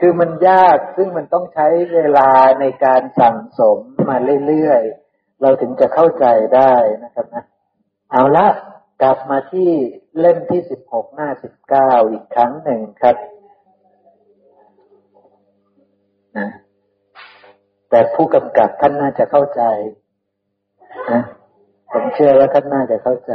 [0.00, 3.78] คือมันยากซึ่งมันต้องใช้เวลาในการสั่งสม
[4.08, 4.16] มา
[4.46, 6.74] เรื่อยๆ เราถึงจะเข้าใจได้
[7.04, 7.44] นะครับนะ
[8.12, 8.46] เอาละ
[9.02, 9.70] กลับมาที่
[10.18, 13.16] เล่มที่สิบหกหน้าสิบเก้าอีกครั้งหนึ่งครับ
[16.38, 16.48] นะ
[17.90, 19.62] แต่ผู้กำกับท่านน่าจะเข้าใจ
[21.12, 21.22] นะ
[21.92, 23.32] ผมเชื่อว่าท่านน่าจะเข้าใจ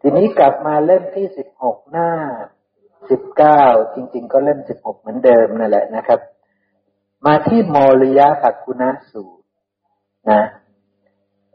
[0.00, 2.10] ทีนี้กลับมาเล่มที่สิบหกหน้า
[3.10, 3.62] สิบเก้า
[3.94, 6.20] จริง ๆ ก็เล่มสิบหกเหมือนเดิมนั่นแหละนะครับ
[7.26, 8.82] มาที่โมริยะปักกุณ
[9.12, 9.41] สูตร
[10.30, 10.42] นะ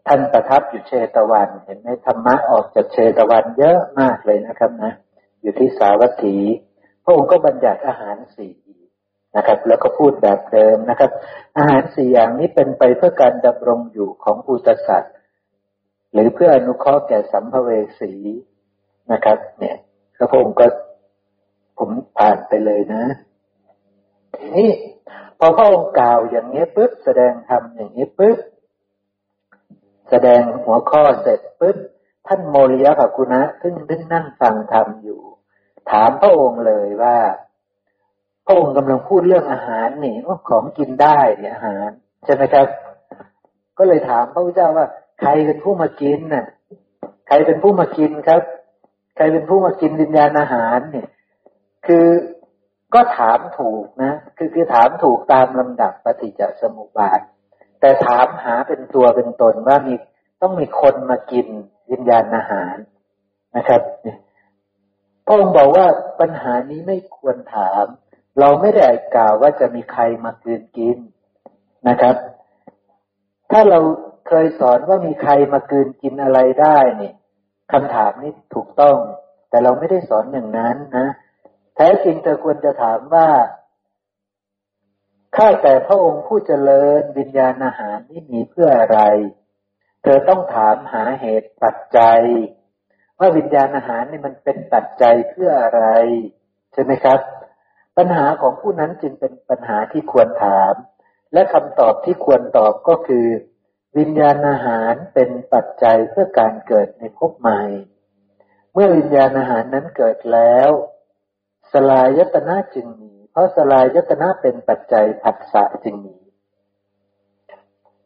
[0.07, 4.91] ท่านประทับอยู่เชตวัน เห็นไหมธรรมะออกจากเชตวันเยอะมากเลยนะครับนะ
[5.41, 6.37] อยู่ที่สาวัตถี
[7.03, 8.55] พระองค์ก็บัญญัติอาหารสี่
[9.35, 11.11] นะครับ แล้วก็พูดแบบเดิมนะครับ
[11.57, 15.13] อาหารสี่อย่างนี้เป็นไปเพื่อการดำรงอยู่ของอุตสัตว์
[16.13, 17.69] หรือเพื่ออนุเคราะห์แก่สัมภเว
[17.99, 18.13] สี
[19.11, 19.77] นะครับ เนี่ย
[20.15, 20.67] แล้วพระองค์ก็
[21.77, 23.03] ผมผ่านไปเลยนะ
[24.35, 24.69] ทีนี้
[25.39, 28.37] พอพระองค์กล่าวอย่างนี้ปุ๊บแสดงธรรมอย่างนี้ปุ๊บ
[30.09, 31.77] แสดงหัวข้อเสร็จปุ๊บ
[32.27, 35.21] ท่านโมริยะภกุณะซึ่งซึ่งนั่งฟังธรรมอยู่
[35.91, 37.17] ถามพระองค์เลยว่า
[38.45, 41.89] พระองค์กำลังพูดเรื่องอาหารนี่ว่าของกินได้เนี่ยอาหาร
[42.25, 42.67] ใช่ไหมครับ
[43.77, 44.87] ก็เลยถามพระพุทธเจ้าว่า
[45.21, 46.45] ใครเป็นผู้มากินน่ะ
[47.27, 48.41] ใครเป็นผู้มากินครับ
[49.17, 51.07] ใครเป็นผู้มากินวิญญาณอาหารเนี่ย
[51.87, 52.05] คือ
[52.93, 57.21] ก็ถามถูกนะ คือคือถามถูกตามลำดับปฏิจจสมุปบาท
[57.79, 59.93] แต่ถามหาเป็นตัวเป็นตนว่ามี
[60.41, 61.47] ต้องมีคนมากิน
[61.91, 62.75] วิญญาณอาหาร
[63.57, 64.19] นะครับเนี่ย
[65.25, 65.85] พระองค์บอกว่า
[66.19, 67.85] ปัญหานี้ไม่ควรถาม
[68.39, 70.97] เราไม่ได้กล่าวว่าจะมีใครมากินกิน
[71.89, 72.15] นะครับ
[73.51, 73.79] ถ้าเรา
[74.27, 77.13] เคยสอนว่ามีใครมากืนกินอะไรได้เนี่ย
[77.71, 78.97] คำถามนี้ถูกต้อง
[79.49, 81.07] แต่เราไม่ได้สอนอย่างนั้นนะ
[81.75, 83.27] แท้จริงเธอควรจะถามว่า
[85.35, 88.99] ข้าแต่พระองค์ผู้เจริญวิญญาณอาหารนี่มีเพื่ออะไร
[90.03, 92.21] เธอต้องถามหาเหตุปัจจัย
[93.19, 95.83] ว่าวิญญาณอาหารนี่มันเป็นปัจจัยเพื่ออะไร
[96.73, 97.19] ใช่ไหมครับ
[97.97, 100.73] ปัญหาของผู้นั้นจึงเป็นปัญหาที่ควรถาม
[101.33, 103.27] และคำตอบที่ควรตอบก็คือ
[103.97, 107.61] วิญญาณอาหารเป็นปัจจัยเพื่อการเกิดในภพใหม่
[108.73, 110.69] เมื่อวิญญาณอาหารนั้นเกิดแล้ว
[111.71, 116.15] สลายตนะจึงมี ราะสลายยตนะเป็นปัจจัยผัสสะจึงมี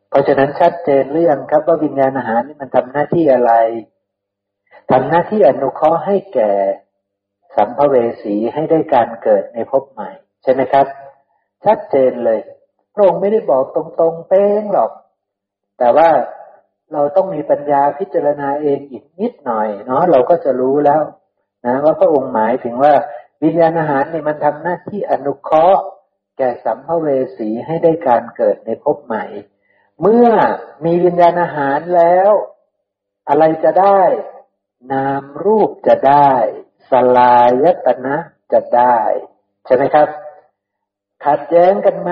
[0.09, 3.53] เพราะฉะนั้นชัดเจนเรื่องครับว่าวิญญาณอาหารนี่มันทำหน้าที่อะไร
[4.91, 6.51] ทำหน้าที่อนุเคราะห์ให้แก่
[7.55, 10.09] สัมภเวสีให้ได้การเกิดในภพใหม่
[10.43, 10.85] ใช่ไหมครับ
[11.65, 12.39] ชัดเจนเลย
[12.93, 14.91] พระองค์ไม่ได้บอกตรงๆเป้งหรอก
[15.79, 16.09] แต่ว่า
[16.93, 21.01] เราต้องมีปัญญาพิจารณาเองอีกนิดหน่อยเนาะเราก็จะรู้แล้ว
[21.65, 22.93] นะว่าพระองค์หมายถึงว่า
[23.43, 25.81] วิญญาณอาหารเนี่ยมันทำหน้าที่อนุเคราะห์
[26.37, 27.07] แก่สัมภเว
[27.37, 29.25] สีให้ได้การเกิดในภพใหม่
[30.01, 30.27] เมื่อ
[30.85, 32.31] มีวิญญาณอาหารแล้ว
[33.29, 34.01] อะไรจะได้
[34.91, 36.31] นามรูปจะได้
[36.91, 38.15] สลายตนะ
[38.53, 38.97] จะได้
[39.65, 40.07] ใช่ไหมครับ
[41.25, 42.11] ขัดแย้งกันไหม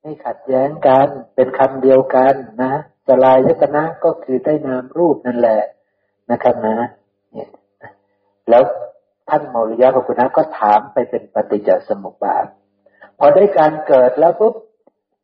[0.00, 2.72] ไม่ขัดแย้งกันเป็นคำเดียวกันนะ
[3.08, 5.62] สลายตนะก็คือได้นามรูปนั่นแหละ
[6.30, 6.76] นะครับนะ
[7.32, 7.48] เนี่ย
[8.50, 8.62] แล้ว
[9.28, 12.46] ท่านมริยะพระคุณะก็ถามไปเป็นปฏิจจสมุปบาท
[13.18, 14.54] พอได้การเกิดแล้วปุ๊บ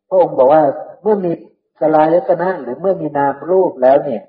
[0.09, 0.63] พระองค์บอกว่า
[1.03, 1.33] เมื่อมี
[1.81, 4.23] สลายตนะหรือเมื่อมีนามรูปแล้วเนี่ย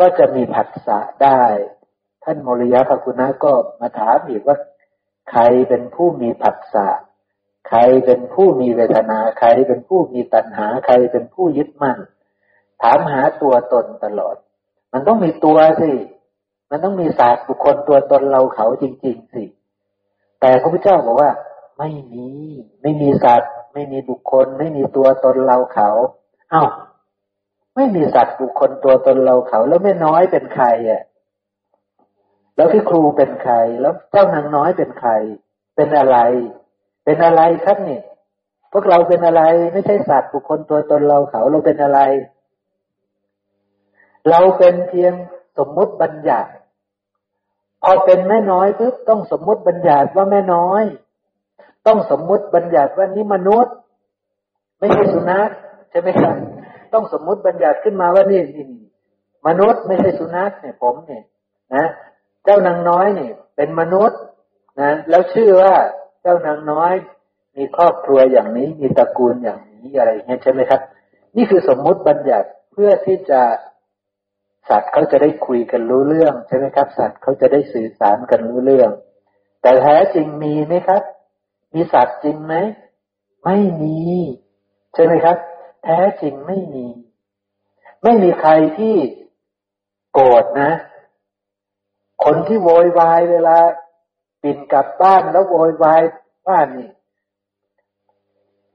[0.00, 1.42] ก็จะมีผัสสะได้
[2.24, 4.56] ท่านมริยะพระคุณะก็มาถามอีกว่า
[5.30, 6.88] ใครเป็นผู้มีผัสสะ
[7.68, 11.98] ใครเป็นผู้มีเวทนา ใครเป็นผู้มีตัณหา ใครเป็นผู้ยึดมั่น
[12.82, 14.36] ถามหาตัวตนตลอด
[14.92, 15.90] มันต้องมีตัวสิ
[16.72, 19.44] มันต้องมีศาสตร์บุคคลตัวตนเราเขาจริง ๆ สิ
[20.40, 21.30] แต่พระพุทธเจ้าบอกว่า
[21.78, 22.26] ไม่มี
[22.82, 25.90] ไม่มีสัตว์ไม่มีบุคคล ไม่มีตัวตนเราเขา
[26.50, 26.64] เอา้า
[27.76, 31.02] ไม่มีสัตว์บุคคลตัวตนเราเขา แล้วแม่น้อยเป็นใครอะ
[32.56, 35.10] แล้วพี่ครูเป็นใคร แล้วเจ้านางน้อยเป็นใคร
[35.76, 36.18] เป็นอะไร
[37.04, 38.02] เป็นอะไรครับเนี่ย
[38.72, 39.42] พวกเราเป็นอะไร
[39.72, 42.00] ไม่ใช่สัตว์บุคคลตัวตนเราเขาเราเป็นอะไร
[44.30, 45.12] เราเป็นเพียง
[45.58, 46.50] สมมุติบัญญัติ
[47.82, 50.82] พอเป็นแม่น้อยปุ๊บต้องสมมุติบัญญัติว่าแม่น้อย
[51.86, 53.74] ต้องสมมุติบัญญัติว่านี่มนุษย์
[54.78, 55.50] ไม่ใช่สุนัข
[55.90, 56.34] ใช่ไหมครับ
[56.92, 58.66] ต้องสมมุติบัญญัติขึ้นมาว่านี่นี่
[59.46, 61.24] มนุษย์ไม่ใช่สุนัขเนี่ยผมเนี่ย
[61.74, 61.86] นะ
[62.44, 64.20] เจ้านางน้อยเนี่ยเป็นมนุษย์
[64.80, 65.74] นะแล้วชื่อว่า
[66.22, 66.94] เจ้านางน้อย
[67.56, 70.80] มีครอบครัวอย่างนี้มีตระกูลอย่างนี้อะไรเงี้ยใช่ไหมครับ
[71.36, 73.40] นี่คือสมมุติบัญญัติเพื่อที่จะ
[74.68, 78.90] สัตว์เขาจะได้คุยกันรู้เรื่องใช่ไหมครับ สัตว์เขาจะได้สื่อสารกันรู้เรื่อง
[79.62, 81.02] แต่แท้จริงมีไหมครับ
[81.74, 82.54] มีสัตว์จริงไหม
[83.44, 84.00] ไม่มี
[84.94, 85.36] ใช่ไหมครับ
[85.84, 86.86] แท้จริงไม่มี
[88.02, 88.96] ไม่มีใครที่
[90.12, 90.70] โกรธนะ
[92.24, 93.58] คนที่โวยวายเวลา
[94.42, 96.02] ปินกลับบ้านแล้วโวยวาย
[96.48, 96.90] บ้านนี่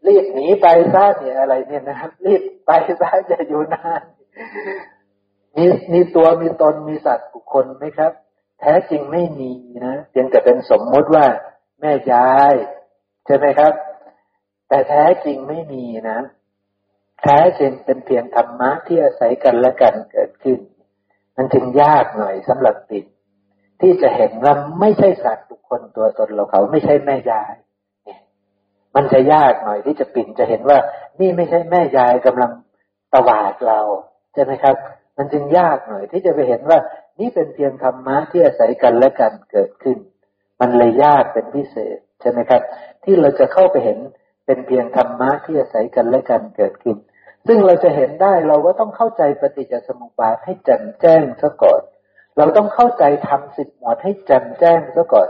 [0.08, 4.02] รีบหนีไปซะเนี่ยอะไรเนี่ยนะครับรีบไปซะจะอยู่นาน
[5.58, 8.12] มีมีตัวมีตนมีสัตว์บุคคลไหมครับ
[8.60, 9.52] แท้จริงไม่มี
[9.86, 11.26] นะเพียงแต่เป็นสมมุติว่า
[11.82, 12.56] แม่ยาย
[13.26, 13.74] ใช่ไหมครับ
[14.70, 16.20] แต่แท้จริงไม่มีนะ
[17.22, 20.60] แท้จริงเป็นเพียงธรรมะที่อาศัยกันและกันเกิดขึ้น
[21.38, 23.06] มันจึงยากหน่อยสำหรับติด
[23.82, 27.54] ที่จะเห็นว่าไม่ใช่สัตว์บุคคลตัวตนเราเขาไม่ใช่แม่ยาย
[28.96, 30.80] มันจะยากหน่อยที่จะปิ่นจะเห็นว่า
[31.20, 32.52] นี่ไม่ใช่แม่ยายกำลัง
[33.14, 33.80] ตวาดเรา
[34.34, 34.76] ใช่ไหมครับ
[35.18, 36.80] มันจึงยากหน่อย ที่จะไปเห็นว่า
[37.20, 39.98] นี่เป็นเพียงธรรมะที่อาศัยกันและกันเกิดขึ้น
[40.60, 42.62] มันเลยยากเป็นพิเศษใช่ไหมครับ
[43.04, 43.98] ที่เราจะเข้าไปเห็น
[44.46, 46.98] เป็นเพียงธรรมะที่อาศัยกันและกันเกิดขึ้น
[47.48, 51.82] ซึ่งเราจะเห็นได้เราก็ต้องเข้าใจปฏิจจสมุปบาทให้แจ่มแจ้งซะก่อน
[52.38, 55.30] เราต้องเข้าใจทำสิบหมวดให้แจ่มแจ้งซะก่อน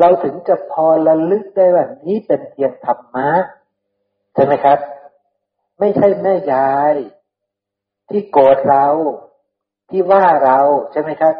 [0.00, 3.28] เราถึงจะพอระลึกได้ว่านี้เป็นเพียงธรรมะ
[4.34, 4.78] ใช่ไหมครับ
[5.78, 6.94] ไม่ใช่แม่ยาย
[8.10, 8.86] ที่โกรธเรา
[9.90, 10.58] ที่ว่าเรา
[10.92, 11.34] ใช่ไหมครับ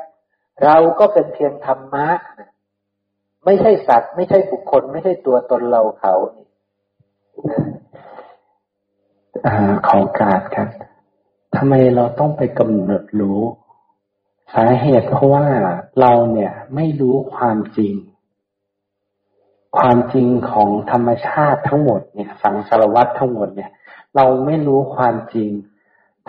[0.65, 2.09] เราก็เป็นเพียงธรรมะ
[3.45, 6.15] ไม่ใช่สัตว์ ไม่ใช่บุคคล ไม่ใช่ตัวตนเราเขา
[9.47, 9.49] อ
[9.89, 10.69] ขอการครับ
[11.57, 13.41] ทำไมเราต้องไปกำหนดรู้
[14.55, 15.47] สาเหตุเพราะว่า
[16.01, 17.95] เราเนี่ยไม่รู้ความจริง
[19.79, 23.71] ความจริงของธรรมชาติทั้งหมดเนี่ย สังสารวัตรทั้งหมดเนี่ย
[24.17, 25.51] เราไม่รู้ความจริง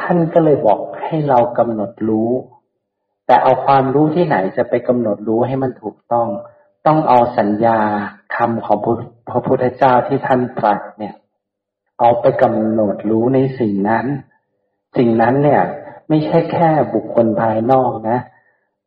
[0.01, 2.31] ท่านก็เลยบอกให้เรากำหนดรู้
[3.25, 6.27] แต่เอาความรู้ที่ไหนจะไปกำหนดรู้ให้มันถูกต้อง
[6.85, 7.79] ต้องเอาสัญญา
[8.35, 8.77] คำของ
[9.29, 11.15] พระพุทธเจ้าที่ท่านตรัสเนี่ย
[11.99, 14.05] เอาไปกำหนดรู้ในสิ่งนั้น
[14.97, 15.61] สิ่งนั้นเนี่ย
[16.09, 18.19] ไม่ใช่แค่บุคคลภายนอกนะ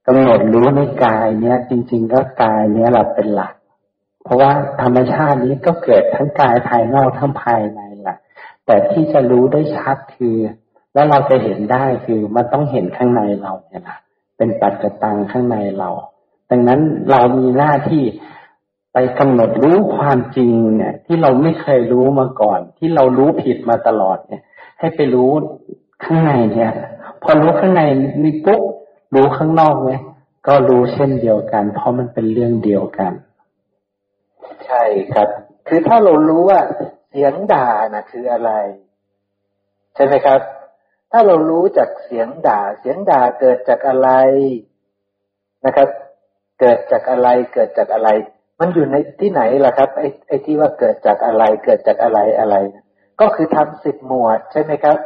[0.07, 3.55] กำหนดรู้ในกายเนี้ย จริง ๆ ก็กายเนี้ยเราเป็นหลัก
[4.23, 8.19] เพราะว่าธรรมชาตินี้ก็เกิดทั้งกายภายนอกทั้งภายในแหละ
[8.67, 10.37] แต่ที่จะรู้ได้ชัดคือ
[10.95, 13.99] แล้วเราจะเห็นได้คือมันต้องเห็นข้างในเราเนี่ยนะ
[14.37, 15.91] เป็นปัจจตังข้างในเรา
[16.51, 16.81] ดังนั้น
[17.11, 18.05] เรามีหน้าที่
[18.93, 24.43] ไปกำหนดรู้ความจริงเนี่ย ที่เราไม่เคยรู้มาก่อน ที่เรารู้ผิดมาตลอดเนี่ย
[24.79, 25.31] ให้ไปรู้
[26.05, 26.73] ข้างในเนี่ย
[27.23, 27.83] พอรู้ข้างใน
[28.23, 28.63] นี่ปุ๊บ
[29.15, 29.91] รู้ข้างนอกไหม
[30.47, 33.13] ก็รู้เช่นเดียวกัน เพราะมันเป็นเรื่องเดียวกัน
[34.67, 35.29] ใช่ครับ
[35.69, 36.61] คือถ้าเรารู้ว่า
[37.09, 38.51] เสียงด่านะคืออะไร
[39.95, 40.41] ใช่ไหมครับ
[41.17, 44.11] ถ้าเรารู้จากเสียงด่า เสียงด่าเกิดจากอะไร
[45.65, 45.89] นะครับ
[46.61, 48.09] เกิดจากอะไร เกิดจากอะไร
[48.61, 52.57] มันอยู่ในที่ไหนล่ะครับ ไอ้ไอ้ที่ว่าเกิดจากอะไร เกิดจากอะไรอะไร
[53.21, 54.99] ก็คือทำสิบหมวดใช่ไหมครับ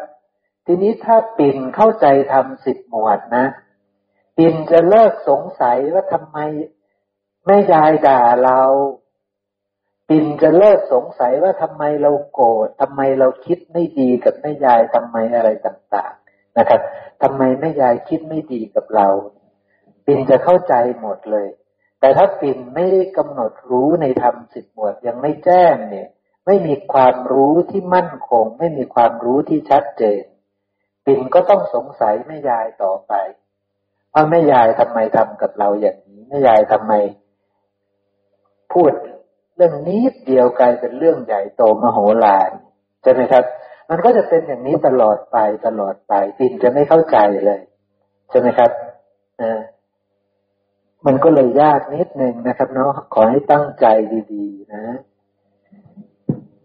[0.67, 3.47] ทีนี้ถ้าปิ่นเข้าใจทำสิบหมวดนะ
[4.37, 6.39] ปิ่นจะเลิกสงสัยว่าทำไม
[7.47, 8.61] แม่ยายด่าเรา
[10.09, 16.81] ปิ่นจะเลิกสงสัยว่าทำไมเราโกรธทำไมเราคิดไม่ดีกับแม่ยายทำไมอะไรต่างๆนะครับ
[17.23, 19.09] ทำไมแม่ยายคิดไม่ดีกับเรา
[20.07, 21.49] ปิ่นจะเข้าใจหมดเลย
[22.01, 26.09] แต่ถ้าปิ่นไม่ได้กำหนดรู้ในธรรมสิบหมวดยังไม่แจ้งเนี่ย
[26.47, 30.23] ไม่มีความรู้ที่มั่นคง ไม่มีความรู้ที่ชัดเจน
[31.07, 33.13] ปิ่นก็ต้องสงสัยแม่ยายต่อไป
[34.13, 36.93] ว่าแม่ยายทำไมทำกับเราอย่างนี้แม่ยายทำไม
[38.73, 38.93] พูด
[39.59, 42.51] เรื่องนี้เดียวกลายเป็นเรื่องใหญ่โตมโหฬาร
[43.03, 43.45] ใช่ไหมครับ
[43.91, 45.37] มันก็จะเป็นอย่างนี้ตลอดไป
[45.67, 47.17] ตลอดไปปินจะไม่เข้าใจ
[47.47, 47.61] เลย
[48.31, 48.71] ใช่ไหมครับ
[49.43, 49.53] นะ
[51.07, 53.87] มันก็เลยยากนิดหนึ่งนะครับเนาะขอให้ตั้งใจ
[54.33, 54.85] ดีๆ นะ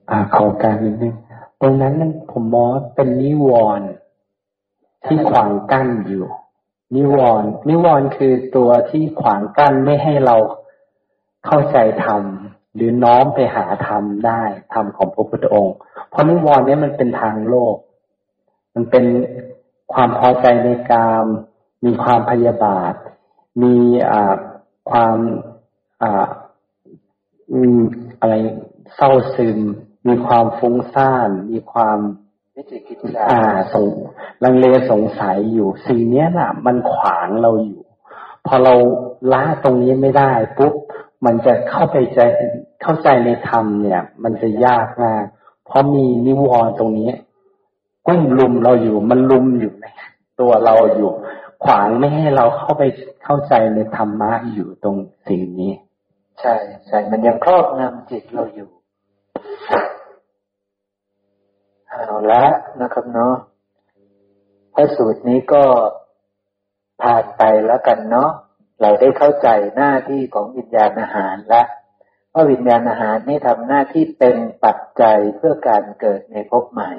[0.09, 1.15] อ่าขอการนิดนึง
[1.61, 1.95] ตรงนั้น
[2.31, 3.49] ผมมองเป็นนิว
[3.79, 3.89] รณ์
[5.05, 6.25] ที่ขวางกั้นอยู่
[6.95, 10.35] นิวรณ์นิวรณ์คือตัวที่ขวางกั้นไม่ให้เรา
[11.45, 12.21] เข้าใจธรรม
[12.75, 14.41] หรือน้อมไปหาธรรมได้
[14.73, 15.75] ธรรมของพระพุทธองค์
[16.09, 17.75] เพราะนิวรณ์นี้มันเป็นทางโลก
[18.75, 19.05] มันเป็น
[19.93, 21.25] ความพอใจในกาม
[21.85, 22.93] มีความพยาบาท
[23.61, 23.75] มี
[24.11, 24.33] อ่า
[24.91, 25.17] ความ
[26.03, 26.25] อ่า
[27.61, 27.71] มี
[28.19, 28.33] อะไร
[28.95, 29.59] เศร้าซึม
[30.07, 31.99] มีความฟุ้งซ่าน มีความ
[32.55, 33.41] วิจิกิจฉาอ่า
[33.73, 33.91] สง
[34.43, 37.81] ลังเลสงสัยอยู่ สิ่งนี้น่ะ มันขวางเราอยู่
[38.45, 38.73] พอเรา
[39.33, 40.73] ละตรงนี้ไม่ได้ปุ๊บ
[41.25, 42.19] มันจะเข้าไปใจ
[42.81, 45.23] เข้าใจในธรรมเนี่ย มันจะยากมาก
[45.65, 47.11] เพราะมีนิวรณ์ตรงนี้
[48.07, 49.85] กุ้งลุมเราอยู่ มันลุมอยู่ใน
[50.39, 51.11] ตัวเราอยู่
[51.63, 52.83] ขวางไม่ให้เราเข้าไป
[53.23, 54.95] เข้าใจในธรรมะอยู่ตรง
[55.27, 55.71] สิ่งนี้
[56.39, 56.55] ใช่
[56.87, 58.69] ใช่มันยังครอบงำจิตเราอยู่
[61.89, 62.43] เอาละ
[62.81, 63.35] นะครับเนาะ
[64.73, 65.63] พระสูตรนี้ก็
[67.01, 68.29] ผ่านไปแล้วกันเนาะ
[68.81, 71.63] เราได้เข้าใจหน้าที่ของวิญญาณอาหารและ
[72.33, 76.91] ว่าวิญญาณอาหารนี่ทำหน้าที่เป็นปัจจัยเพื่อการเกิดในภพใหม่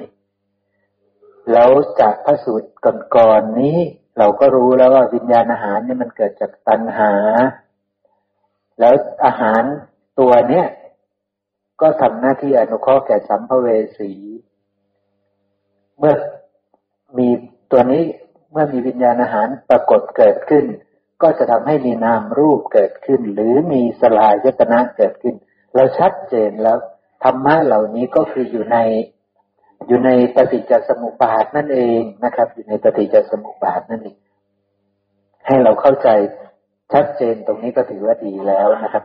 [1.51, 1.69] แล้ว
[1.99, 2.69] จากพระสูตร
[3.17, 3.77] ก่อนๆนี้
[4.17, 7.13] เราก็รู้แล้วว่าวิญญาณอาหารนี่มันเกิดจากตัณหา
[8.79, 8.93] แล้ว
[9.25, 9.63] อาหาร
[10.19, 10.67] ตัวเนี้ย
[11.81, 14.11] ก็ทำหน้าที่อนุเคราะห์แก่สัมภเวสี
[15.97, 16.13] เมื่อ
[17.17, 17.27] มี
[17.71, 18.03] ตัวนี้
[18.51, 20.65] เมื่อมีวิญญาณอาหารปรากฏเกิดขึ้น
[21.21, 25.35] ก็จะทำให้มีนามรูปเกิดขึ้น หรือมีสลายยตนะเกิดขึ้น
[25.75, 26.77] เราชัดเจนแล้ว
[27.23, 28.77] ธรรมะเหล่านี้ก็คืออยู่ใน
[29.87, 34.17] อยู่ในปฏิจจสมุปบาทนั่นเองนะครับ อยู่ในปฏิจจสมุปบาทนั่นเอง
[35.47, 36.09] ให้เราเข้าใจ
[36.93, 39.03] ชัดเจนตรงนี้ก็ถือว่าดีแล้วนะครับ